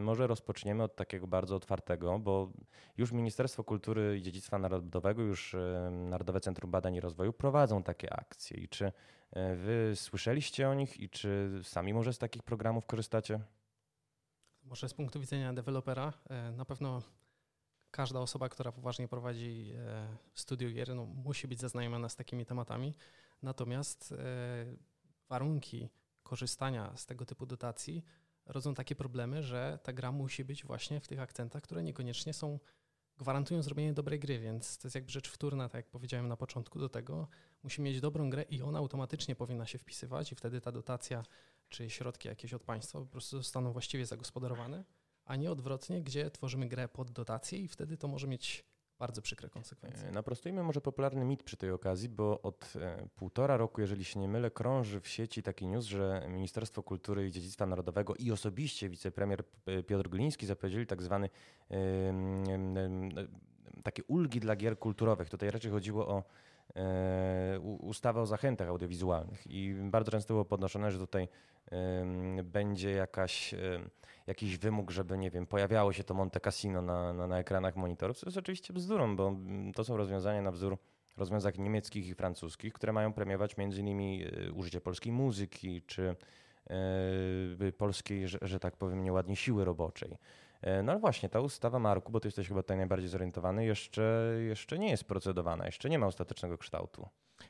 może 0.00 0.26
rozpoczniemy 0.26 0.82
od 0.82 0.96
takiego 0.96 1.26
bardzo 1.26 1.56
otwartego, 1.56 2.18
bo 2.18 2.52
już 2.96 3.12
Ministerstwo 3.12 3.64
Kultury 3.64 4.18
i 4.18 4.22
Dziedzictwa 4.22 4.58
Narodowego, 4.58 5.22
już 5.22 5.56
Narodowe 5.90 6.40
Centrum 6.40 6.70
Badań 6.70 6.94
i 6.94 7.00
Rozwoju 7.00 7.32
prowadzą 7.32 7.82
takie 7.82 8.12
akcje. 8.12 8.56
I 8.56 8.68
czy 8.68 8.92
e, 9.30 9.54
wy 9.54 9.92
słyszeliście 9.94 10.68
o 10.68 10.74
nich 10.74 11.00
i 11.00 11.10
czy 11.10 11.60
sami 11.62 11.94
może 11.94 12.12
z 12.12 12.18
takich 12.18 12.42
programów 12.42 12.86
korzystacie? 12.86 13.40
Może 14.62 14.88
z 14.88 14.94
punktu 14.94 15.20
widzenia 15.20 15.52
dewelopera 15.52 16.12
e, 16.30 16.52
na 16.52 16.64
pewno 16.64 17.02
każda 17.90 18.20
osoba, 18.20 18.48
która 18.48 18.72
poważnie 18.72 19.08
prowadzi 19.08 19.72
studio 20.34 20.70
gier, 20.70 20.94
no, 20.94 21.06
musi 21.06 21.48
być 21.48 21.60
zaznajomiona 21.60 22.08
z 22.08 22.16
takimi 22.16 22.46
tematami. 22.46 22.94
Natomiast 23.42 24.14
warunki 25.28 25.88
korzystania 26.28 26.96
z 26.96 27.06
tego 27.06 27.26
typu 27.26 27.46
dotacji 27.46 28.04
rodzą 28.46 28.74
takie 28.74 28.94
problemy, 28.94 29.42
że 29.42 29.78
ta 29.82 29.92
gra 29.92 30.12
musi 30.12 30.44
być 30.44 30.64
właśnie 30.64 31.00
w 31.00 31.08
tych 31.08 31.20
akcentach, 31.20 31.62
które 31.62 31.82
niekoniecznie 31.82 32.32
są 32.32 32.58
gwarantują 33.18 33.62
zrobienie 33.62 33.92
dobrej 33.94 34.20
gry, 34.20 34.38
więc 34.38 34.78
to 34.78 34.86
jest 34.86 34.94
jakby 34.94 35.10
rzecz 35.10 35.28
wtórna, 35.28 35.68
tak 35.68 35.78
jak 35.78 35.90
powiedziałem 35.90 36.28
na 36.28 36.36
początku 36.36 36.78
do 36.78 36.88
tego. 36.88 37.28
Musi 37.62 37.82
mieć 37.82 38.00
dobrą 38.00 38.30
grę 38.30 38.42
i 38.42 38.62
ona 38.62 38.78
automatycznie 38.78 39.36
powinna 39.36 39.66
się 39.66 39.78
wpisywać 39.78 40.32
i 40.32 40.34
wtedy 40.34 40.60
ta 40.60 40.72
dotacja 40.72 41.22
czy 41.68 41.90
środki 41.90 42.28
jakieś 42.28 42.54
od 42.54 42.62
państwa 42.62 42.98
po 42.98 43.06
prostu 43.06 43.36
zostaną 43.36 43.72
właściwie 43.72 44.06
zagospodarowane, 44.06 44.84
a 45.24 45.36
nie 45.36 45.50
odwrotnie, 45.50 46.02
gdzie 46.02 46.30
tworzymy 46.30 46.68
grę 46.68 46.88
pod 46.88 47.10
dotację 47.10 47.58
i 47.58 47.68
wtedy 47.68 47.96
to 47.96 48.08
może 48.08 48.26
mieć 48.26 48.64
bardzo 48.98 49.22
przykre 49.22 49.48
konsekwencje. 49.48 50.08
E, 50.08 50.12
naprostujmy 50.12 50.62
może 50.62 50.80
popularny 50.80 51.24
mit 51.24 51.42
przy 51.42 51.56
tej 51.56 51.70
okazji, 51.70 52.08
bo 52.08 52.42
od 52.42 52.74
e, 52.76 53.08
półtora 53.16 53.56
roku, 53.56 53.80
jeżeli 53.80 54.04
się 54.04 54.20
nie 54.20 54.28
mylę, 54.28 54.50
krąży 54.50 55.00
w 55.00 55.08
sieci 55.08 55.42
taki 55.42 55.66
news, 55.66 55.84
że 55.84 56.26
Ministerstwo 56.28 56.82
Kultury 56.82 57.26
i 57.26 57.32
Dziedzictwa 57.32 57.66
Narodowego 57.66 58.14
i 58.14 58.32
osobiście 58.32 58.88
wicepremier 58.88 59.44
Piotr 59.86 60.08
Gliński 60.08 60.46
zapowiedzieli 60.46 60.86
tak 60.86 61.02
zwany 61.02 61.28
takie 63.82 64.04
ulgi 64.04 64.40
dla 64.40 64.56
gier 64.56 64.78
kulturowych. 64.78 65.30
Tutaj 65.30 65.50
raczej 65.50 65.70
chodziło 65.70 66.08
o 66.08 66.22
e, 66.76 67.60
ustawę 67.60 68.20
o 68.20 68.26
zachętach 68.26 68.68
audiowizualnych 68.68 69.46
i 69.46 69.74
bardzo 69.74 70.10
często 70.10 70.34
było 70.34 70.44
podnoszone, 70.44 70.90
że 70.90 70.98
tutaj 70.98 71.28
będzie 72.44 72.90
jakaś 72.90 73.54
jakiś 74.28 74.58
wymóg, 74.58 74.90
żeby, 74.90 75.18
nie 75.18 75.30
wiem, 75.30 75.46
pojawiało 75.46 75.92
się 75.92 76.04
to 76.04 76.14
Monte 76.14 76.40
Cassino 76.40 76.82
na, 76.82 77.12
na, 77.12 77.26
na 77.26 77.38
ekranach 77.38 77.76
monitorów, 77.76 78.18
co 78.18 78.26
jest 78.26 78.38
oczywiście 78.38 78.72
bzdurą, 78.72 79.16
bo 79.16 79.36
to 79.74 79.84
są 79.84 79.96
rozwiązania 79.96 80.42
na 80.42 80.50
wzór 80.50 80.78
rozwiązań 81.16 81.52
niemieckich 81.58 82.08
i 82.08 82.14
francuskich, 82.14 82.72
które 82.72 82.92
mają 82.92 83.12
premiować 83.12 83.56
między 83.56 83.80
innymi 83.80 84.24
y, 84.24 84.52
użycie 84.52 84.80
polskiej 84.80 85.12
muzyki, 85.12 85.82
czy 85.82 86.16
yy, 87.60 87.72
polskiej, 87.72 88.28
że, 88.28 88.38
że, 88.42 88.60
tak 88.60 88.76
powiem, 88.76 89.04
nieładnie 89.04 89.36
siły 89.36 89.64
roboczej. 89.64 90.18
E, 90.62 90.82
no 90.82 90.92
ale 90.92 91.00
właśnie, 91.00 91.28
ta 91.28 91.40
ustawa 91.40 91.78
Marku, 91.78 92.12
bo 92.12 92.20
ty 92.20 92.28
jesteś 92.28 92.48
chyba 92.48 92.62
tutaj 92.62 92.76
najbardziej 92.76 93.08
zorientowany, 93.08 93.64
jeszcze, 93.64 94.34
jeszcze 94.48 94.78
nie 94.78 94.90
jest 94.90 95.04
procedowana, 95.04 95.66
jeszcze 95.66 95.90
nie 95.90 95.98
ma 95.98 96.06
ostatecznego 96.06 96.58
kształtu. 96.58 97.08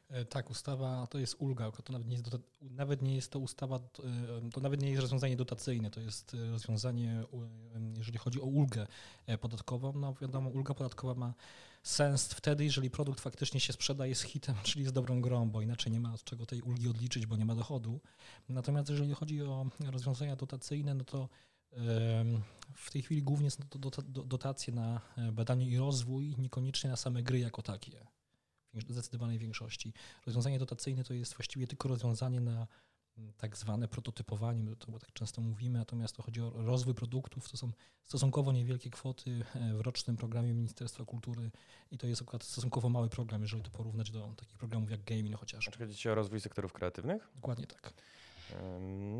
E, 0.09 0.25
tak, 0.25 0.51
ustawa 0.51 1.07
to 1.07 1.19
jest 1.19 1.37
ulga, 1.39 1.71
to 1.71 1.93
nawet 1.93 2.09
nie 2.09 2.17
jest, 2.17 2.29
nawet 2.61 3.03
nie 3.03 3.15
jest 3.17 3.33
to 3.33 3.39
ustawa, 3.39 3.77
e, 3.77 4.51
to 4.51 4.61
nawet 4.61 4.83
nie 4.83 4.91
jest 4.91 5.03
rozwiązanie 5.03 5.37
dotacyjne, 5.37 5.91
to 5.91 6.01
jest 6.01 6.37
rozwiązanie, 6.51 7.25
jeżeli 7.97 8.19
chodzi 8.19 8.41
o 8.41 8.45
ulgę 8.45 8.87
podatkową. 9.41 9.93
No 9.93 10.15
wiadomo, 10.15 10.51
ulga 10.51 10.75
podatkowa 10.75 11.15
ma 11.15 11.35
sens 11.83 12.33
wtedy, 12.33 12.65
jeżeli 12.65 12.91
produkt 12.91 13.21
faktycznie 13.21 13.61
się 13.61 13.73
sprzeda, 13.73 14.07
jest 14.07 14.23
hitem, 14.23 14.55
czyli 14.69 14.83
jest 14.83 14.95
dobrą 14.95 15.21
grą, 15.21 15.51
bo 15.51 15.63
inaczej 15.63 15.93
nie 15.93 16.01
ma 16.01 16.15
od 16.15 16.25
czego 16.25 16.47
tej 16.47 16.63
ulgi 16.63 16.89
odliczyć, 16.89 17.27
bo 17.27 17.37
nie 17.37 17.45
ma 17.45 17.55
dochodu. 17.55 18.01
Natomiast 18.49 18.91
jeżeli 18.91 19.15
chodzi 19.15 19.43
o 19.43 19.67
rozwiązania 19.91 20.37
dotacyjne, 20.37 20.95
no 20.95 21.05
to 21.05 21.29
W 22.75 22.91
tej 22.91 23.03
chwili 23.03 23.23
głównie 23.23 23.51
są 23.51 23.63
to 23.69 24.03
dotacje 24.03 24.75
na 24.75 25.01
e, 25.17 25.33
badanie 25.33 25.67
i 25.67 25.79
rozwój, 25.79 26.35
niekoniecznie 26.39 26.91
na 26.91 26.97
same 26.97 27.23
gry 27.23 27.39
jako 27.39 27.63
takie. 27.63 28.07
Zdecydowanej 28.75 29.39
większości. 29.39 29.93
Rozwiązanie 30.27 30.59
dotacyjne 30.59 31.05
to 31.05 31.15
jest 31.15 31.35
właściwie 31.35 31.67
tylko 31.67 31.89
rozwiązanie 31.89 32.41
na 32.41 32.67
tak 33.37 33.57
zwane 33.57 33.89
prototypowanie, 33.89 34.77
to 34.77 34.93
bo 34.93 34.99
tak 34.99 35.13
często 35.13 35.41
mówimy, 35.41 35.79
natomiast 35.79 36.17
to 36.17 36.23
chodzi 36.23 36.41
o 36.41 36.51
rozwój 36.51 36.95
produktów, 36.95 37.51
to 37.51 37.57
są 37.57 37.71
stosunkowo 38.05 38.53
niewielkie 38.53 38.91
kwoty 38.91 39.45
e, 39.55 39.75
w 39.75 39.81
rocznym 39.81 40.17
programie 40.17 40.55
Ministerstwa 40.55 41.05
Kultury 41.05 41.51
i 41.91 41.99
to 41.99 42.07
jest 42.07 42.23
akurat 42.23 42.45
stosunkowo 42.45 42.89
mały 42.89 43.09
program, 43.09 43.43
jeżeli 43.43 43.63
to 43.63 43.71
porównać 43.71 44.11
do 44.11 44.35
takich 44.37 44.59
programów 44.59 44.91
jak 44.91 45.05
gaming 45.05 45.37
chociażby. 45.37 45.73
Czy 45.73 45.79
chodzi 45.79 46.09
o 46.09 46.15
rozwój 46.15 46.41
sektorów 46.41 46.73
kreatywnych? 46.73 47.31
Dokładnie 47.35 47.67
tak. 47.67 47.93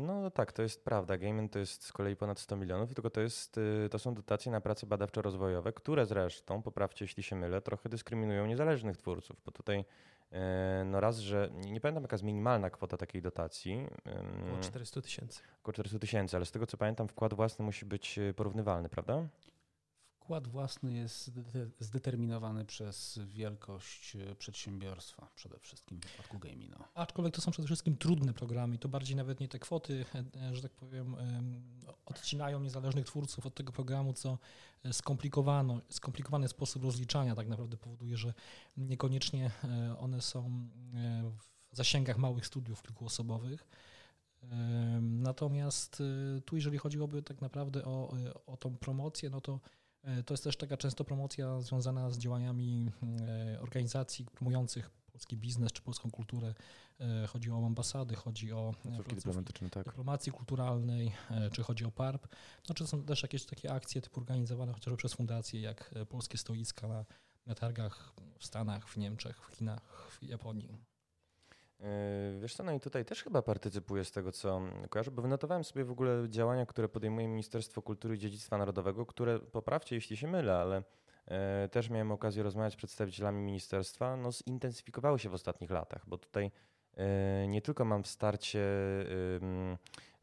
No 0.07 0.31
tak, 0.31 0.51
to 0.51 0.61
jest 0.61 0.83
prawda. 0.83 1.17
Gaming 1.17 1.51
to 1.51 1.59
jest 1.59 1.83
z 1.85 1.93
kolei 1.93 2.15
ponad 2.15 2.39
100 2.39 2.55
milionów, 2.55 2.93
tylko 2.93 3.09
to, 3.09 3.21
jest, 3.21 3.57
y, 3.57 3.87
to 3.91 3.99
są 3.99 4.13
dotacje 4.13 4.51
na 4.51 4.61
prace 4.61 4.87
badawczo-rozwojowe, 4.87 5.73
które 5.73 6.05
zresztą, 6.05 6.61
poprawcie 6.61 7.05
jeśli 7.05 7.23
się 7.23 7.35
mylę, 7.35 7.61
trochę 7.61 7.89
dyskryminują 7.89 8.45
niezależnych 8.45 8.97
twórców, 8.97 9.41
bo 9.45 9.51
tutaj 9.51 9.85
e, 10.31 10.83
no 10.85 10.99
raz, 10.99 11.17
że 11.17 11.49
nie 11.53 11.81
pamiętam 11.81 12.03
jaka 12.03 12.13
jest 12.13 12.23
minimalna 12.23 12.69
kwota 12.69 12.97
takiej 12.97 13.21
dotacji. 13.21 13.87
Około 14.45 14.59
400 14.61 15.01
tysięcy. 15.01 15.41
Około 15.61 15.73
400 15.73 15.99
tysięcy, 15.99 16.35
ale 16.35 16.45
z 16.45 16.51
tego 16.51 16.67
co 16.67 16.77
pamiętam 16.77 17.07
wkład 17.07 17.33
własny 17.33 17.65
musi 17.65 17.85
być 17.85 18.19
e, 18.19 18.33
porównywalny, 18.33 18.89
prawda? 18.89 19.27
Wkład 20.29 20.47
własny 20.47 20.93
jest 20.93 21.31
zdeterminowany 21.79 22.65
przez 22.65 23.19
wielkość 23.25 24.15
e, 24.15 24.35
przedsiębiorstwa, 24.35 25.27
przede 25.35 25.59
wszystkim 25.59 26.01
w 26.01 26.05
przypadku 26.05 26.39
gamina. 26.39 26.87
Aczkolwiek 26.93 27.35
to 27.35 27.41
są 27.41 27.51
przede 27.51 27.65
wszystkim 27.65 27.97
trudne 27.97 28.33
programy 28.33 28.77
to 28.77 28.89
bardziej 28.89 29.15
nawet 29.15 29.39
nie 29.39 29.47
te 29.47 29.59
kwoty, 29.59 30.05
e, 30.15 30.41
e, 30.41 30.55
że 30.55 30.61
tak 30.61 30.71
powiem, 30.71 31.15
odcinają 32.05 32.59
niezależnych 32.59 33.05
twórców 33.05 33.45
od 33.45 33.55
tego 33.55 33.71
programu, 33.71 34.13
co 34.13 34.37
skomplikowano, 34.91 35.81
skomplikowany 35.89 36.47
sposób 36.47 36.83
rozliczania 36.83 37.35
tak 37.35 37.47
naprawdę 37.47 37.77
powoduje, 37.77 38.17
że 38.17 38.33
niekoniecznie 38.77 39.51
one 39.99 40.21
są 40.21 40.69
w 41.71 41.75
zasięgach 41.75 42.17
małych 42.17 42.45
studiów 42.45 42.81
kilkuosobowych. 42.81 43.67
Natomiast 45.01 46.03
tu, 46.45 46.55
jeżeli 46.55 46.77
chodziłoby 46.77 47.23
tak 47.23 47.41
naprawdę 47.41 47.85
o, 47.85 48.13
o 48.45 48.57
tą 48.57 48.77
promocję, 48.77 49.29
no 49.29 49.41
to 49.41 49.59
to 50.25 50.33
jest 50.33 50.43
też 50.43 50.57
taka 50.57 50.77
często 50.77 51.03
promocja 51.03 51.61
związana 51.61 52.11
z 52.11 52.17
działaniami 52.17 52.91
e, 53.27 53.61
organizacji 53.61 54.25
promujących 54.25 54.89
polski 55.11 55.37
biznes 55.37 55.71
czy 55.71 55.81
polską 55.81 56.11
kulturę. 56.11 56.53
E, 56.99 57.27
chodzi 57.27 57.51
o 57.51 57.65
ambasady, 57.65 58.15
chodzi 58.15 58.53
o 58.53 58.73
dyplomatyczne, 59.15 59.69
tak. 59.69 59.85
dyplomacji 59.85 60.31
kulturalnej, 60.31 61.11
czy 61.51 61.63
chodzi 61.63 61.85
o 61.85 61.91
PARP. 61.91 62.27
No, 62.69 62.75
czy 62.75 62.87
są 62.87 63.03
też 63.03 63.23
jakieś 63.23 63.45
takie 63.45 63.71
akcje 63.73 64.01
typu 64.01 64.19
organizowane 64.19 64.73
chociażby 64.73 64.97
przez 64.97 65.13
fundacje, 65.13 65.61
jak 65.61 65.95
Polskie 66.09 66.37
Stoiska 66.37 66.87
na, 66.87 67.05
na 67.45 67.55
targach 67.55 68.13
w 68.39 68.45
Stanach, 68.45 68.89
w 68.89 68.97
Niemczech, 68.97 69.49
w 69.49 69.55
Chinach, 69.55 70.11
w 70.11 70.23
Japonii. 70.23 70.77
Yy, 71.79 72.39
wiesz 72.39 72.55
co, 72.55 72.63
no 72.63 72.71
i 72.71 72.79
tutaj 72.79 73.05
też 73.05 73.23
chyba 73.23 73.41
partycypuję 73.41 74.05
z 74.05 74.11
tego, 74.11 74.31
co 74.31 74.61
kojarzę, 74.89 75.11
bo 75.11 75.21
wynotowałem 75.21 75.63
sobie 75.63 75.85
w 75.85 75.91
ogóle 75.91 76.29
działania, 76.29 76.65
które 76.65 76.89
podejmuje 76.89 77.27
Ministerstwo 77.27 77.81
Kultury 77.81 78.15
i 78.15 78.19
Dziedzictwa 78.19 78.57
Narodowego, 78.57 79.05
które, 79.05 79.39
poprawcie 79.39 79.95
jeśli 79.95 80.17
się 80.17 80.27
mylę, 80.27 80.57
ale 80.57 80.83
yy, 81.27 81.35
też 81.69 81.89
miałem 81.89 82.11
okazję 82.11 82.43
rozmawiać 82.43 82.73
z 82.73 82.75
przedstawicielami 82.75 83.41
ministerstwa, 83.41 84.17
no 84.17 84.31
zintensyfikowały 84.31 85.19
się 85.19 85.29
w 85.29 85.33
ostatnich 85.33 85.71
latach, 85.71 86.03
bo 86.07 86.17
tutaj 86.17 86.51
yy, 86.97 87.03
nie 87.47 87.61
tylko 87.61 87.85
mam 87.85 88.03
wsparcie 88.03 88.59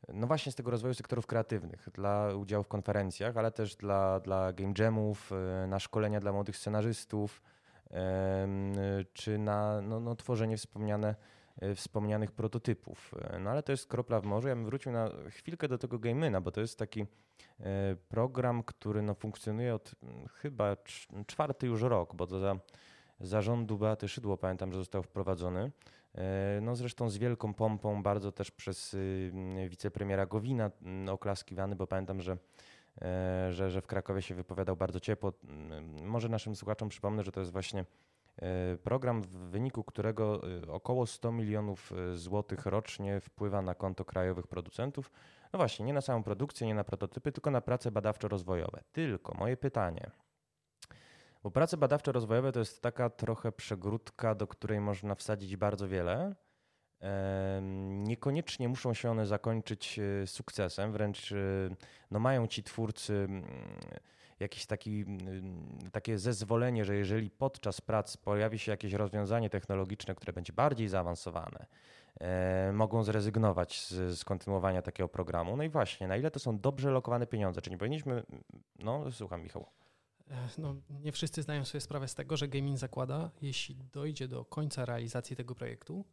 no 0.09 0.27
właśnie 0.27 0.53
z 0.53 0.55
tego 0.55 0.71
rozwoju 0.71 0.95
sektorów 0.95 1.27
kreatywnych, 1.27 1.88
dla 1.95 2.35
udziału 2.35 2.64
w 2.64 2.69
konferencjach, 2.69 3.37
ale 3.37 3.53
też 3.53 3.77
dla, 3.77 4.21
dla 4.21 4.53
game 4.53 4.75
jamów, 4.79 5.31
na 5.69 5.79
szkolenia 5.79 6.21
dla 6.21 6.33
młodych 6.33 6.57
scenarzystów, 6.57 7.42
czy 9.12 9.38
na 9.38 9.81
no, 9.83 10.01
no, 10.01 10.16
tworzenie 10.16 10.57
wspomniane 10.57 11.14
wspomnianych 11.75 12.33
prototypów. 12.33 13.14
E, 13.21 13.38
no 13.38 13.51
ale 13.51 13.62
to 13.62 13.73
jest 13.73 13.87
kropla 13.87 14.21
w 14.21 14.25
morzu. 14.25 14.49
Ja 14.49 14.55
bym 14.55 14.64
wrócił 14.64 14.92
na 14.92 15.11
chwilkę 15.31 15.69
do 15.69 15.79
tego 15.79 15.99
Gamena, 15.99 16.40
bo 16.40 16.51
to 16.51 16.61
jest 16.61 16.79
taki 16.79 17.01
e, 17.01 17.07
program, 18.09 18.62
który 18.62 19.03
no, 19.03 19.14
funkcjonuje 19.14 19.75
od 19.75 19.95
chyba 20.33 20.77
czwarty 21.27 21.66
już 21.66 21.83
rok, 21.83 22.14
bo 22.14 22.27
to 22.27 22.40
za 22.40 22.57
zarządu 23.21 23.79
Beaty 23.79 24.09
Szydło 24.09 24.37
pamiętam, 24.37 24.73
że 24.73 24.79
został 24.79 25.03
wprowadzony. 25.03 25.71
No 26.62 26.77
zresztą 26.77 27.11
z 27.11 27.19
wielką 27.19 27.55
pompą, 27.55 28.03
bardzo 28.03 28.33
też 28.33 28.51
przez 28.51 28.95
y, 28.95 29.33
wicepremiera 29.71 30.27
Gowina 30.27 30.71
oklaskiwany, 31.11 31.77
bo 31.77 31.87
pamiętam, 31.87 32.21
że 32.21 32.37
że, 33.51 33.71
że 33.71 33.81
w 33.81 33.87
Krakowie 33.87 34.23
się 34.23 34.35
wypowiadał 34.35 34.77
bardzo 34.77 35.01
ciepło. 35.01 35.33
Może 36.03 36.29
naszym 36.29 36.57
słuchaczom 36.57 36.88
przypomnę, 36.88 37.23
że 37.23 37.33
to 37.33 37.40
jest 37.40 37.53
właśnie 37.53 37.85
E, 37.85 38.06
program, 38.83 39.22
w 39.22 39.29
wyniku 39.29 39.85
którego 39.85 40.42
e, 40.64 40.72
około 40.72 41.07
100 41.07 41.33
milionów 41.33 41.92
e, 41.92 42.16
złotych 42.16 42.66
rocznie 42.66 43.20
wpływa 43.20 43.62
na 43.62 43.75
konto 43.75 44.05
krajowych 44.05 44.46
producentów. 44.46 45.11
No 45.53 45.57
właśnie, 45.57 45.87
nie 45.87 45.92
na 45.92 46.01
samą 46.01 46.22
produkcję, 46.22 46.66
nie 46.66 46.75
na 46.75 46.85
prototypy, 46.85 47.33
tylko 47.33 47.51
na 47.51 47.61
prace 47.61 47.90
badawczo-rozwojowe. 47.90 48.81
Tylko 48.92 49.35
moje 49.35 49.57
pytanie. 49.57 50.11
Bo 51.42 51.51
prace 51.51 51.77
badawczo-rozwojowe 51.77 52.53
to 52.53 52.59
jest 52.59 52.83
taka 52.83 53.11
trochę 53.11 53.53
przegródka, 53.53 54.35
do 54.35 54.46
której 54.46 54.81
można 54.81 55.14
wsadzić 55.14 55.57
bardzo 55.57 55.88
wiele. 55.88 56.35
Niekoniecznie 57.88 58.68
muszą 58.68 58.94
się 58.94 59.11
one 59.11 59.27
zakończyć 59.27 60.01
sukcesem, 60.27 60.92
wręcz 60.92 61.35
no 62.11 62.18
mają 62.18 62.46
ci 62.46 62.62
twórcy 62.62 63.14
mm, 63.14 63.44
jakieś 64.40 64.66
taki, 64.66 65.01
mm, 65.01 65.79
takie 65.92 66.18
zezwolenie, 66.18 66.85
że 66.85 66.96
jeżeli 66.96 67.31
podczas 67.31 67.81
prac 67.81 68.16
pojawi 68.16 68.59
się 68.59 68.72
jakieś 68.72 68.92
rozwiązanie 68.92 69.51
technologiczne, 69.51 70.14
które 70.14 70.33
będzie 70.33 70.53
bardziej 70.53 70.88
zaawansowane, 70.88 71.66
e, 72.20 72.72
mogą 72.72 73.03
zrezygnować 73.03 73.87
z, 73.87 74.18
z, 74.18 74.25
kontynuowania 74.25 74.83
takiego 74.83 75.09
programu. 75.09 75.57
No 75.57 75.62
i 75.62 75.68
właśnie, 75.68 76.09
na 76.09 76.16
ile 76.16 76.31
to 76.31 76.38
są 76.38 76.59
dobrze 76.59 76.90
lokowane 76.90 77.27
pieniądze? 77.27 77.62
Czy 77.62 77.70
nie 77.70 77.79
powinniśmy. 77.79 78.22
No, 78.79 79.12
słucham, 79.12 79.42
Michał. 79.42 79.66
E, 80.31 80.49
no, 80.59 80.75
nie 80.90 81.12
wszyscy 81.12 81.42
zdają 81.42 81.64
sobie 81.64 81.81
sprawę 81.81 82.09
z 82.09 82.14
tego, 82.14 82.37
że 82.37 82.49
gaming 82.49 82.79
zakłada, 82.79 83.31
jeśli 83.42 83.77
dojdzie 83.92 84.29
do 84.29 84.44
końca 84.44 84.85
realizacji 84.85 85.37
tego 85.37 85.55
projektu, 85.55 86.05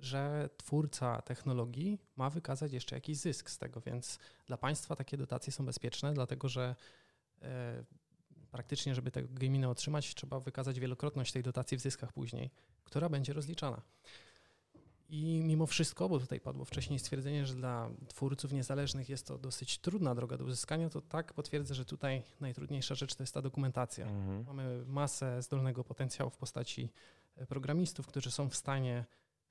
że 0.00 0.48
twórca 0.56 1.22
technologii 1.22 2.00
ma 2.16 2.30
wykazać 2.30 2.72
jeszcze 2.72 2.94
jakiś 2.96 3.18
zysk 3.18 3.50
z 3.50 3.58
tego, 3.58 3.80
więc 3.80 4.18
dla 4.46 4.56
państwa 4.56 4.96
takie 4.96 5.16
dotacje 5.16 5.52
są 5.52 5.66
bezpieczne, 5.66 6.14
dlatego 6.14 6.48
że 6.48 6.74
praktycznie, 8.50 8.94
żeby 8.94 9.10
tego 9.10 9.28
gamina 9.30 9.70
otrzymać, 9.70 10.14
trzeba 10.14 10.40
wykazać 10.40 10.80
wielokrotność 10.80 11.32
tej 11.32 11.42
dotacji 11.42 11.76
w 11.78 11.80
zyskach 11.80 12.12
później, 12.12 12.50
która 12.84 13.08
będzie 13.08 13.32
rozliczana. 13.32 13.82
I 15.08 15.42
mimo 15.44 15.66
wszystko, 15.66 16.08
bo 16.08 16.18
tutaj 16.18 16.40
padło 16.40 16.64
wcześniej 16.64 16.98
stwierdzenie, 16.98 17.46
że 17.46 17.54
dla 17.54 17.90
twórców 18.08 18.52
niezależnych 18.52 19.08
jest 19.08 19.26
to 19.26 19.38
dosyć 19.38 19.78
trudna 19.78 20.14
droga 20.14 20.36
do 20.36 20.44
uzyskania, 20.44 20.90
to 20.90 21.00
tak 21.00 21.34
potwierdzę, 21.34 21.74
że 21.74 21.84
tutaj 21.84 22.22
najtrudniejsza 22.40 22.94
rzecz 22.94 23.14
to 23.14 23.22
jest 23.22 23.34
ta 23.34 23.42
dokumentacja. 23.42 24.06
Mhm. 24.06 24.44
Mamy 24.44 24.84
masę 24.86 25.42
zdolnego 25.42 25.84
potencjału 25.84 26.30
w 26.30 26.36
postaci 26.36 26.92
programistów, 27.48 28.06
którzy 28.06 28.30
są 28.30 28.50
w 28.50 28.56
stanie 28.56 29.04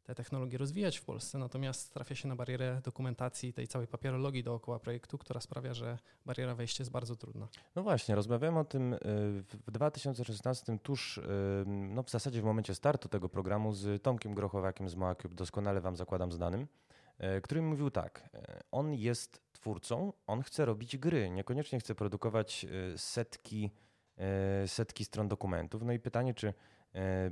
te 0.05 0.15
technologie 0.15 0.57
rozwijać 0.57 0.97
w 0.97 1.05
Polsce, 1.05 1.37
natomiast 1.37 1.93
trafia 1.93 2.15
się 2.15 2.27
na 2.27 2.35
barierę 2.35 2.81
dokumentacji 2.83 3.53
tej 3.53 3.67
całej 3.67 3.87
papierologii 3.87 4.43
dookoła 4.43 4.79
projektu, 4.79 5.17
która 5.17 5.41
sprawia, 5.41 5.73
że 5.73 5.97
bariera 6.25 6.55
wejścia 6.55 6.82
jest 6.82 6.91
bardzo 6.91 7.15
trudna. 7.15 7.47
No 7.75 7.84
właśnie, 7.84 8.15
rozmawiałem 8.15 8.57
o 8.57 8.65
tym 8.65 8.93
y, 8.93 8.97
w 9.43 9.71
2016, 9.71 10.80
tuż 10.84 11.17
y, 11.17 11.21
no 11.65 12.03
w 12.03 12.09
zasadzie 12.09 12.41
w 12.41 12.43
momencie 12.43 12.75
startu 12.75 13.09
tego 13.09 13.30
programu 13.30 13.73
z 13.73 14.03
Tomkiem 14.03 14.34
Grochowakiem 14.34 14.89
z 14.89 14.95
Moacube, 14.95 15.36
doskonale 15.36 15.82
Wam 15.82 15.95
zakładam 15.95 16.32
znanym, 16.32 16.67
y, 17.38 17.41
który 17.41 17.61
mówił 17.61 17.91
tak, 17.91 18.30
on 18.71 18.93
jest 18.93 19.41
twórcą, 19.51 20.13
on 20.27 20.41
chce 20.41 20.65
robić 20.65 20.97
gry, 20.97 21.30
niekoniecznie 21.30 21.80
chce 21.80 21.95
produkować 21.95 22.65
setki, 22.97 23.71
setki 24.65 25.05
stron 25.05 25.27
dokumentów. 25.27 25.84
No 25.84 25.93
i 25.93 25.99
pytanie, 25.99 26.34
czy 26.34 26.53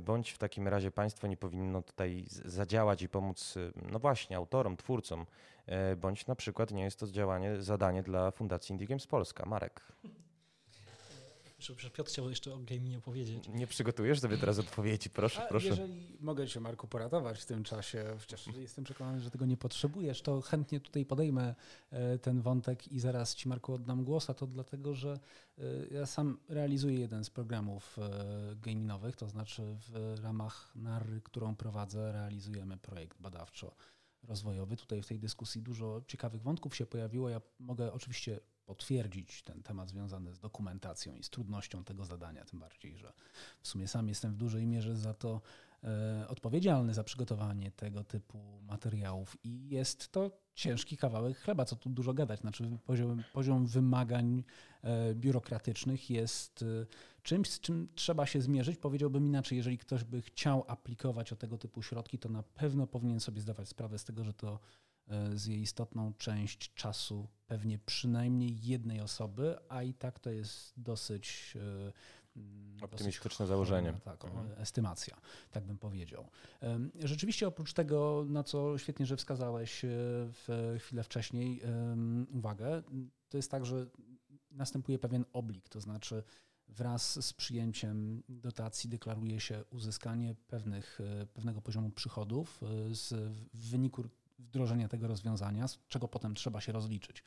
bądź 0.00 0.30
w 0.30 0.38
takim 0.38 0.68
razie 0.68 0.90
państwo 0.90 1.26
nie 1.26 1.36
powinno 1.36 1.82
tutaj 1.82 2.24
zadziałać 2.44 3.02
i 3.02 3.08
pomóc, 3.08 3.56
e, 3.56 3.90
no 3.92 3.98
właśnie, 3.98 4.36
autorom, 4.36 4.76
twórcom, 4.76 5.26
e, 5.66 5.96
bądź 5.96 6.26
na 6.26 6.34
przykład 6.34 6.70
nie 6.70 6.82
jest 6.82 6.98
to 6.98 7.06
działanie, 7.06 7.62
zadanie 7.62 8.02
dla 8.02 8.30
Fundacji 8.30 8.72
Indie 8.72 8.86
Games 8.86 9.06
Polska. 9.06 9.46
Marek. 9.46 9.80
Że 11.78 11.90
Piotr 11.90 12.10
chciał 12.10 12.28
jeszcze 12.30 12.54
o 12.54 12.58
gaming 12.58 12.98
opowiedzieć. 12.98 13.48
Nie 13.48 13.66
przygotujesz 13.66 14.20
sobie 14.20 14.38
teraz 14.38 14.58
odpowiedzi, 14.58 15.10
proszę, 15.10 15.44
A 15.44 15.46
proszę. 15.46 15.68
Jeżeli 15.68 16.16
mogę 16.20 16.48
cię, 16.48 16.60
Marku, 16.60 16.86
poratować 16.86 17.40
w 17.40 17.46
tym 17.46 17.64
czasie, 17.64 18.04
chociaż 18.20 18.46
jestem 18.46 18.84
przekonany, 18.84 19.20
że 19.20 19.30
tego 19.30 19.46
nie 19.46 19.56
potrzebujesz, 19.56 20.22
to 20.22 20.40
chętnie 20.40 20.80
tutaj 20.80 21.06
podejmę 21.06 21.54
e, 21.90 22.18
ten 22.18 22.40
wątek 22.40 22.88
i 22.88 23.00
zaraz 23.00 23.34
ci, 23.34 23.48
Marku, 23.48 23.72
oddam 23.74 24.04
głos, 24.04 24.30
a 24.30 24.34
to 24.34 24.46
dlatego, 24.46 24.94
że 24.94 25.18
e, 25.58 25.62
ja 25.90 26.06
sam 26.06 26.38
realizuję 26.48 26.98
jeden 26.98 27.24
z 27.24 27.30
programów 27.30 27.98
e, 27.98 28.56
gamingowych, 28.56 29.16
to 29.16 29.28
znaczy 29.28 29.62
w 29.88 30.20
ramach 30.22 30.72
NARY, 30.76 31.20
którą 31.20 31.56
prowadzę, 31.56 32.12
realizujemy 32.12 32.76
projekt 32.76 33.20
badawczo 33.20 33.74
rozwojowy. 34.22 34.76
Tutaj 34.76 35.02
w 35.02 35.06
tej 35.06 35.18
dyskusji 35.18 35.62
dużo 35.62 36.02
ciekawych 36.06 36.42
wątków 36.42 36.76
się 36.76 36.86
pojawiło. 36.86 37.28
Ja 37.28 37.40
mogę 37.58 37.92
oczywiście 37.92 38.40
potwierdzić 38.66 39.42
ten 39.42 39.62
temat 39.62 39.88
związany 39.88 40.34
z 40.34 40.38
dokumentacją 40.38 41.16
i 41.16 41.22
z 41.22 41.30
trudnością 41.30 41.84
tego 41.84 42.04
zadania, 42.04 42.44
tym 42.44 42.60
bardziej, 42.60 42.96
że 42.96 43.12
w 43.60 43.68
sumie 43.68 43.88
sam 43.88 44.08
jestem 44.08 44.32
w 44.32 44.36
dużej 44.36 44.66
mierze 44.66 44.96
za 44.96 45.14
to 45.14 45.40
e, 45.84 46.28
odpowiedzialny 46.28 46.94
za 46.94 47.04
przygotowanie 47.04 47.70
tego 47.70 48.04
typu 48.04 48.60
materiałów 48.62 49.36
i 49.44 49.68
jest 49.68 50.12
to 50.12 50.30
ciężki 50.54 50.96
kawałek 50.96 51.38
chleba, 51.38 51.64
co 51.64 51.76
tu 51.76 51.88
dużo 51.88 52.14
gadać. 52.14 52.40
Znaczy 52.40 52.78
poziom, 52.84 53.22
poziom 53.32 53.66
wymagań 53.66 54.44
e, 54.82 55.14
biurokratycznych 55.14 56.10
jest 56.10 56.62
e, 56.62 56.86
czymś, 57.22 57.50
z 57.50 57.60
czym 57.60 57.88
trzeba 57.94 58.26
się 58.26 58.42
zmierzyć. 58.42 58.78
Powiedziałbym 58.78 59.26
inaczej, 59.26 59.56
jeżeli 59.56 59.78
ktoś 59.78 60.04
by 60.04 60.22
chciał 60.22 60.64
aplikować 60.68 61.32
o 61.32 61.36
tego 61.36 61.58
typu 61.58 61.82
środki, 61.82 62.18
to 62.18 62.28
na 62.28 62.42
pewno 62.42 62.86
powinien 62.86 63.20
sobie 63.20 63.40
zdawać 63.40 63.68
sprawę 63.68 63.98
z 63.98 64.04
tego, 64.04 64.24
że 64.24 64.32
to 64.32 64.58
E, 65.08 65.36
zje 65.36 65.56
istotną 65.56 66.12
część 66.18 66.74
czasu 66.74 67.28
pewnie 67.46 67.78
przynajmniej 67.78 68.58
jednej 68.62 69.00
osoby, 69.00 69.56
a 69.68 69.82
i 69.82 69.94
tak 69.94 70.18
to 70.18 70.30
jest 70.30 70.72
dosyć 70.76 71.54
e, 71.56 71.92
mm, 72.36 72.76
optymistyczne 72.82 73.46
założenie. 73.46 73.94
Tak, 74.04 74.24
mhm. 74.24 74.52
estymacja, 74.56 75.16
tak 75.50 75.64
bym 75.64 75.78
powiedział. 75.78 76.28
Rzeczywiście 77.04 77.48
oprócz 77.48 77.72
tego, 77.72 78.24
na 78.28 78.42
co 78.42 78.78
świetnie, 78.78 79.06
że 79.06 79.16
wskazałeś 79.16 79.84
e, 79.84 79.88
w 80.46 80.76
chwilę 80.78 81.02
wcześniej 81.02 81.62
uwagę, 82.30 82.82
to 83.28 83.36
jest 83.36 83.50
tak, 83.50 83.66
że 83.66 83.86
następuje 84.50 84.98
pewien 84.98 85.24
oblik, 85.32 85.68
to 85.68 85.80
znaczy 85.80 86.22
wraz 86.68 87.26
z 87.26 87.32
przyjęciem 87.32 88.22
dotacji 88.28 88.90
deklaruje 88.90 89.40
się 89.40 89.64
uzyskanie 89.70 90.34
pewnych, 90.46 90.98
pewnego 91.34 91.62
poziomu 91.62 91.90
przychodów 91.90 92.60
z, 92.90 93.12
w 93.54 93.70
wyniku 93.70 94.04
wdrożenia 94.44 94.88
tego 94.88 95.08
rozwiązania, 95.08 95.68
z 95.68 95.78
czego 95.88 96.08
potem 96.08 96.34
trzeba 96.34 96.60
się 96.60 96.72
rozliczyć. 96.72 97.22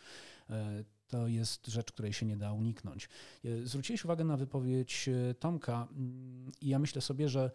E, 0.49 0.84
to 1.07 1.28
jest 1.28 1.68
rzecz, 1.68 1.91
której 1.91 2.13
się 2.13 2.26
nie 2.26 2.38
da 2.38 2.53
uniknąć. 2.53 3.09
E, 3.45 3.65
zwróciłeś 3.65 4.05
uwagę 4.05 4.24
na 4.24 4.38
wypowiedź 4.38 5.09
e, 5.09 5.34
Tomka 5.34 5.88
mm, 5.91 6.51
i 6.61 6.68
ja 6.68 6.80
myślę 6.80 7.01
sobie, 7.01 7.30
że 7.30 7.51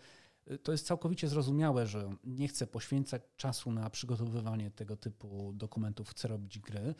to 0.63 0.73
jest 0.73 0.87
całkowicie 0.87 1.29
zrozumiałe, 1.29 1.87
że 1.87 2.17
nie 2.25 2.49
chcę 2.49 2.67
poświęcać 2.67 3.23
czasu 3.37 3.73
na 3.73 3.91
przygotowywanie 3.91 4.71
tego 4.71 4.97
typu 4.97 5.53
dokumentów, 5.55 6.09
chcę 6.09 6.29
robić 6.29 6.59
gry. 6.59 6.95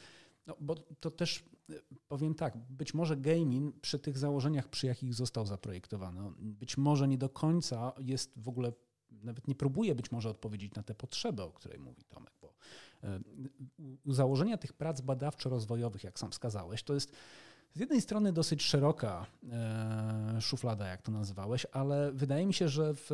No, 0.47 0.57
bo 0.61 0.75
to 0.75 1.11
też 1.11 1.45
powiem 2.09 2.35
tak, 2.35 2.57
być 2.71 2.95
może 2.95 3.17
gaming 3.17 3.81
przy 3.81 3.99
tych 3.99 4.19
założeniach, 4.19 4.69
przy 4.69 4.87
jakich 4.87 5.15
został 5.15 5.47
zaprojektowany, 5.47 6.21
być 6.39 6.77
może 6.77 7.09
nie 7.09 7.19
do 7.19 7.29
końca 7.29 7.93
jest 7.99 8.33
w 8.37 8.49
ogóle 8.49 8.73
nawet 9.23 9.49
nie 9.49 9.55
próbuje 9.55 9.95
być 9.95 10.13
może 10.13 10.31
odpowiedzieć 10.31 10.75
na 10.75 10.83
te 10.83 10.95
potrzeby, 10.95 11.43
o 11.43 11.51
której 11.51 11.79
mówi 11.79 12.05
Tomek, 12.05 12.33
u 14.05 14.13
założenia 14.13 14.59
tych 14.59 14.73
prac 14.73 15.01
badawczo-rozwojowych, 15.01 16.05
jak 16.05 16.19
sam 16.19 16.31
wskazałeś, 16.31 16.83
to 16.83 16.95
jest 16.95 17.13
z 17.75 17.81
jednej 17.81 18.01
strony 18.01 18.33
dosyć 18.33 18.63
szeroka 18.63 19.27
e, 19.53 20.41
szuflada, 20.41 20.89
jak 20.89 21.03
to 21.03 21.13
nazywałeś, 21.13 21.67
ale 21.73 22.13
wydaje 22.13 22.47
mi 22.47 22.55
się, 22.55 22.69
że 22.69 22.95
w, 22.95 23.11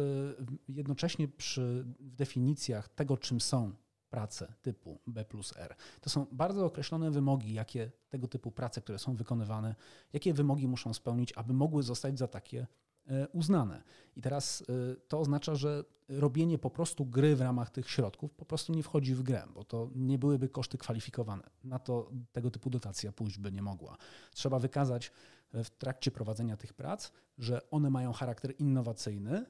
jednocześnie 0.68 1.28
przy 1.28 1.84
definicjach 2.00 2.88
tego, 2.88 3.16
czym 3.16 3.40
są 3.40 3.72
prace 4.10 4.54
typu 4.62 5.00
B 5.06 5.24
plus 5.24 5.56
R. 5.56 5.74
To 6.00 6.10
są 6.10 6.26
bardzo 6.32 6.66
określone 6.66 7.10
wymogi, 7.10 7.52
jakie 7.54 7.90
tego 8.08 8.28
typu 8.28 8.50
prace, 8.50 8.80
które 8.80 8.98
są 8.98 9.14
wykonywane, 9.14 9.74
jakie 10.12 10.34
wymogi 10.34 10.68
muszą 10.68 10.94
spełnić, 10.94 11.32
aby 11.32 11.52
mogły 11.52 11.82
zostać 11.82 12.18
za 12.18 12.28
takie 12.28 12.58
E, 12.60 12.87
uznane. 13.32 13.82
I 14.16 14.20
teraz 14.20 14.62
e, 14.62 14.96
to 15.08 15.20
oznacza, 15.20 15.54
że 15.54 15.84
robienie 16.08 16.58
po 16.58 16.70
prostu 16.70 17.06
gry 17.06 17.36
w 17.36 17.40
ramach 17.40 17.70
tych 17.70 17.90
środków 17.90 18.34
po 18.34 18.44
prostu 18.44 18.72
nie 18.72 18.82
wchodzi 18.82 19.14
w 19.14 19.22
grę, 19.22 19.42
bo 19.54 19.64
to 19.64 19.90
nie 19.94 20.18
byłyby 20.18 20.48
koszty 20.48 20.78
kwalifikowane. 20.78 21.50
Na 21.64 21.78
to 21.78 22.10
tego 22.32 22.50
typu 22.50 22.70
dotacja 22.70 23.12
pójść 23.12 23.38
by 23.38 23.52
nie 23.52 23.62
mogła. 23.62 23.96
Trzeba 24.34 24.58
wykazać 24.58 25.12
e, 25.52 25.64
w 25.64 25.70
trakcie 25.70 26.10
prowadzenia 26.10 26.56
tych 26.56 26.72
prac, 26.72 27.12
że 27.38 27.70
one 27.70 27.90
mają 27.90 28.12
charakter 28.12 28.54
innowacyjny 28.58 29.46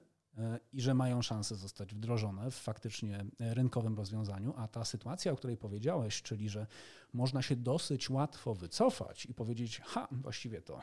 i 0.73 0.81
że 0.81 0.95
mają 0.95 1.23
szansę 1.23 1.55
zostać 1.55 1.95
wdrożone 1.95 2.51
w 2.51 2.55
faktycznie 2.55 3.25
rynkowym 3.39 3.97
rozwiązaniu, 3.97 4.55
a 4.57 4.69
ta 4.69 4.85
sytuacja, 4.85 5.33
o 5.33 5.37
której 5.37 5.57
powiedziałeś, 5.57 6.23
czyli 6.23 6.49
że 6.49 6.67
można 7.13 7.43
się 7.43 7.57
dosyć 7.57 8.11
łatwo 8.11 8.55
wycofać 8.55 9.27
i 9.27 9.35
powiedzieć, 9.35 9.81
ha, 9.85 10.09
właściwie 10.13 10.63
to 10.63 10.81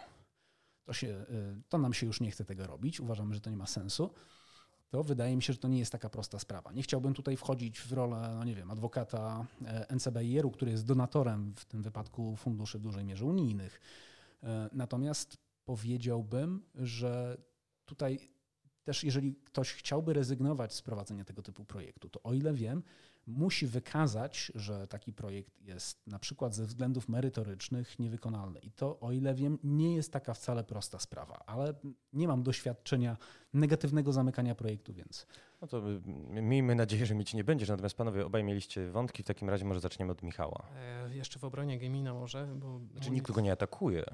to, 0.85 0.93
się, 0.93 1.07
y, 1.07 1.61
to 1.69 1.77
nam 1.77 1.93
się 1.93 2.05
już 2.05 2.21
nie 2.21 2.31
chce 2.31 2.45
tego 2.45 2.67
robić, 2.67 2.99
uważamy, 2.99 3.33
że 3.33 3.41
to 3.41 3.49
nie 3.49 3.57
ma 3.57 3.67
sensu, 3.67 4.09
to 4.89 5.03
wydaje 5.03 5.35
mi 5.35 5.43
się, 5.43 5.53
że 5.53 5.59
to 5.59 5.67
nie 5.67 5.79
jest 5.79 5.91
taka 5.91 6.09
prosta 6.09 6.39
sprawa. 6.39 6.71
Nie 6.71 6.83
chciałbym 6.83 7.13
tutaj 7.13 7.37
wchodzić 7.37 7.79
w 7.81 7.91
rolę, 7.91 8.33
no 8.35 8.43
nie 8.43 8.55
wiem, 8.55 8.71
adwokata 8.71 9.45
e, 9.65 9.95
NCBIR-u, 9.95 10.51
który 10.51 10.71
jest 10.71 10.85
donatorem 10.85 11.53
w 11.55 11.65
tym 11.65 11.81
wypadku 11.81 12.35
funduszy 12.35 12.79
w 12.79 12.81
dużej 12.81 13.05
mierze 13.05 13.25
unijnych. 13.25 13.81
E, 14.43 14.69
natomiast 14.71 15.37
powiedziałbym, 15.65 16.61
że 16.75 17.37
tutaj 17.85 18.29
też 18.83 19.03
jeżeli 19.03 19.35
ktoś 19.35 19.73
chciałby 19.73 20.13
rezygnować 20.13 20.73
z 20.73 20.81
prowadzenia 20.81 21.23
tego 21.23 21.41
typu 21.41 21.65
projektu, 21.65 22.09
to 22.09 22.23
o 22.23 22.33
ile 22.33 22.53
wiem, 22.53 22.83
musi 23.27 23.67
wykazać, 23.67 24.51
że 24.55 24.87
taki 24.87 25.13
projekt 25.13 25.61
jest 25.61 26.07
na 26.07 26.19
przykład 26.19 26.55
ze 26.55 26.65
względów 26.65 27.09
merytorycznych 27.09 27.99
niewykonalny. 27.99 28.59
I 28.59 28.71
to, 28.71 28.99
o 28.99 29.11
ile 29.11 29.33
wiem, 29.33 29.59
nie 29.63 29.95
jest 29.95 30.11
taka 30.11 30.33
wcale 30.33 30.63
prosta 30.63 30.99
sprawa, 30.99 31.43
ale 31.45 31.73
nie 32.13 32.27
mam 32.27 32.43
doświadczenia 32.43 33.17
negatywnego 33.53 34.13
zamykania 34.13 34.55
projektu, 34.55 34.93
więc. 34.93 35.27
No 35.61 35.67
to 35.67 35.81
miejmy 36.41 36.75
nadzieję, 36.75 37.05
że 37.05 37.15
mieć 37.15 37.33
nie 37.33 37.43
będziesz. 37.43 37.69
Natomiast 37.69 37.97
panowie 37.97 38.25
obaj 38.25 38.43
mieliście 38.43 38.89
wątki, 38.89 39.23
w 39.23 39.25
takim 39.25 39.49
razie 39.49 39.65
może 39.65 39.79
zaczniemy 39.79 40.11
od 40.11 40.23
Michała. 40.23 40.67
E, 40.75 41.15
jeszcze 41.15 41.39
w 41.39 41.43
obronie 41.43 41.79
Gemina 41.79 42.13
może, 42.13 42.47
bo... 42.55 42.79
Znaczy 42.91 43.11
nikt 43.11 43.31
go 43.31 43.41
nie 43.41 43.51
atakuje, 43.51 44.05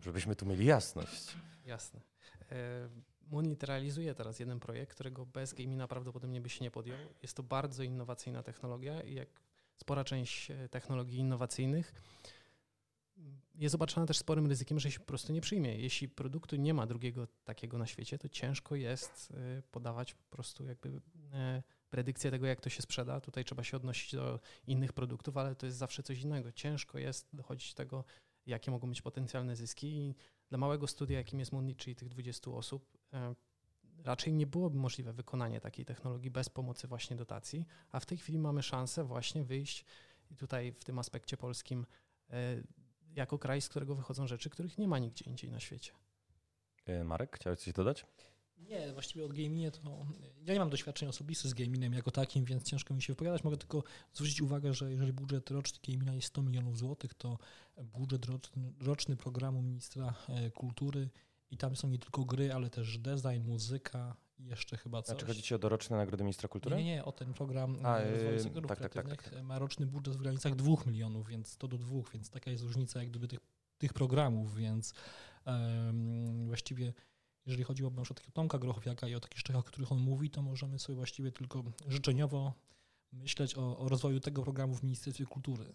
żebyśmy 0.00 0.36
tu 0.36 0.46
mieli 0.46 0.64
jasność. 0.64 1.36
Jasne. 1.66 2.00
E, 2.50 2.88
Moonlit 3.26 3.62
realizuje 3.62 4.14
teraz 4.14 4.38
jeden 4.38 4.60
projekt, 4.60 4.94
którego 4.94 5.26
bez 5.26 5.54
gamina 5.54 5.88
prawdopodobnie 5.88 6.40
by 6.40 6.48
się 6.48 6.64
nie 6.64 6.70
podjął. 6.70 6.98
Jest 7.22 7.36
to 7.36 7.42
bardzo 7.42 7.82
innowacyjna 7.82 8.42
technologia 8.42 9.00
i 9.00 9.14
jak 9.14 9.28
spora 9.76 10.04
część 10.04 10.50
e, 10.50 10.68
technologii 10.68 11.18
innowacyjnych 11.18 11.94
jest 13.54 13.74
obarczona 13.74 14.06
też 14.06 14.18
sporym 14.18 14.46
ryzykiem, 14.46 14.80
że 14.80 14.90
się 14.90 15.00
po 15.00 15.06
prostu 15.06 15.32
nie 15.32 15.40
przyjmie. 15.40 15.78
Jeśli 15.78 16.08
produktu 16.08 16.56
nie 16.56 16.74
ma 16.74 16.86
drugiego 16.86 17.26
takiego 17.44 17.78
na 17.78 17.86
świecie, 17.86 18.18
to 18.18 18.28
ciężko 18.28 18.76
jest 18.76 19.28
e, 19.30 19.62
podawać 19.62 20.14
po 20.14 20.24
prostu 20.24 20.64
jakby 20.64 21.00
e, 21.32 21.62
predykcję 21.90 22.30
tego, 22.30 22.46
jak 22.46 22.60
to 22.60 22.70
się 22.70 22.82
sprzeda. 22.82 23.20
Tutaj 23.20 23.44
trzeba 23.44 23.64
się 23.64 23.76
odnosić 23.76 24.14
do 24.14 24.40
innych 24.66 24.92
produktów, 24.92 25.36
ale 25.36 25.54
to 25.54 25.66
jest 25.66 25.78
zawsze 25.78 26.02
coś 26.02 26.20
innego. 26.20 26.52
Ciężko 26.52 26.98
jest 26.98 27.28
dochodzić 27.32 27.70
do 27.70 27.76
tego, 27.76 28.04
jakie 28.46 28.70
mogą 28.70 28.88
być 28.88 29.02
potencjalne 29.02 29.56
zyski 29.56 29.86
i 29.86 30.14
dla 30.48 30.58
małego 30.58 30.86
studia, 30.86 31.18
jakim 31.18 31.38
jest 31.38 31.52
Moonlit, 31.52 31.78
czyli 31.78 31.96
tych 31.96 32.08
20 32.08 32.50
osób, 32.50 32.95
raczej 34.04 34.32
nie 34.32 34.46
byłoby 34.46 34.78
możliwe 34.78 35.12
wykonanie 35.12 35.60
takiej 35.60 35.84
technologii 35.84 36.30
bez 36.30 36.48
pomocy 36.48 36.88
właśnie 36.88 37.16
dotacji, 37.16 37.66
a 37.92 38.00
w 38.00 38.06
tej 38.06 38.18
chwili 38.18 38.38
mamy 38.38 38.62
szansę 38.62 39.04
właśnie 39.04 39.44
wyjść 39.44 39.84
i 40.30 40.36
tutaj 40.36 40.72
w 40.72 40.84
tym 40.84 40.98
aspekcie 40.98 41.36
polskim 41.36 41.86
e, 42.30 42.62
jako 43.14 43.38
kraj, 43.38 43.60
z 43.60 43.68
którego 43.68 43.94
wychodzą 43.94 44.26
rzeczy, 44.26 44.50
których 44.50 44.78
nie 44.78 44.88
ma 44.88 44.98
nigdzie 44.98 45.24
indziej 45.24 45.50
na 45.50 45.60
świecie. 45.60 45.92
E, 46.86 47.04
Marek, 47.04 47.36
chciałeś 47.36 47.58
coś 47.58 47.72
dodać? 47.72 48.06
Nie, 48.58 48.92
właściwie 48.92 49.24
od 49.24 49.32
gaminie 49.32 49.70
to. 49.70 50.06
Ja 50.46 50.54
nie 50.54 50.60
mam 50.60 50.70
doświadczenia 50.70 51.10
osobistych 51.10 51.50
z 51.50 51.54
gaminem 51.54 51.92
jako 51.92 52.10
takim, 52.10 52.44
więc 52.44 52.64
ciężko 52.64 52.94
mi 52.94 53.02
się 53.02 53.12
wypowiadać. 53.12 53.44
Mogę 53.44 53.56
tylko 53.56 53.82
zwrócić 54.12 54.42
uwagę, 54.42 54.74
że 54.74 54.90
jeżeli 54.90 55.12
budżet 55.12 55.50
roczny 55.50 55.78
gamina 55.88 56.14
jest 56.14 56.28
100 56.28 56.42
milionów 56.42 56.78
złotych, 56.78 57.14
to 57.14 57.38
budżet 57.82 58.26
roczny, 58.26 58.72
roczny 58.80 59.16
programu 59.16 59.62
ministra 59.62 60.14
kultury 60.54 61.08
i 61.50 61.56
tam 61.56 61.76
są 61.76 61.88
nie 61.88 61.98
tylko 61.98 62.24
gry, 62.24 62.52
ale 62.52 62.70
też 62.70 62.98
design, 62.98 63.42
muzyka 63.46 64.16
i 64.38 64.44
jeszcze 64.44 64.76
chyba 64.76 65.02
coś. 65.02 65.08
Znaczy 65.08 65.26
chodzi 65.26 65.42
ci 65.42 65.54
o 65.54 65.58
doroczne 65.58 65.96
nagrody 65.96 66.24
ministra 66.24 66.48
kultury? 66.48 66.76
Nie, 66.76 66.84
nie, 66.84 67.04
o 67.04 67.12
ten 67.12 67.34
program 67.34 67.86
A, 67.86 68.00
rozwoju 68.04 68.40
sektorów 68.40 68.68
tak, 68.68 68.78
tak, 68.78 68.92
tak, 68.92 69.22
tak, 69.22 69.42
ma 69.42 69.58
roczny 69.58 69.86
budżet 69.86 70.16
w 70.16 70.18
granicach 70.18 70.54
dwóch 70.54 70.86
milionów, 70.86 71.28
więc 71.28 71.56
to 71.56 71.68
do 71.68 71.78
dwóch, 71.78 72.10
więc 72.12 72.30
taka 72.30 72.50
jest 72.50 72.62
różnica 72.62 73.00
jak 73.00 73.10
gdyby 73.10 73.28
tych, 73.28 73.40
tych 73.78 73.92
programów, 73.92 74.56
więc 74.56 74.94
um, 75.46 76.46
właściwie 76.46 76.92
jeżeli 77.46 77.64
chodzi 77.64 77.84
o 77.84 77.90
na 77.90 78.02
przykład 78.02 78.18
takiego 78.18 78.32
Tomka 78.32 78.58
Grochowiaka 78.58 79.08
i 79.08 79.14
o 79.14 79.20
takich 79.20 79.38
szczechach, 79.38 79.60
o 79.60 79.64
których 79.64 79.92
on 79.92 79.98
mówi, 79.98 80.30
to 80.30 80.42
możemy 80.42 80.78
sobie 80.78 80.96
właściwie 80.96 81.32
tylko 81.32 81.64
życzeniowo 81.88 82.54
myśleć 83.12 83.58
o, 83.58 83.78
o 83.78 83.88
rozwoju 83.88 84.20
tego 84.20 84.42
programu 84.42 84.74
w 84.74 84.82
Ministerstwie 84.82 85.26
Kultury. 85.26 85.74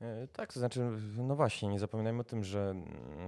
E, 0.00 0.28
tak, 0.28 0.52
to 0.52 0.60
znaczy, 0.60 0.90
no 1.16 1.36
właśnie, 1.36 1.68
nie 1.68 1.78
zapominajmy 1.78 2.20
o 2.20 2.24
tym, 2.24 2.44
że 2.44 2.74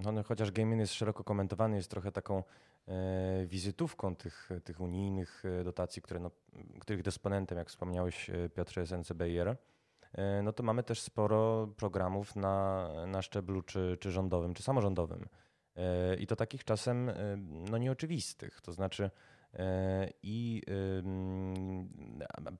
no, 0.02 0.22
chociaż 0.22 0.50
gaming 0.50 0.80
jest 0.80 0.94
szeroko 0.94 1.24
komentowany, 1.24 1.76
jest 1.76 1.90
trochę 1.90 2.12
taką 2.12 2.44
e, 2.88 3.46
wizytówką 3.46 4.16
tych, 4.16 4.50
tych 4.64 4.80
unijnych 4.80 5.42
e, 5.60 5.64
dotacji, 5.64 6.02
które, 6.02 6.20
no, 6.20 6.30
których 6.80 7.02
dysponentem, 7.02 7.58
jak 7.58 7.68
wspomniałeś 7.68 8.30
Piotrze, 8.54 8.80
jest 8.80 8.92
NCBIR, 8.92 9.56
e, 10.12 10.42
no 10.42 10.52
to 10.52 10.62
mamy 10.62 10.82
też 10.82 11.00
sporo 11.00 11.68
programów 11.76 12.36
na, 12.36 12.88
na 13.06 13.22
szczeblu 13.22 13.62
czy, 13.62 13.96
czy 14.00 14.10
rządowym, 14.10 14.54
czy 14.54 14.62
samorządowym. 14.62 15.28
E, 15.76 16.16
I 16.16 16.26
to 16.26 16.36
takich 16.36 16.64
czasem 16.64 17.08
e, 17.08 17.14
no, 17.70 17.78
nieoczywistych. 17.78 18.60
To 18.60 18.72
znaczy, 18.72 19.10
i 20.22 20.62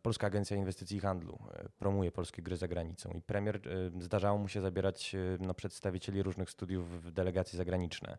Polska 0.03 0.27
Agencja 0.27 0.57
Inwestycji 0.57 0.97
i 0.97 1.01
Handlu 1.01 1.39
e, 1.55 1.69
promuje 1.79 2.13
polskie 2.13 2.43
gry 2.43 2.57
za 2.57 2.69
granicą 2.69 3.11
i 3.11 3.23
premier 3.23 3.57
e, 3.57 4.03
zdarzało 4.03 4.39
mu 4.39 4.49
się 4.49 4.61
zabierać 4.61 5.17
no, 5.41 5.55
przedstawicieli 5.55 6.23
różnych 6.23 6.51
studiów 6.51 7.03
w 7.03 7.11
delegacje 7.11 7.57
zagraniczne. 7.57 8.19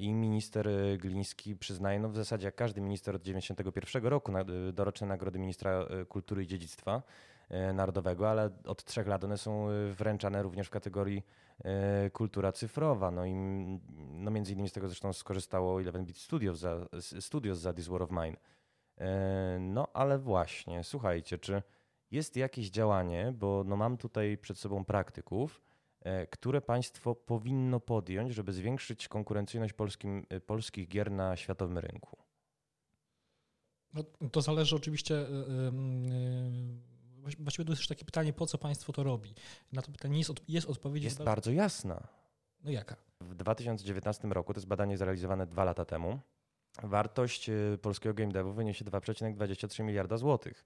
I 0.00 0.14
minister 0.14 0.68
Gliński 0.98 1.56
przyznaje, 1.56 2.00
no 2.00 2.08
w 2.08 2.16
zasadzie 2.16 2.46
jak 2.46 2.54
każdy 2.54 2.80
minister 2.80 3.14
od 3.14 3.22
1991 3.22 4.10
roku, 4.10 4.32
doroczne 4.72 5.06
nagrody 5.06 5.38
ministra 5.38 5.86
kultury 6.08 6.42
i 6.42 6.46
dziedzictwa 6.46 7.02
narodowego, 7.74 8.30
ale 8.30 8.50
od 8.64 8.84
trzech 8.84 9.06
lat 9.06 9.24
one 9.24 9.38
są 9.38 9.68
wręczane 9.92 10.42
również 10.42 10.66
w 10.66 10.70
kategorii 10.70 11.22
kultura 12.12 12.52
cyfrowa. 12.52 13.10
No 13.10 13.26
i 13.26 13.34
no 13.98 14.30
między 14.30 14.52
innymi 14.52 14.68
z 14.68 14.72
tego 14.72 14.88
zresztą 14.88 15.12
skorzystało 15.12 15.80
Eleven 15.80 16.04
Beat 16.04 16.18
Studios 16.18 16.58
za, 16.58 16.86
Studios 17.20 17.58
za 17.58 17.72
This 17.72 17.88
War 17.88 18.02
of 18.02 18.10
Mine. 18.10 18.36
E, 18.98 19.58
no 19.60 19.88
ale 19.92 20.18
właśnie, 20.18 20.84
słuchajcie, 20.84 21.38
czy 21.38 21.62
jest 22.10 22.36
jakieś 22.36 22.70
działanie, 22.70 23.32
bo 23.36 23.64
no 23.66 23.76
mam 23.76 23.96
tutaj 23.96 24.38
przed 24.38 24.58
sobą 24.58 24.84
praktyków, 24.84 25.62
e, 26.00 26.26
które 26.26 26.60
państwo 26.60 27.14
powinno 27.14 27.80
podjąć, 27.80 28.34
żeby 28.34 28.52
zwiększyć 28.52 29.08
konkurencyjność 29.08 29.72
polskim, 29.72 30.26
e, 30.28 30.40
polskich 30.40 30.88
gier 30.88 31.10
na 31.10 31.36
światowym 31.36 31.78
rynku? 31.78 32.16
No, 33.94 34.04
to 34.32 34.40
zależy 34.40 34.76
oczywiście. 34.76 35.26
Właściwie 37.38 37.64
to 37.64 37.72
jest 37.72 37.80
też 37.80 37.88
takie 37.88 38.04
pytanie, 38.04 38.32
po 38.32 38.46
co 38.46 38.58
państwo 38.58 38.92
to 38.92 39.02
robi. 39.02 39.34
Na 39.72 39.82
to 39.82 39.92
pytanie 39.92 40.18
jest, 40.18 40.30
jest 40.48 40.66
odpowiedź. 40.66 41.04
Jest 41.04 41.22
bardzo 41.22 41.50
jasna. 41.50 42.08
No 42.64 42.70
jaka? 42.70 42.96
W 43.20 43.34
2019 43.34 44.28
roku, 44.28 44.54
to 44.54 44.58
jest 44.58 44.68
badanie 44.68 44.98
zrealizowane 44.98 45.46
dwa 45.46 45.64
lata 45.64 45.84
temu, 45.84 46.20
wartość 46.82 47.48
y, 47.48 47.78
polskiego 47.82 48.14
game 48.14 48.32
devu 48.32 48.52
wyniesie 48.52 48.84
2,23 48.84 49.84
miliarda 49.84 50.16
złotych. 50.16 50.64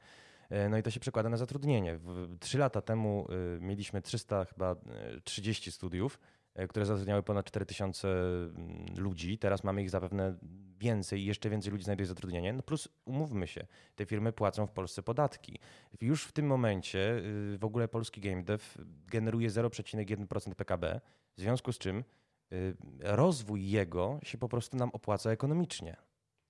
E, 0.50 0.68
no 0.68 0.78
i 0.78 0.82
to 0.82 0.90
się 0.90 1.00
przekłada 1.00 1.28
na 1.28 1.36
zatrudnienie. 1.36 1.98
Trzy 2.40 2.58
lata 2.58 2.80
temu 2.80 3.28
y, 3.56 3.60
mieliśmy 3.60 4.02
300 4.02 4.44
chyba 4.44 4.76
30 5.24 5.70
y, 5.70 5.72
studiów, 5.72 6.18
e, 6.18 6.35
które 6.68 6.86
zatrudniały 6.86 7.22
ponad 7.22 7.46
4000 7.46 8.08
mm, 8.08 8.86
ludzi. 8.96 9.38
Teraz 9.38 9.64
mamy 9.64 9.82
ich 9.82 9.90
zapewne 9.90 10.34
więcej 10.78 11.20
i 11.20 11.24
jeszcze 11.24 11.50
więcej 11.50 11.72
ludzi 11.72 11.84
znajduje 11.84 12.06
zatrudnienie. 12.06 12.52
No 12.52 12.62
plus 12.62 12.88
umówmy 13.04 13.46
się, 13.46 13.66
te 13.96 14.06
firmy 14.06 14.32
płacą 14.32 14.66
w 14.66 14.72
Polsce 14.72 15.02
podatki. 15.02 15.58
Już 16.00 16.24
w 16.24 16.32
tym 16.32 16.46
momencie 16.46 17.22
w 17.58 17.64
ogóle 17.64 17.88
polski 17.88 18.20
game 18.20 18.42
dev 18.42 18.64
generuje 19.06 19.50
0,1% 19.50 20.54
PKB, 20.54 21.00
w 21.36 21.40
związku 21.40 21.72
z 21.72 21.78
czym 21.78 22.04
Y, 22.52 22.76
rozwój 23.00 23.70
jego 23.70 24.18
się 24.22 24.38
po 24.38 24.48
prostu 24.48 24.76
nam 24.76 24.90
opłaca 24.92 25.30
ekonomicznie. 25.30 25.96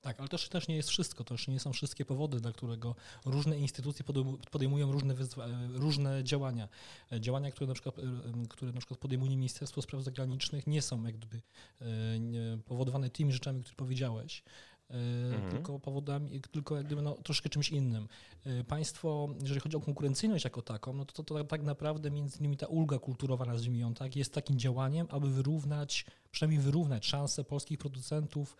Tak, 0.01 0.21
ale 0.21 0.29
też, 0.29 0.49
też 0.49 0.69
nie 0.69 0.77
jest 0.77 0.89
wszystko, 0.89 1.25
to 1.25 1.35
już 1.35 1.49
nie 1.49 1.61
są 1.61 1.73
wszystkie 1.73 2.05
powody, 2.05 2.41
dla 2.41 2.53
którego 2.53 2.95
różne 3.25 3.59
instytucje 3.59 4.05
podejmują 4.51 4.93
różne, 4.93 5.15
różne 5.73 6.25
działania. 6.25 6.69
E, 7.13 7.21
działania, 7.21 7.51
które 7.51 7.67
na, 7.67 7.75
przykład, 7.75 7.99
e, 7.99 8.03
które 8.49 8.73
na 8.73 8.79
przykład 8.79 9.01
podejmuje 9.01 9.37
Ministerstwo 9.37 9.83
Spraw 9.83 10.03
Zagranicznych 10.03 10.67
nie 10.67 10.83
są 10.83 11.05
jakby 11.05 11.37
e, 11.37 11.89
powodowane 12.65 13.11
tymi 13.11 13.33
rzeczami, 13.33 13.63
które 13.63 13.77
powiedziałeś. 13.77 14.43
Mhm. 14.91 15.51
tylko 15.51 15.79
powodami, 15.79 16.41
tylko 16.41 16.77
jak 16.77 16.87
gdyby 16.87 17.03
no, 17.03 17.15
troszkę 17.15 17.49
czymś 17.49 17.71
innym. 17.71 18.09
Państwo, 18.69 19.29
jeżeli 19.41 19.61
chodzi 19.61 19.77
o 19.77 19.81
konkurencyjność 19.81 20.45
jako 20.45 20.63
taką, 20.63 20.93
no 20.93 21.05
to, 21.05 21.13
to, 21.13 21.23
to 21.23 21.45
tak 21.45 21.63
naprawdę 21.63 22.11
między 22.11 22.39
innymi 22.39 22.57
ta 22.57 22.67
ulga 22.67 22.99
kulturowa, 22.99 23.45
nazwijmy 23.45 23.79
ją 23.79 23.95
tak, 23.95 24.17
jest 24.17 24.35
takim 24.35 24.59
działaniem, 24.59 25.07
aby 25.11 25.31
wyrównać, 25.31 26.07
przynajmniej 26.31 26.61
wyrównać 26.61 27.07
szanse 27.07 27.45
polskich 27.45 27.79
producentów, 27.79 28.57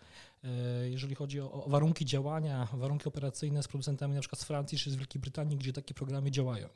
jeżeli 0.89 1.15
chodzi 1.15 1.41
o, 1.41 1.51
o 1.51 1.69
warunki 1.69 2.05
działania, 2.05 2.67
warunki 2.73 3.05
operacyjne 3.05 3.63
z 3.63 3.67
producentami 3.67 4.13
na 4.13 4.19
przykład 4.19 4.41
z 4.41 4.43
Francji 4.43 4.77
czy 4.77 4.91
z 4.91 4.95
Wielkiej 4.95 5.21
Brytanii, 5.21 5.57
gdzie 5.57 5.73
takie 5.73 5.93
programy 5.93 6.31
działają. 6.31 6.69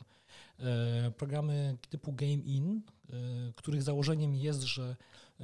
Programy 1.18 1.78
typu 1.90 2.14
Game 2.14 2.32
In, 2.32 2.82
których 3.56 3.84
założeniem 3.84 4.36
jest, 4.36 4.62
że 4.62 4.96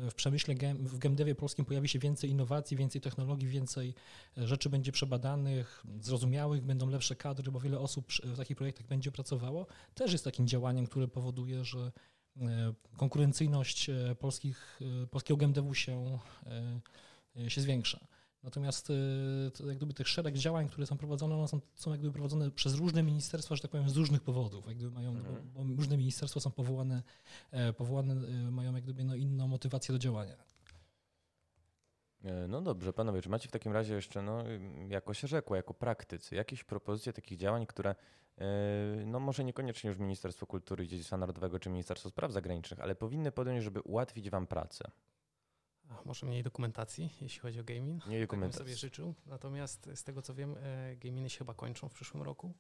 w 0.10 0.14
przemyśle, 0.14 0.56
w 0.80 0.98
GameDevie 0.98 1.36
polskim 1.36 1.66
pojawi 1.66 1.88
się 1.88 2.00
więcej 2.00 2.30
innowacji, 2.30 2.78
więcej 2.78 3.02
technologii, 3.02 3.48
więcej 3.48 3.94
e, 4.38 4.48
rzeczy 4.48 4.70
będzie 4.70 4.92
przebadanych, 4.92 5.84
zrozumiałych, 6.02 6.62
będą 6.62 6.90
lepsze 6.90 7.16
kadry, 7.16 7.52
bo 7.52 7.60
wiele 7.60 7.80
osób 7.80 8.12
w 8.24 8.38
takich 8.38 8.58
projektach 8.58 8.88
będzie 8.88 9.12
pracowało, 9.12 9.68
też 9.94 10.12
jest 10.12 10.24
takim 10.24 10.48
działaniem, 10.48 10.88
które 10.88 11.08
powoduje, 11.08 11.66
że 11.66 11.92
e, 12.42 12.74
konkurencyjność 12.98 13.90
e, 13.90 14.16
polskich, 14.20 14.80
polskiego 15.12 15.38
GameDevu 15.38 15.74
się, 15.74 16.20
się 17.48 17.62
zwiększa. 17.62 18.08
Natomiast 18.44 18.90
y, 18.90 19.68
jak 19.68 19.78
gdyby 19.78 19.94
tych 19.94 20.08
szereg 20.08 20.38
działań, 20.38 20.70
które 20.70 20.88
są 20.88 20.98
prowadzone, 20.98 21.36
one 21.36 21.48
są, 21.48 21.60
są 21.76 21.92
jak 21.92 22.00
gdyby 22.00 22.14
prowadzone 22.14 22.52
przez 22.52 22.74
różne 22.74 23.04
ministerstwa, 23.04 23.56
że 23.56 23.62
tak 23.62 23.72
powiem, 23.72 23.90
z 23.90 23.98
różnych 23.98 24.22
powodów. 24.22 24.68
Jak 24.68 24.78
gdyby 24.78 24.96
mają, 24.96 25.10
mhm. 25.10 25.50
bo, 25.54 25.64
bo 25.64 25.76
różne 25.76 25.98
ministerstwa 25.98 26.40
są 26.40 26.52
powołane, 26.52 27.04
e, 27.52 27.74
powołane 27.74 28.14
y, 28.48 28.52
mają 28.52 28.76
jak 28.76 28.84
gdyby 28.84 29.04
no, 29.04 29.16
inną 29.16 29.48
motywację 29.48 29.94
do 29.94 30.00
działania. 30.00 30.38
E, 32.24 32.48
no 32.48 32.62
dobrze, 32.62 32.94
panowie, 32.94 33.22
czy 33.22 33.30
macie 33.30 33.48
w 33.48 33.52
takim 33.52 33.72
razie 33.72 33.94
jeszcze, 33.94 34.22
no, 34.22 34.44
jako 34.88 35.14
się 35.14 35.28
rzekło, 35.28 35.56
jako 35.56 35.74
praktycy, 35.74 36.36
jakieś 36.36 36.64
propozycje 36.64 37.14
takich 37.14 37.38
działań, 37.38 37.66
które, 37.66 37.96
e, 38.38 38.46
no 39.06 39.20
może 39.20 39.44
niekoniecznie 39.44 39.88
już 39.88 40.00
Ministerstwo 40.00 40.46
Kultury 40.46 40.84
i 40.84 40.88
Dziedzictwa 40.88 41.18
Narodowego 41.18 41.60
czy 41.60 41.70
Ministerstwo 41.70 42.10
Spraw 42.10 42.32
Zagranicznych, 42.32 42.80
ale 42.80 42.96
powinny 42.96 43.32
podjąć, 43.32 43.64
żeby 43.64 43.82
ułatwić 43.82 44.30
wam 44.30 44.48
pracę? 44.48 44.92
Może 46.06 46.26
mniej 46.26 46.44
dokumentacji, 46.44 47.10
jeśli 47.22 47.40
chodzi 47.40 47.60
o 47.60 47.64
gaming. 47.64 48.08
Mniej 48.08 48.22
dokumentacji. 48.22 48.58
Tak 48.58 48.68
bym 48.68 48.76
sobie 48.76 48.90
życzył. 48.90 49.14
Natomiast 49.26 49.90
z 49.96 50.04
tego 50.04 50.22
co 50.22 50.34
wiem, 50.34 50.56
e, 50.60 50.96
gaminy 50.96 51.30
się 51.30 51.38
chyba 51.38 51.54
kończą 51.54 51.90
w 51.90 51.94
przyszłym 51.94 52.24
roku. 52.24 52.54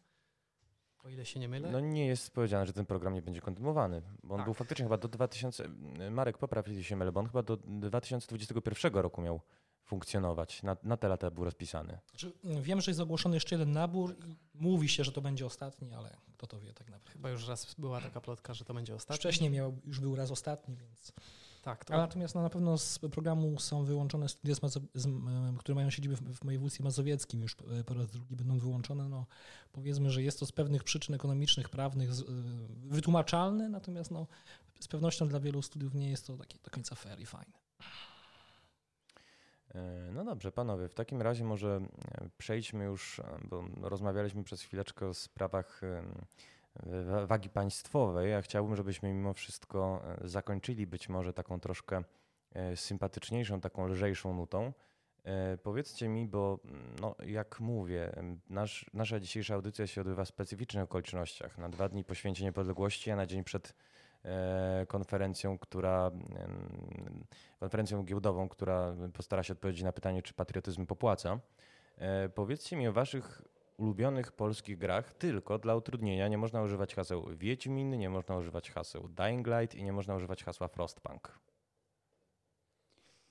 O 1.03 1.09
ile 1.09 1.25
się 1.25 1.39
nie 1.39 1.49
mylę. 1.49 1.71
No 1.71 1.80
nie 1.80 2.07
jest 2.07 2.32
powiedziane, 2.32 2.65
że 2.65 2.73
ten 2.73 2.86
program 2.86 3.13
nie 3.13 3.21
będzie 3.21 3.41
kontynuowany, 3.41 4.01
bo 4.23 4.34
on 4.34 4.39
tak. 4.39 4.45
był 4.45 4.53
faktycznie 4.53 4.86
chyba 4.86 4.97
do 4.97 5.07
2000, 5.07 5.69
Marek 6.11 6.38
popraw, 6.38 6.67
jeśli 6.67 6.84
się 6.84 6.95
mylę, 6.95 7.11
bo 7.11 7.19
on 7.19 7.25
chyba 7.25 7.43
do 7.43 7.57
2021 7.57 8.93
roku 8.93 9.21
miał 9.21 9.41
funkcjonować. 9.84 10.63
Na, 10.63 10.78
na 10.84 10.97
te 10.97 11.07
lata 11.07 11.32
był 11.32 11.43
rozpisany. 11.43 11.99
Znaczy, 12.09 12.32
wiem, 12.61 12.82
że 12.82 12.91
jest 12.91 13.01
ogłoszony 13.01 13.36
jeszcze 13.36 13.55
jeden 13.55 13.71
nabór 13.71 14.15
i 14.25 14.36
mówi 14.53 14.89
się, 14.89 15.03
że 15.03 15.11
to 15.11 15.21
będzie 15.21 15.45
ostatni, 15.45 15.93
ale 15.93 16.17
kto 16.34 16.47
to 16.47 16.59
wie 16.59 16.73
tak 16.73 16.89
naprawdę. 16.89 17.11
Chyba 17.11 17.30
już 17.30 17.47
raz 17.47 17.75
była 17.78 18.01
taka 18.01 18.21
plotka, 18.21 18.53
że 18.53 18.65
to 18.65 18.73
będzie 18.73 18.95
ostatni. 18.95 19.19
Wcześniej 19.19 19.49
miał, 19.49 19.78
już 19.86 19.99
był 19.99 20.15
raz 20.15 20.32
ostatni, 20.32 20.78
więc... 20.78 21.13
Tak, 21.62 21.86
to... 21.86 21.97
natomiast 21.97 22.36
no, 22.36 22.41
na 22.41 22.49
pewno 22.49 22.78
z 22.78 22.99
programu 22.99 23.60
są 23.60 23.84
wyłączone 23.84 24.30
studia, 24.30 24.55
które 25.60 25.76
mają 25.76 25.89
siedzibę 25.89 26.16
w, 26.16 26.22
w 26.22 26.45
województwie 26.45 26.84
mazowieckim, 26.84 27.41
już 27.41 27.55
po 27.86 27.93
raz 27.93 28.08
drugi 28.08 28.36
będą 28.36 28.60
wyłączone. 28.60 29.10
No, 29.10 29.26
powiedzmy, 29.72 30.12
że 30.12 30.24
jest 30.24 30.39
to 30.39 30.45
z 30.45 30.51
pewnych 30.51 30.84
przyczyn 30.84 31.16
ekonomicznych, 31.16 31.70
prawnych 31.70 32.14
z, 32.14 32.22
y, 32.22 32.26
wytłumaczalne, 32.84 33.70
natomiast 33.70 34.12
no, 34.12 34.28
z 34.80 34.88
pewnością 34.88 35.28
dla 35.28 35.39
wielu 35.39 35.62
studiów 35.62 35.93
nie 35.93 36.10
jest 36.10 36.28
to 36.28 36.38
takie 36.38 36.58
do 36.64 36.72
końca 36.72 36.95
fair 36.95 37.20
i 37.20 37.26
fajne. 37.26 37.53
E, 39.76 40.12
no 40.14 40.26
dobrze, 40.26 40.51
panowie, 40.51 40.89
w 40.89 40.93
takim 40.93 41.22
razie 41.22 41.43
może 41.43 41.82
e, 42.12 42.30
przejdźmy 42.38 42.84
już, 42.86 43.20
e, 43.20 43.39
bo 43.49 43.64
rozmawialiśmy 43.82 44.43
przez 44.43 44.62
chwileczkę 44.62 45.08
o 45.08 45.14
sprawach 45.14 45.82
wagi 47.25 47.49
państwowej. 47.49 48.32
Ja 48.32 48.41
chciałbym, 48.41 48.75
żebyśmy 48.75 49.13
mimo 49.13 49.34
wszystko 49.34 50.01
e, 50.23 50.28
zakończyli 50.28 50.88
być 50.88 51.09
może 51.09 51.34
taką 51.34 51.59
troszkę 51.59 52.03
e, 52.53 52.75
sympatyczniejszą, 52.75 53.61
taką 53.61 53.88
lżejszą 53.88 54.34
nutą. 54.34 54.73
E, 55.23 55.57
powiedzcie 55.57 56.09
mi, 56.09 56.28
bo 56.28 56.59
mm, 56.65 56.95
no, 57.01 57.15
jak 57.25 57.59
mówię, 57.59 58.11
nasz, 58.49 58.86
nasza 58.93 59.19
dzisiejsza 59.19 59.55
audycja 59.55 59.88
się 59.88 60.01
odbywa 60.01 60.25
w 60.25 60.28
specyficznych 60.28 60.84
okolicznościach. 60.84 61.57
Na 61.57 61.69
dwa 61.69 61.89
dni 61.89 62.03
po 62.03 62.15
święcie 62.15 62.43
niepodległości, 62.43 63.11
a 63.11 63.15
na 63.15 63.25
dzień 63.25 63.43
przed 63.43 63.73
konferencją, 64.88 65.57
która, 65.57 66.11
konferencją 67.59 68.03
giełdową, 68.03 68.49
która 68.49 68.95
postara 69.13 69.43
się 69.43 69.53
odpowiedzieć 69.53 69.84
na 69.84 69.91
pytanie, 69.91 70.21
czy 70.21 70.34
patriotyzm 70.34 70.86
popłaca. 70.86 71.39
Powiedzcie 72.36 72.78
mi 72.78 72.88
o 72.88 72.93
waszych 72.93 73.41
ulubionych 73.78 74.32
polskich 74.32 74.78
grach, 74.78 75.13
tylko 75.13 75.59
dla 75.59 75.75
utrudnienia 75.75 76.28
nie 76.28 76.38
można 76.38 76.61
używać 76.61 76.95
haseł 76.95 77.38
Wiedźmin, 77.38 77.89
nie 77.89 78.09
można 78.09 78.38
używać 78.38 78.71
haseł 78.71 79.07
Dying 79.07 79.47
Light 79.47 79.75
i 79.75 79.84
nie 79.84 79.93
można 79.93 80.15
używać 80.15 80.43
hasła 80.43 80.67
Frostpunk. 80.67 81.39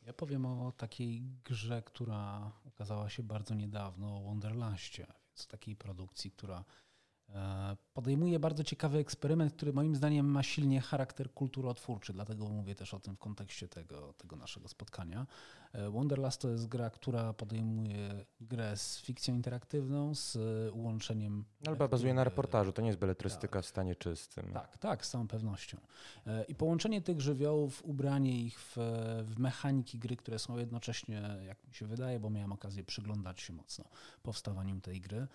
Ja 0.02 0.12
powiem 0.12 0.46
o 0.46 0.72
takiej 0.72 1.22
grze, 1.44 1.82
która 1.82 2.52
ukazała 2.64 3.08
się 3.08 3.22
bardzo 3.22 3.54
niedawno, 3.54 4.16
o 4.16 4.20
Wonderlastie, 4.20 5.06
więc 5.06 5.46
takiej 5.46 5.76
produkcji, 5.76 6.30
która 6.30 6.64
podejmuje 7.94 8.38
bardzo 8.38 8.64
ciekawy 8.64 8.98
eksperyment, 8.98 9.52
który 9.52 9.72
moim 9.72 9.96
zdaniem 9.96 10.26
ma 10.26 10.42
silnie 10.42 10.80
charakter 10.80 11.32
kulturotwórczy, 11.32 12.12
dlatego 12.12 12.48
mówię 12.48 12.74
też 12.74 12.94
o 12.94 13.00
tym 13.00 13.16
w 13.16 13.18
kontekście 13.18 13.68
tego, 13.68 14.12
tego 14.12 14.36
naszego 14.36 14.68
spotkania. 14.68 15.26
E, 15.72 15.90
Wonderlust 15.90 16.40
to 16.40 16.48
jest 16.48 16.68
gra, 16.68 16.90
która 16.90 17.32
podejmuje 17.32 18.24
grę 18.40 18.76
z 18.76 19.00
fikcją 19.00 19.34
interaktywną, 19.34 20.14
z 20.14 20.38
łączeniem. 20.72 21.44
Ale 21.66 21.76
bazuje 21.76 22.14
na 22.14 22.24
reportażu, 22.24 22.72
to 22.72 22.82
nie 22.82 22.88
jest 22.88 22.98
beletrystyka 22.98 23.58
tak. 23.58 23.64
w 23.64 23.68
stanie 23.68 23.96
czystym. 23.96 24.52
Tak, 24.52 24.78
tak, 24.78 25.06
z 25.06 25.10
całą 25.10 25.28
pewnością. 25.28 25.78
E, 26.26 26.44
I 26.44 26.54
połączenie 26.54 27.02
tych 27.02 27.20
żywiołów, 27.20 27.84
ubranie 27.84 28.40
ich 28.40 28.60
w, 28.60 28.76
w 29.24 29.38
mechaniki 29.38 29.98
gry, 29.98 30.16
które 30.16 30.38
są 30.38 30.58
jednocześnie, 30.58 31.36
jak 31.46 31.64
mi 31.64 31.74
się 31.74 31.86
wydaje, 31.86 32.20
bo 32.20 32.30
miałem 32.30 32.52
okazję 32.52 32.84
przyglądać 32.84 33.40
się 33.40 33.52
mocno 33.52 33.84
powstawaniu 34.22 34.80
tej 34.80 35.00
gry 35.00 35.26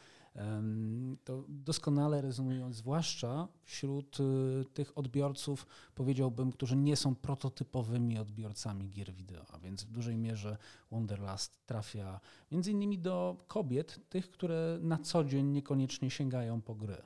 To 1.24 1.46
doskonale 1.50 2.22
rezonują, 2.22 2.74
zwłaszcza 2.74 3.48
wśród 3.64 4.18
y, 4.20 4.66
tych 4.74 4.98
odbiorców, 4.98 5.68
powiedziałbym, 5.96 6.52
którzy 6.52 6.76
nie 6.76 6.96
są 6.96 7.16
prototypowymi 7.16 8.18
odbiorcami 8.18 8.90
gier 8.90 9.14
wideo, 9.14 9.46
a 9.54 9.60
więc 9.60 9.84
w 9.84 9.92
dużej 9.92 10.18
mierze 10.18 10.58
Wonderlust 10.92 11.66
trafia 11.66 12.20
między 12.52 12.72
innymi 12.72 13.00
do 13.00 13.46
kobiet, 13.48 14.00
tych, 14.10 14.32
które 14.32 14.80
na 14.82 14.98
co 14.98 15.24
dzień 15.24 15.46
niekoniecznie 15.46 16.10
sięgają 16.10 16.62
po 16.62 16.76
gry. 16.76 16.98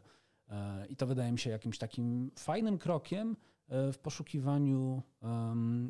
E, 0.50 0.86
I 0.88 0.96
to 0.96 1.08
wydaje 1.08 1.32
mi 1.32 1.40
się 1.40 1.50
jakimś 1.50 1.78
takim 1.78 2.32
fajnym 2.40 2.78
krokiem 2.78 3.38
e, 3.68 3.92
w 3.92 3.98
poszukiwaniu 3.98 5.04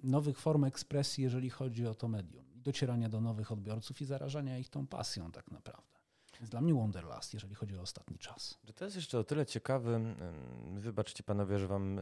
nowych 0.03 0.39
form 0.39 0.63
ekspresji, 0.63 1.23
jeżeli 1.23 1.49
chodzi 1.49 1.87
o 1.87 1.95
to 1.95 2.07
medium, 2.07 2.45
docierania 2.55 3.09
do 3.09 3.21
nowych 3.21 3.51
odbiorców 3.51 4.01
i 4.01 4.05
zarażania 4.05 4.57
ich 4.57 4.69
tą 4.69 4.87
pasją 4.87 5.31
tak 5.31 5.51
naprawdę. 5.51 5.94
Więc 6.39 6.49
dla 6.49 6.61
mnie 6.61 6.73
Wonderlust, 6.73 7.33
jeżeli 7.33 7.55
chodzi 7.55 7.77
o 7.77 7.81
ostatni 7.81 8.17
czas. 8.17 8.57
To 8.75 8.85
jest 8.85 8.95
jeszcze 8.95 9.19
o 9.19 9.23
tyle 9.23 9.45
ciekawy, 9.45 10.15
wybaczcie 10.73 11.23
panowie, 11.23 11.59
że 11.59 11.67
wam 11.67 11.99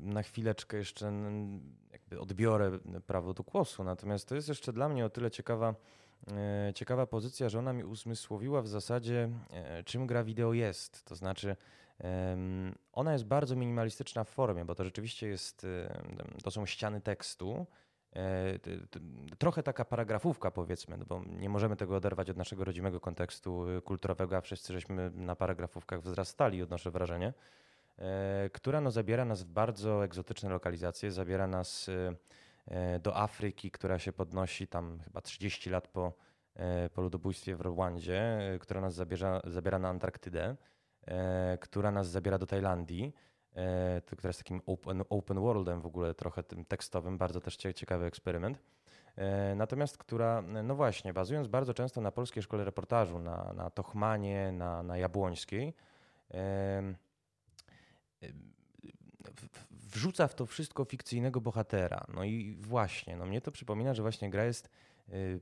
na 0.00 0.22
chwileczkę 0.22 0.76
jeszcze 0.76 1.12
jakby 1.92 2.20
odbiorę 2.20 2.78
prawo 3.06 3.34
do 3.34 3.42
głosu, 3.42 3.84
natomiast 3.84 4.28
to 4.28 4.34
jest 4.34 4.48
jeszcze 4.48 4.72
dla 4.72 4.88
mnie 4.88 5.04
o 5.04 5.10
tyle 5.10 5.30
ciekawa, 5.30 5.74
e, 6.32 6.72
ciekawa 6.74 7.06
pozycja, 7.06 7.48
że 7.48 7.58
ona 7.58 7.72
mi 7.72 7.84
uzmysłowiła 7.84 8.62
w 8.62 8.68
zasadzie, 8.68 9.30
e, 9.50 9.82
czym 9.82 10.06
gra 10.06 10.24
wideo 10.24 10.52
jest. 10.52 11.04
To 11.04 11.14
znaczy, 11.14 11.56
ona 12.92 13.12
jest 13.12 13.24
bardzo 13.24 13.56
minimalistyczna 13.56 14.24
w 14.24 14.28
formie, 14.28 14.64
bo 14.64 14.74
to 14.74 14.84
rzeczywiście 14.84 15.28
jest, 15.28 15.66
to 16.44 16.50
są 16.50 16.66
ściany 16.66 17.00
tekstu, 17.00 17.66
trochę 19.38 19.62
taka 19.62 19.84
paragrafówka 19.84 20.50
powiedzmy, 20.50 20.96
no 20.96 21.04
bo 21.08 21.22
nie 21.26 21.48
możemy 21.48 21.76
tego 21.76 21.96
oderwać 21.96 22.30
od 22.30 22.36
naszego 22.36 22.64
rodzimego 22.64 23.00
kontekstu 23.00 23.68
y, 23.68 23.82
kulturowego, 23.82 24.36
a 24.36 24.40
wszyscy 24.40 24.72
żeśmy 24.72 25.10
na 25.10 25.36
paragrafówkach 25.36 26.02
wzrastali, 26.02 26.62
odnoszę 26.62 26.90
wrażenie, 26.90 27.32
e, 27.98 28.50
która 28.52 28.80
no 28.80 28.90
zabiera 28.90 29.24
nas 29.24 29.42
w 29.42 29.46
bardzo 29.46 30.04
egzotyczne 30.04 30.50
lokalizacje, 30.50 31.12
zabiera 31.12 31.46
nas 31.46 31.88
y, 31.88 32.16
e, 32.66 32.98
do 32.98 33.16
Afryki, 33.16 33.70
która 33.70 33.98
się 33.98 34.12
podnosi 34.12 34.66
tam 34.66 35.00
chyba 35.04 35.20
30 35.20 35.70
lat 35.70 35.88
po, 35.88 36.12
po 36.94 37.02
ludobójstwie 37.02 37.56
w 37.56 37.60
Rwandzie, 37.60 38.40
która 38.60 38.80
nas 38.80 38.94
zabierza, 38.94 39.40
zabiera 39.44 39.78
na 39.78 39.88
Antarktydę, 39.88 40.56
która 41.60 41.90
nas 41.90 42.08
zabiera 42.08 42.38
do 42.38 42.46
Tajlandii 42.46 43.12
E, 43.12 43.29
która 44.06 44.28
jest 44.28 44.40
takim 44.40 44.60
open, 44.66 45.02
open 45.08 45.40
worldem 45.40 45.80
w 45.80 45.86
ogóle 45.86 46.14
trochę 46.14 46.42
tym 46.42 46.64
tekstowym, 46.64 47.18
bardzo 47.18 47.40
też 47.40 47.56
ciekawy 47.56 48.06
eksperyment. 48.06 48.58
E, 49.16 49.54
natomiast 49.54 49.98
która, 49.98 50.42
no 50.42 50.74
właśnie, 50.74 51.12
bazując 51.12 51.48
bardzo 51.48 51.74
często 51.74 52.00
na 52.00 52.10
polskiej 52.10 52.42
szkole 52.42 52.64
reportażu, 52.64 53.18
na, 53.18 53.52
na 53.56 53.70
Tochmanie, 53.70 54.52
na, 54.52 54.82
na 54.82 54.96
Jabłońskiej, 54.96 55.74
wrzuca 59.70 60.28
w 60.28 60.34
to 60.34 60.46
wszystko 60.46 60.84
fikcyjnego 60.84 61.40
bohatera. 61.40 62.04
No 62.14 62.24
i 62.24 62.56
właśnie, 62.60 63.16
no 63.16 63.26
mnie 63.26 63.40
to 63.40 63.52
przypomina, 63.52 63.94
że 63.94 64.02
właśnie 64.02 64.30
gra 64.30 64.44
jest 64.44 64.70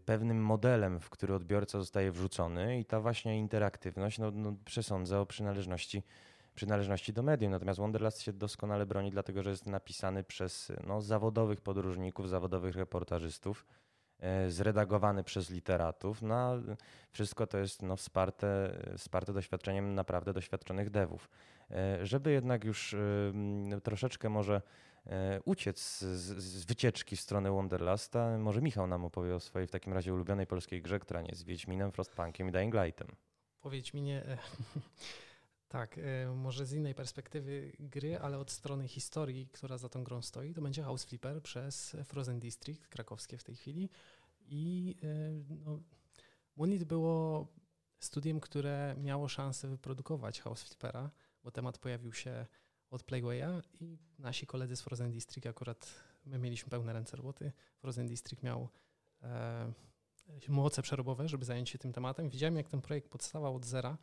pewnym 0.05 0.45
modelem, 0.45 1.01
w 1.01 1.11
który 1.11 1.35
odbiorca 1.35 1.79
zostaje 1.79 2.13
wrzucony 2.13 2.81
i 2.81 2.85
ta 2.85 3.01
właśnie 3.01 3.39
interaktywność 3.39 4.19
no, 4.19 4.31
no 4.31 4.57
przesądza 4.65 5.21
o 5.21 5.27
przynależności 5.27 6.03
przynależności 6.59 7.13
do 7.13 7.23
medium. 7.23 7.53
Natomiast 7.53 7.79
Wonderlust 7.79 8.23
się 8.23 8.33
doskonale 8.33 8.87
broni, 8.87 9.11
dlatego 9.11 9.43
że 9.43 9.51
jest 9.51 9.67
napisany 9.67 10.25
przez 10.25 10.73
no, 10.87 11.01
zawodowych 11.01 11.61
podróżników, 11.61 12.29
zawodowych 12.29 12.77
reportażystów, 12.77 13.67
e, 14.21 14.51
zredagowany 14.51 15.25
przez 15.25 15.51
literatów. 15.51 16.23
No, 16.23 16.53
wszystko 17.11 17.47
to 17.47 17.59
jest 17.59 17.83
no, 17.83 17.97
wsparte, 17.97 18.79
wsparte 18.97 19.33
doświadczeniem 19.33 19.95
naprawdę 19.95 20.33
doświadczonych 20.33 20.91
devów. 20.91 21.29
E, 21.71 22.07
żeby 22.07 22.33
jednak 22.33 22.65
już 22.65 22.95
e, 22.95 23.01
troszeczkę 23.83 24.29
może 24.29 24.63
uciec 25.45 25.99
z, 25.99 26.65
wycieczki 26.65 27.17
w 27.17 27.21
stronę 27.21 27.51
Wonderlusta, 27.51 28.39
może 28.39 28.63
Michał 28.63 28.87
nam 28.87 29.05
opowie 29.05 29.35
o 29.35 29.41
swojej 29.41 29.69
w 29.69 29.71
takim 29.71 29.93
razie 29.93 30.15
ulubionej 30.15 30.47
polskiej 30.47 30.83
grze, 30.83 30.99
która 30.99 31.23
nie 31.23 31.29
jest 31.29 31.45
Wiedźminem, 31.45 31.93
Frostpunkiem 31.93 32.49
i 32.49 32.53
Dying 32.53 32.75
Lightem. 32.75 33.09
Po 33.61 33.71
Tak, 35.69 35.99
e, 35.99 36.35
może 36.35 36.67
z 36.67 36.73
innej 36.73 36.95
perspektywy 36.95 37.73
gry, 37.81 38.19
ale 38.19 38.39
od 38.39 38.51
strony 38.51 38.89
historii, 38.89 39.47
która 39.47 39.79
za 39.79 39.89
tą 39.89 40.05
grą 40.05 40.23
stoi, 40.23 40.55
to 40.55 40.63
będzie 40.63 40.83
House 40.83 41.05
Flipper 41.05 41.43
przez 41.43 41.97
Frozen 42.05 42.41
District, 42.41 42.89
krakowskie 42.89 43.39
w 43.39 43.45
tej 43.45 43.57
chwili. 43.57 43.89
I 44.47 44.97
e, 45.03 45.55
no, 45.65 45.81
było 46.87 47.47
studiem, 48.01 48.41
które 48.41 48.95
miało 48.99 49.29
szansę 49.29 49.69
wyprodukować 49.69 50.41
House 50.41 50.63
Flippera, 50.63 51.11
bo 51.45 51.51
temat 51.51 51.79
pojawił 51.79 52.13
się 52.13 52.47
od 52.91 53.03
Playwaya 53.03 53.63
i 53.81 53.99
nasi 54.19 54.47
koledzy 54.47 54.77
z 54.77 54.81
Frozen 54.81 55.11
District 55.11 55.47
akurat 55.47 55.95
my 56.27 56.39
mieliśmy 56.39 56.71
pełne 56.71 56.93
ręce 56.93 57.17
roboty. 57.17 57.53
Frozen 57.79 58.07
District 58.07 58.43
miał 58.43 58.69
e, 59.23 59.73
moce 60.49 60.83
przerobowe, 60.83 61.29
żeby 61.29 61.45
zająć 61.45 61.71
się 61.71 61.79
tym 61.79 61.93
tematem. 61.93 62.29
Widziałem, 62.29 62.57
jak 62.57 62.69
ten 62.69 62.81
projekt 62.81 63.09
podstawał 63.09 63.57
od 63.57 63.67
zera 63.67 63.99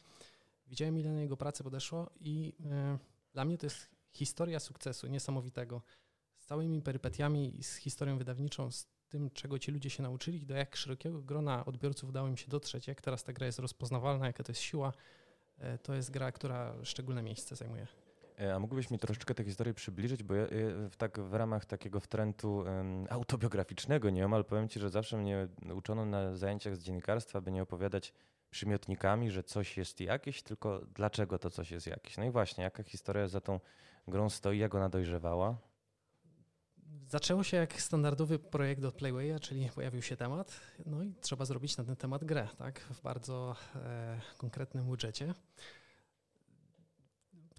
Widziałem, 0.67 0.97
ile 0.97 1.11
na 1.11 1.21
jego 1.21 1.37
pracę 1.37 1.63
podeszło 1.63 2.09
i 2.19 2.53
y, 2.59 2.99
dla 3.33 3.45
mnie 3.45 3.57
to 3.57 3.65
jest 3.65 3.89
historia 4.11 4.59
sukcesu 4.59 5.07
niesamowitego. 5.07 5.81
Z 6.37 6.45
całymi 6.45 6.81
perypetiami 6.81 7.63
z 7.63 7.75
historią 7.75 8.17
wydawniczą, 8.17 8.71
z 8.71 8.87
tym, 9.09 9.29
czego 9.29 9.59
ci 9.59 9.71
ludzie 9.71 9.89
się 9.89 10.03
nauczyli, 10.03 10.45
do 10.45 10.55
jak 10.55 10.75
szerokiego 10.75 11.21
grona 11.21 11.65
odbiorców 11.65 12.09
udało 12.09 12.27
im 12.27 12.37
się 12.37 12.47
dotrzeć, 12.47 12.87
jak 12.87 13.01
teraz 13.01 13.23
ta 13.23 13.33
gra 13.33 13.45
jest 13.45 13.59
rozpoznawalna, 13.59 14.27
jaka 14.27 14.43
to 14.43 14.51
jest 14.51 14.61
siła, 14.61 14.93
y, 15.59 15.77
to 15.77 15.93
jest 15.93 16.11
gra, 16.11 16.31
która 16.31 16.75
szczególne 16.83 17.23
miejsce 17.23 17.55
zajmuje. 17.55 17.87
E, 18.39 18.55
a 18.55 18.59
mógłbyś 18.59 18.91
mi 18.91 18.99
troszeczkę 18.99 19.35
tę 19.35 19.43
historię 19.43 19.73
przybliżyć, 19.73 20.23
bo 20.23 20.35
ja, 20.35 20.47
tak 20.97 21.19
w 21.19 21.33
ramach 21.33 21.65
takiego 21.65 21.99
wtrętu 21.99 22.55
um, 22.55 23.07
autobiograficznego 23.09 24.09
nieomal 24.09 24.45
powiem 24.45 24.69
ci, 24.69 24.79
że 24.79 24.89
zawsze 24.89 25.17
mnie 25.17 25.47
uczono 25.75 26.05
na 26.05 26.35
zajęciach 26.35 26.75
z 26.75 26.83
dziennikarstwa, 26.83 27.41
by 27.41 27.51
nie 27.51 27.63
opowiadać 27.63 28.13
przymiotnikami, 28.55 29.31
że 29.31 29.43
coś 29.43 29.77
jest 29.77 30.01
jakieś, 30.01 30.43
tylko 30.43 30.81
dlaczego 30.93 31.39
to 31.39 31.49
coś 31.49 31.71
jest 31.71 31.87
jakieś. 31.87 32.17
No 32.17 32.23
i 32.23 32.31
właśnie, 32.31 32.63
jaka 32.63 32.83
historia 32.83 33.27
za 33.27 33.41
tą 33.41 33.59
grą 34.07 34.29
stoi, 34.29 34.59
jak 34.59 34.75
ona 34.75 34.89
dojrzewała? 34.89 35.57
Zaczęło 37.07 37.43
się 37.43 37.57
jak 37.57 37.81
standardowy 37.81 38.39
projekt 38.39 38.83
od 38.83 38.95
Playwaya, 38.95 39.39
czyli 39.39 39.69
pojawił 39.75 40.01
się 40.01 40.17
temat, 40.17 40.61
no 40.85 41.03
i 41.03 41.13
trzeba 41.21 41.45
zrobić 41.45 41.77
na 41.77 41.83
ten 41.83 41.95
temat 41.95 42.23
grę, 42.23 42.47
tak, 42.57 42.79
w 42.79 43.01
bardzo 43.01 43.55
e, 43.75 44.21
konkretnym 44.37 44.85
budżecie. 44.85 45.33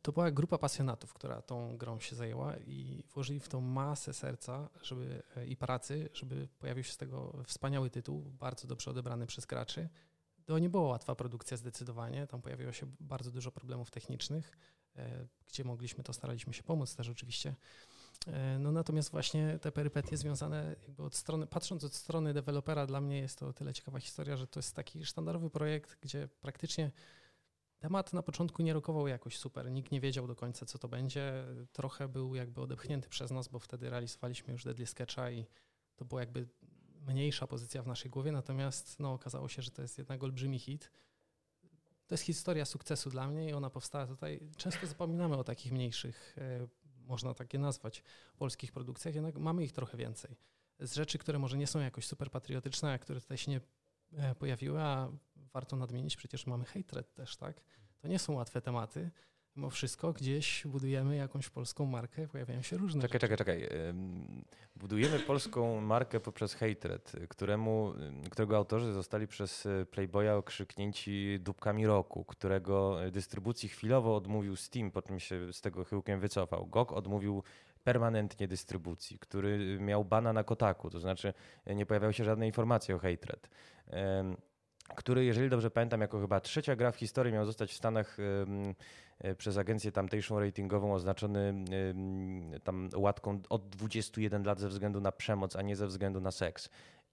To 0.02 0.12
była 0.12 0.30
grupa 0.30 0.58
pasjonatów, 0.58 1.14
która 1.14 1.42
tą 1.42 1.76
grą 1.76 2.00
się 2.00 2.16
zajęła 2.16 2.56
i 2.56 3.04
włożyli 3.14 3.40
w 3.40 3.48
to 3.48 3.60
masę 3.60 4.12
serca 4.14 4.68
żeby, 4.82 5.22
e, 5.36 5.46
i 5.46 5.56
pracy, 5.56 6.08
żeby 6.12 6.48
pojawił 6.58 6.84
się 6.84 6.92
z 6.92 6.96
tego 6.96 7.42
wspaniały 7.44 7.90
tytuł, 7.90 8.22
bardzo 8.22 8.68
dobrze 8.68 8.90
odebrany 8.90 9.26
przez 9.26 9.46
graczy 9.46 9.88
to 10.46 10.58
nie 10.58 10.68
była 10.68 10.82
łatwa 10.88 11.14
produkcja 11.14 11.56
zdecydowanie. 11.56 12.26
Tam 12.26 12.42
pojawiło 12.42 12.72
się 12.72 12.86
bardzo 13.00 13.30
dużo 13.30 13.52
problemów 13.52 13.90
technicznych, 13.90 14.52
e, 14.96 15.26
gdzie 15.46 15.64
mogliśmy, 15.64 16.04
to 16.04 16.12
staraliśmy 16.12 16.52
się 16.52 16.62
pomóc 16.62 16.96
też 16.96 17.08
oczywiście. 17.08 17.54
E, 18.26 18.58
no 18.58 18.72
natomiast 18.72 19.10
właśnie 19.10 19.58
te 19.58 19.72
perypetie 19.72 20.16
związane 20.16 20.76
jakby 20.82 21.02
od 21.02 21.14
strony, 21.14 21.46
patrząc 21.46 21.84
od 21.84 21.94
strony 21.94 22.34
dewelopera, 22.34 22.86
dla 22.86 23.00
mnie 23.00 23.18
jest 23.18 23.38
to 23.38 23.52
tyle 23.52 23.74
ciekawa 23.74 24.00
historia, 24.00 24.36
że 24.36 24.46
to 24.46 24.58
jest 24.58 24.74
taki 24.74 25.04
sztandarowy 25.04 25.50
projekt, 25.50 25.98
gdzie 26.00 26.28
praktycznie 26.40 26.90
temat 27.78 28.12
na 28.12 28.22
początku 28.22 28.62
nie 28.62 28.72
rokował 28.72 29.08
jakoś 29.08 29.38
super. 29.38 29.70
Nikt 29.70 29.92
nie 29.92 30.00
wiedział 30.00 30.26
do 30.26 30.36
końca, 30.36 30.66
co 30.66 30.78
to 30.78 30.88
będzie. 30.88 31.44
Trochę 31.72 32.08
był 32.08 32.34
jakby 32.34 32.60
odepchnięty 32.60 33.08
przez 33.08 33.30
nas, 33.30 33.48
bo 33.48 33.58
wtedy 33.58 33.90
realizowaliśmy 33.90 34.52
już 34.52 34.64
Deadly 34.64 34.86
Sketcha 34.86 35.30
i 35.30 35.46
to 35.96 36.04
było 36.04 36.20
jakby 36.20 36.48
mniejsza 37.06 37.46
pozycja 37.46 37.82
w 37.82 37.86
naszej 37.86 38.10
głowie, 38.10 38.32
natomiast 38.32 39.00
no, 39.00 39.12
okazało 39.12 39.48
się, 39.48 39.62
że 39.62 39.70
to 39.70 39.82
jest 39.82 39.98
jednak 39.98 40.22
olbrzymi 40.22 40.58
hit. 40.58 40.90
To 42.06 42.14
jest 42.14 42.24
historia 42.24 42.64
sukcesu 42.64 43.10
dla 43.10 43.28
mnie 43.28 43.48
i 43.48 43.52
ona 43.52 43.70
powstała 43.70 44.06
tutaj. 44.06 44.40
Często 44.56 44.86
zapominamy 44.86 45.36
o 45.36 45.44
takich 45.44 45.72
mniejszych, 45.72 46.36
e, 46.38 46.68
można 47.06 47.34
takie 47.34 47.58
nazwać, 47.58 48.02
polskich 48.38 48.72
produkcjach, 48.72 49.14
jednak 49.14 49.38
mamy 49.38 49.64
ich 49.64 49.72
trochę 49.72 49.96
więcej. 49.96 50.36
Z 50.80 50.94
rzeczy, 50.94 51.18
które 51.18 51.38
może 51.38 51.58
nie 51.58 51.66
są 51.66 51.80
jakoś 51.80 52.06
super 52.06 52.30
patriotyczne, 52.30 52.92
a 52.92 52.98
które 52.98 53.20
tutaj 53.20 53.38
się 53.38 53.50
nie 53.50 53.60
e, 54.12 54.34
pojawiły, 54.34 54.82
a 54.82 55.12
warto 55.52 55.76
nadmienić, 55.76 56.16
przecież 56.16 56.46
mamy 56.46 56.64
hatred 56.64 57.14
też, 57.14 57.36
tak? 57.36 57.60
To 57.98 58.08
nie 58.08 58.18
są 58.18 58.32
łatwe 58.32 58.60
tematy, 58.60 59.10
mimo 59.56 59.70
wszystko 59.70 60.12
gdzieś 60.12 60.66
budujemy 60.66 61.16
jakąś 61.16 61.48
polską 61.48 61.86
markę, 61.86 62.28
pojawiają 62.28 62.62
się 62.62 62.76
różne 62.76 63.02
Czekaj, 63.02 63.20
rzeczy. 63.20 63.36
czekaj, 63.36 63.60
czekaj. 63.60 63.78
Budujemy 64.76 65.18
polską 65.18 65.80
markę 65.80 66.20
poprzez 66.20 66.54
hatred, 66.54 67.12
któremu, 67.28 67.92
którego 68.30 68.56
autorzy 68.56 68.92
zostali 68.92 69.26
przez 69.26 69.66
e, 69.66 69.86
Playboya 69.86 70.28
okrzyknięci 70.28 71.38
dupkami 71.40 71.86
roku, 71.86 72.24
którego 72.24 72.98
dystrybucji 73.12 73.68
chwilowo 73.68 74.16
odmówił 74.16 74.56
Steam, 74.56 74.90
po 74.90 75.02
czym 75.02 75.20
się 75.20 75.52
z 75.52 75.60
tego 75.60 75.84
chyłkiem 75.84 76.20
wycofał. 76.20 76.66
GOG 76.66 76.92
odmówił 76.92 77.42
permanentnie 77.84 78.48
dystrybucji, 78.48 79.18
który 79.18 79.78
miał 79.80 80.04
bana 80.04 80.32
na 80.32 80.44
Kotaku, 80.44 80.90
to 80.90 81.00
znaczy 81.00 81.34
nie 81.66 81.86
pojawiały 81.86 82.12
się 82.12 82.24
żadne 82.24 82.46
informacje 82.46 82.96
o 82.96 82.98
hatred. 82.98 83.48
Który, 84.88 85.24
jeżeli 85.24 85.50
dobrze 85.50 85.70
pamiętam, 85.70 86.00
jako 86.00 86.20
chyba 86.20 86.40
trzecia 86.40 86.76
gra 86.76 86.92
w 86.92 86.96
historii 86.96 87.32
miał 87.32 87.44
zostać 87.44 87.72
w 87.72 87.76
Stanach 87.76 88.16
e, 89.20 89.34
przez 89.34 89.58
agencję 89.58 89.92
tamtejszą 89.92 90.40
ratingową 90.40 90.94
oznaczony 90.94 91.64
tam 92.64 92.88
łatką 92.96 93.40
od 93.48 93.68
21 93.68 94.44
lat 94.44 94.60
ze 94.60 94.68
względu 94.68 95.00
na 95.00 95.12
przemoc, 95.12 95.56
a 95.56 95.62
nie 95.62 95.76
ze 95.76 95.86
względu 95.86 96.20
na 96.20 96.30
seks. 96.30 96.70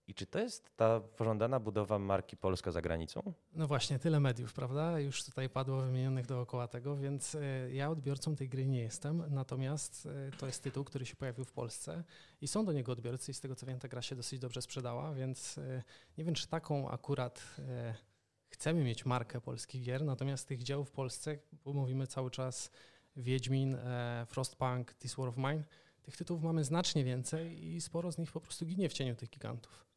I 0.07 0.13
czy 0.13 0.25
to 0.25 0.39
jest 0.39 0.75
ta 0.75 0.99
pożądana 0.99 1.59
budowa 1.59 1.99
marki 1.99 2.37
Polska 2.37 2.71
za 2.71 2.81
granicą? 2.81 3.33
No 3.53 3.67
właśnie, 3.67 3.99
tyle 3.99 4.19
mediów, 4.19 4.53
prawda? 4.53 4.99
Już 4.99 5.23
tutaj 5.23 5.49
padło 5.49 5.81
wymienionych 5.81 6.25
dookoła 6.25 6.67
tego, 6.67 6.97
więc 6.97 7.35
e, 7.35 7.73
ja 7.73 7.89
odbiorcą 7.89 8.35
tej 8.35 8.49
gry 8.49 8.67
nie 8.67 8.79
jestem, 8.79 9.23
natomiast 9.29 10.05
e, 10.05 10.37
to 10.37 10.45
jest 10.45 10.63
tytuł, 10.63 10.83
który 10.83 11.05
się 11.05 11.15
pojawił 11.15 11.45
w 11.45 11.51
Polsce 11.51 12.03
i 12.41 12.47
są 12.47 12.65
do 12.65 12.73
niego 12.73 12.91
odbiorcy 12.91 13.31
i 13.31 13.33
z 13.33 13.39
tego 13.39 13.55
co 13.55 13.65
wiem 13.65 13.79
ta 13.79 13.87
gra 13.87 14.01
się 14.01 14.15
dosyć 14.15 14.39
dobrze 14.39 14.61
sprzedała, 14.61 15.13
więc 15.13 15.57
e, 15.57 15.83
nie 16.17 16.23
wiem 16.23 16.35
czy 16.35 16.47
taką 16.47 16.89
akurat 16.89 17.43
chcemy 18.49 18.83
mieć 18.83 19.05
markę 19.05 19.41
polskich 19.41 19.83
gier, 19.83 20.03
natomiast 20.03 20.47
tych 20.47 20.63
dzieł 20.63 20.85
w 20.85 20.91
Polsce, 20.91 21.37
bo 21.65 21.73
mówimy 21.73 22.07
cały 22.07 22.31
czas 22.31 22.71
Wiedźmin, 23.15 23.77
Frostpunk, 24.27 24.93
This 24.93 25.15
War 25.15 25.27
of 25.27 25.37
Mine, 25.37 25.63
tych 26.03 26.17
tytułów 26.17 26.43
mamy 26.43 26.63
znacznie 26.63 27.03
więcej 27.03 27.65
i 27.65 27.81
sporo 27.81 28.11
z 28.11 28.17
nich 28.17 28.31
po 28.31 28.41
prostu 28.41 28.65
ginie 28.65 28.89
w 28.89 28.93
cieniu 28.93 29.15
tych 29.15 29.29
gigantów. 29.29 29.92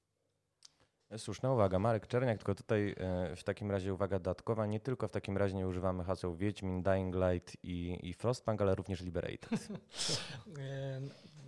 Słuszna 1.17 1.53
uwaga. 1.53 1.79
Marek 1.79 2.07
Czerniak, 2.07 2.39
tylko 2.39 2.55
tutaj 2.55 2.95
e, 2.99 3.37
w 3.37 3.45
takim 3.45 3.71
razie 3.71 3.95
uwaga 3.95 4.19
dodatkowa. 4.19 4.67
Nie 4.67 4.81
tylko 4.81 5.09
w 5.09 5.11
takim 5.11 5.37
razie 5.37 5.55
nie 5.55 5.67
używamy 5.67 6.05
haseł 6.05 6.37
Wiedźmin, 6.37 6.83
Dying 6.83 7.15
Light 7.15 7.57
i, 7.63 7.99
i 8.03 8.15
Frostpunk, 8.15 8.63
ale 8.63 8.75
również 8.75 9.01
Liberated. 9.01 9.49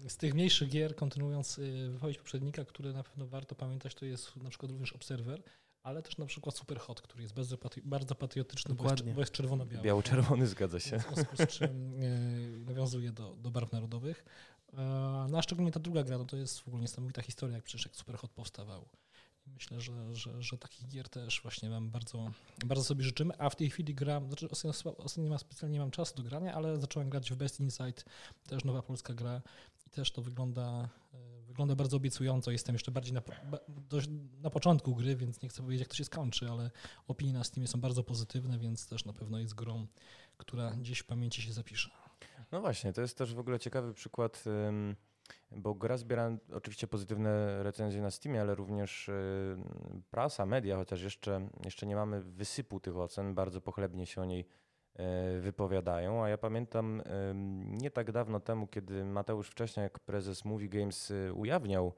Z 0.08 0.16
tych 0.16 0.34
mniejszych 0.34 0.68
gier, 0.68 0.96
kontynuując 0.96 1.58
y, 1.58 1.90
wypowiedź 1.90 2.18
poprzednika, 2.18 2.64
które 2.64 2.92
na 2.92 3.02
pewno 3.02 3.26
warto 3.26 3.54
pamiętać, 3.54 3.94
to 3.94 4.04
jest 4.04 4.36
na 4.36 4.50
przykład 4.50 4.72
również 4.72 4.92
Observer, 4.92 5.42
ale 5.82 6.02
też 6.02 6.18
na 6.18 6.26
przykład 6.26 6.56
Superhot, 6.56 7.02
który 7.02 7.22
jest 7.22 7.34
bardzo, 7.34 7.56
bardzo 7.84 8.14
patriotyczny, 8.14 8.74
bo 8.74 8.90
jest, 8.90 9.04
bo 9.04 9.20
jest 9.20 9.32
czerwono-biały. 9.32 9.84
Biało-czerwony, 9.84 10.46
zgadza 10.46 10.80
się. 10.80 10.98
W 10.98 11.14
związku 11.14 11.36
z 11.36 11.46
czym 11.46 11.94
nawiązuje 12.64 13.12
do, 13.12 13.36
do 13.36 13.50
barw 13.50 13.72
narodowych. 13.72 14.24
E, 14.72 14.76
no 15.30 15.38
a 15.38 15.42
szczególnie 15.42 15.72
ta 15.72 15.80
druga 15.80 16.02
gra, 16.02 16.18
no 16.18 16.24
to 16.24 16.36
jest 16.36 16.60
w 16.60 16.68
ogóle 16.68 16.82
niesamowita 16.82 17.22
historia, 17.22 17.56
jak 17.56 17.64
przecież 17.64 17.86
jak 17.86 17.96
Superhot 17.96 18.30
powstawał. 18.30 18.88
Myślę, 19.54 19.80
że, 19.80 20.14
że, 20.14 20.42
że 20.42 20.58
takich 20.58 20.88
gier 20.88 21.08
też 21.08 21.42
właśnie 21.42 21.70
mam 21.70 21.90
bardzo, 21.90 22.30
bardzo 22.66 22.84
sobie 22.84 23.04
życzymy, 23.04 23.34
a 23.38 23.50
w 23.50 23.56
tej 23.56 23.70
chwili 23.70 23.94
gram, 23.94 24.26
znaczy 24.26 24.48
ostatnio, 24.50 24.96
ostatnio 24.96 25.38
specjalnie 25.38 25.74
nie 25.74 25.80
mam 25.80 25.90
czasu 25.90 26.16
do 26.16 26.22
grania, 26.22 26.54
ale 26.54 26.80
zacząłem 26.80 27.10
grać 27.10 27.32
w 27.32 27.36
Best 27.36 27.60
Insight, 27.60 28.04
też 28.48 28.64
nowa 28.64 28.82
polska 28.82 29.14
gra 29.14 29.42
i 29.86 29.90
też 29.90 30.12
to 30.12 30.22
wygląda, 30.22 30.88
e, 31.14 31.42
wygląda 31.46 31.74
bardzo 31.74 31.96
obiecująco. 31.96 32.50
Jestem 32.50 32.74
jeszcze 32.74 32.90
bardziej 32.90 33.12
na, 33.12 33.22
na 34.42 34.50
początku 34.50 34.94
gry, 34.94 35.16
więc 35.16 35.42
nie 35.42 35.48
chcę 35.48 35.62
powiedzieć, 35.62 35.80
jak 35.80 35.88
to 35.88 35.96
się 35.96 36.04
skończy, 36.04 36.50
ale 36.50 36.70
opinie 37.08 37.32
na 37.32 37.44
Steamie 37.44 37.68
są 37.68 37.80
bardzo 37.80 38.04
pozytywne, 38.04 38.58
więc 38.58 38.86
też 38.86 39.04
na 39.04 39.12
pewno 39.12 39.38
jest 39.38 39.54
grą, 39.54 39.86
która 40.36 40.70
gdzieś 40.70 40.98
w 40.98 41.06
pamięci 41.06 41.42
się 41.42 41.52
zapisze. 41.52 41.90
No 42.52 42.60
właśnie, 42.60 42.92
to 42.92 43.00
jest 43.00 43.18
też 43.18 43.34
w 43.34 43.38
ogóle 43.38 43.58
ciekawy 43.58 43.94
przykład. 43.94 44.44
Bo 45.50 45.74
gra 45.74 45.96
zbiera 45.96 46.30
oczywiście 46.52 46.86
pozytywne 46.86 47.62
recenzje 47.62 48.02
na 48.02 48.10
Steamie, 48.10 48.40
ale 48.40 48.54
również 48.54 49.08
y, 49.08 49.56
prasa, 50.10 50.46
media, 50.46 50.76
chociaż 50.76 51.02
jeszcze, 51.02 51.48
jeszcze 51.64 51.86
nie 51.86 51.96
mamy 51.96 52.20
wysypu 52.20 52.80
tych 52.80 52.96
ocen, 52.96 53.34
bardzo 53.34 53.60
pochlebnie 53.60 54.06
się 54.06 54.20
o 54.22 54.24
niej 54.24 54.46
y, 55.36 55.40
wypowiadają. 55.40 56.24
A 56.24 56.28
ja 56.28 56.38
pamiętam 56.38 57.02
nie 57.64 57.90
tak 57.90 58.12
dawno 58.12 58.40
temu, 58.40 58.66
kiedy 58.66 59.04
Mateusz 59.04 59.48
wcześniej, 59.48 59.84
jak 59.84 59.98
prezes 59.98 60.44
Movie 60.44 60.68
Games, 60.68 61.10
y, 61.10 61.32
ujawniał 61.34 61.92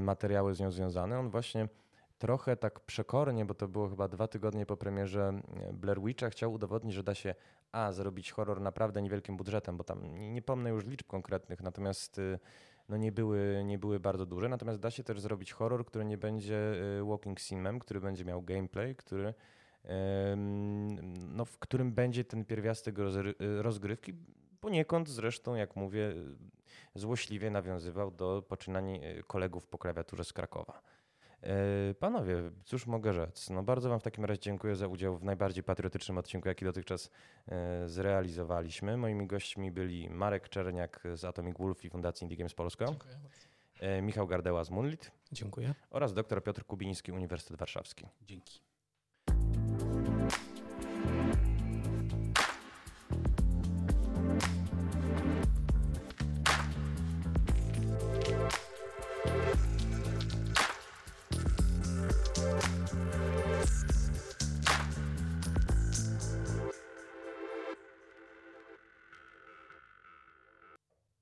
materiały 0.00 0.54
z 0.54 0.60
nią 0.60 0.70
związane, 0.70 1.18
on 1.18 1.30
właśnie 1.30 1.68
trochę 2.18 2.56
tak 2.56 2.80
przekornie, 2.80 3.44
bo 3.44 3.54
to 3.54 3.68
było 3.68 3.88
chyba 3.88 4.08
dwa 4.08 4.28
tygodnie 4.28 4.66
po 4.66 4.76
premierze 4.76 5.40
Blair 5.72 6.00
Witcha, 6.00 6.30
chciał 6.30 6.52
udowodnić, 6.52 6.94
że 6.94 7.02
da 7.02 7.14
się 7.14 7.34
a 7.72 7.92
zrobić 7.92 8.32
horror 8.32 8.60
naprawdę 8.60 9.02
niewielkim 9.02 9.36
budżetem, 9.36 9.76
bo 9.76 9.84
tam 9.84 10.18
nie, 10.18 10.30
nie 10.30 10.42
pomnę 10.42 10.70
już 10.70 10.86
liczb 10.86 11.06
konkretnych, 11.06 11.62
natomiast 11.62 12.18
y, 12.18 12.38
no 12.88 12.96
nie, 12.96 13.12
były, 13.12 13.62
nie 13.64 13.78
były 13.78 14.00
bardzo 14.00 14.26
duże. 14.26 14.48
Natomiast 14.48 14.80
da 14.80 14.90
się 14.90 15.04
też 15.04 15.20
zrobić 15.20 15.52
horror, 15.52 15.86
który 15.86 16.04
nie 16.04 16.18
będzie 16.18 16.72
y, 17.00 17.04
walking 17.04 17.40
simem, 17.40 17.78
który 17.78 18.00
będzie 18.00 18.24
miał 18.24 18.42
gameplay, 18.42 18.96
który, 18.96 19.34
no, 21.28 21.44
w 21.44 21.58
którym 21.58 21.92
będzie 21.92 22.24
ten 22.24 22.44
pierwiastek 22.44 22.98
y, 22.98 23.62
rozgrywki, 23.62 24.14
poniekąd 24.60 25.08
zresztą, 25.08 25.54
jak 25.54 25.76
mówię, 25.76 26.14
złośliwie 26.94 27.50
nawiązywał 27.50 28.10
do 28.10 28.42
poczynań 28.48 29.00
kolegów 29.26 29.66
po 29.66 29.78
klawiaturze 29.78 30.24
z 30.24 30.32
Krakowa. 30.32 30.82
E, 31.42 31.94
panowie, 31.94 32.50
cóż 32.64 32.86
mogę 32.86 33.12
rzec? 33.12 33.50
No 33.50 33.62
bardzo 33.62 33.88
Wam 33.88 34.00
w 34.00 34.02
takim 34.02 34.24
razie 34.24 34.40
dziękuję 34.40 34.76
za 34.76 34.88
udział 34.88 35.16
w 35.16 35.24
najbardziej 35.24 35.64
patriotycznym 35.64 36.18
odcinku, 36.18 36.48
jaki 36.48 36.64
dotychczas 36.64 37.10
e, 37.48 37.88
zrealizowaliśmy. 37.88 38.96
Moimi 38.96 39.26
gośćmi 39.26 39.70
byli 39.70 40.10
Marek 40.10 40.48
Czerniak 40.48 41.02
z 41.14 41.24
Atomic 41.24 41.58
Wolf 41.58 41.84
i 41.84 41.90
Fundacji 41.90 42.24
Indie 42.24 42.36
Games 42.36 42.54
Polska. 42.54 42.86
Dziękuję 42.86 43.18
e, 43.80 44.02
Michał 44.02 44.26
Gardeła 44.26 44.64
z 44.64 44.70
Moonlit. 44.70 45.10
Dziękuję. 45.32 45.74
Oraz 45.90 46.14
dr 46.14 46.44
Piotr 46.44 46.64
Kubiński, 46.64 47.12
Uniwersytet 47.12 47.56
Warszawski. 47.58 48.06
Dzięki. 48.22 48.67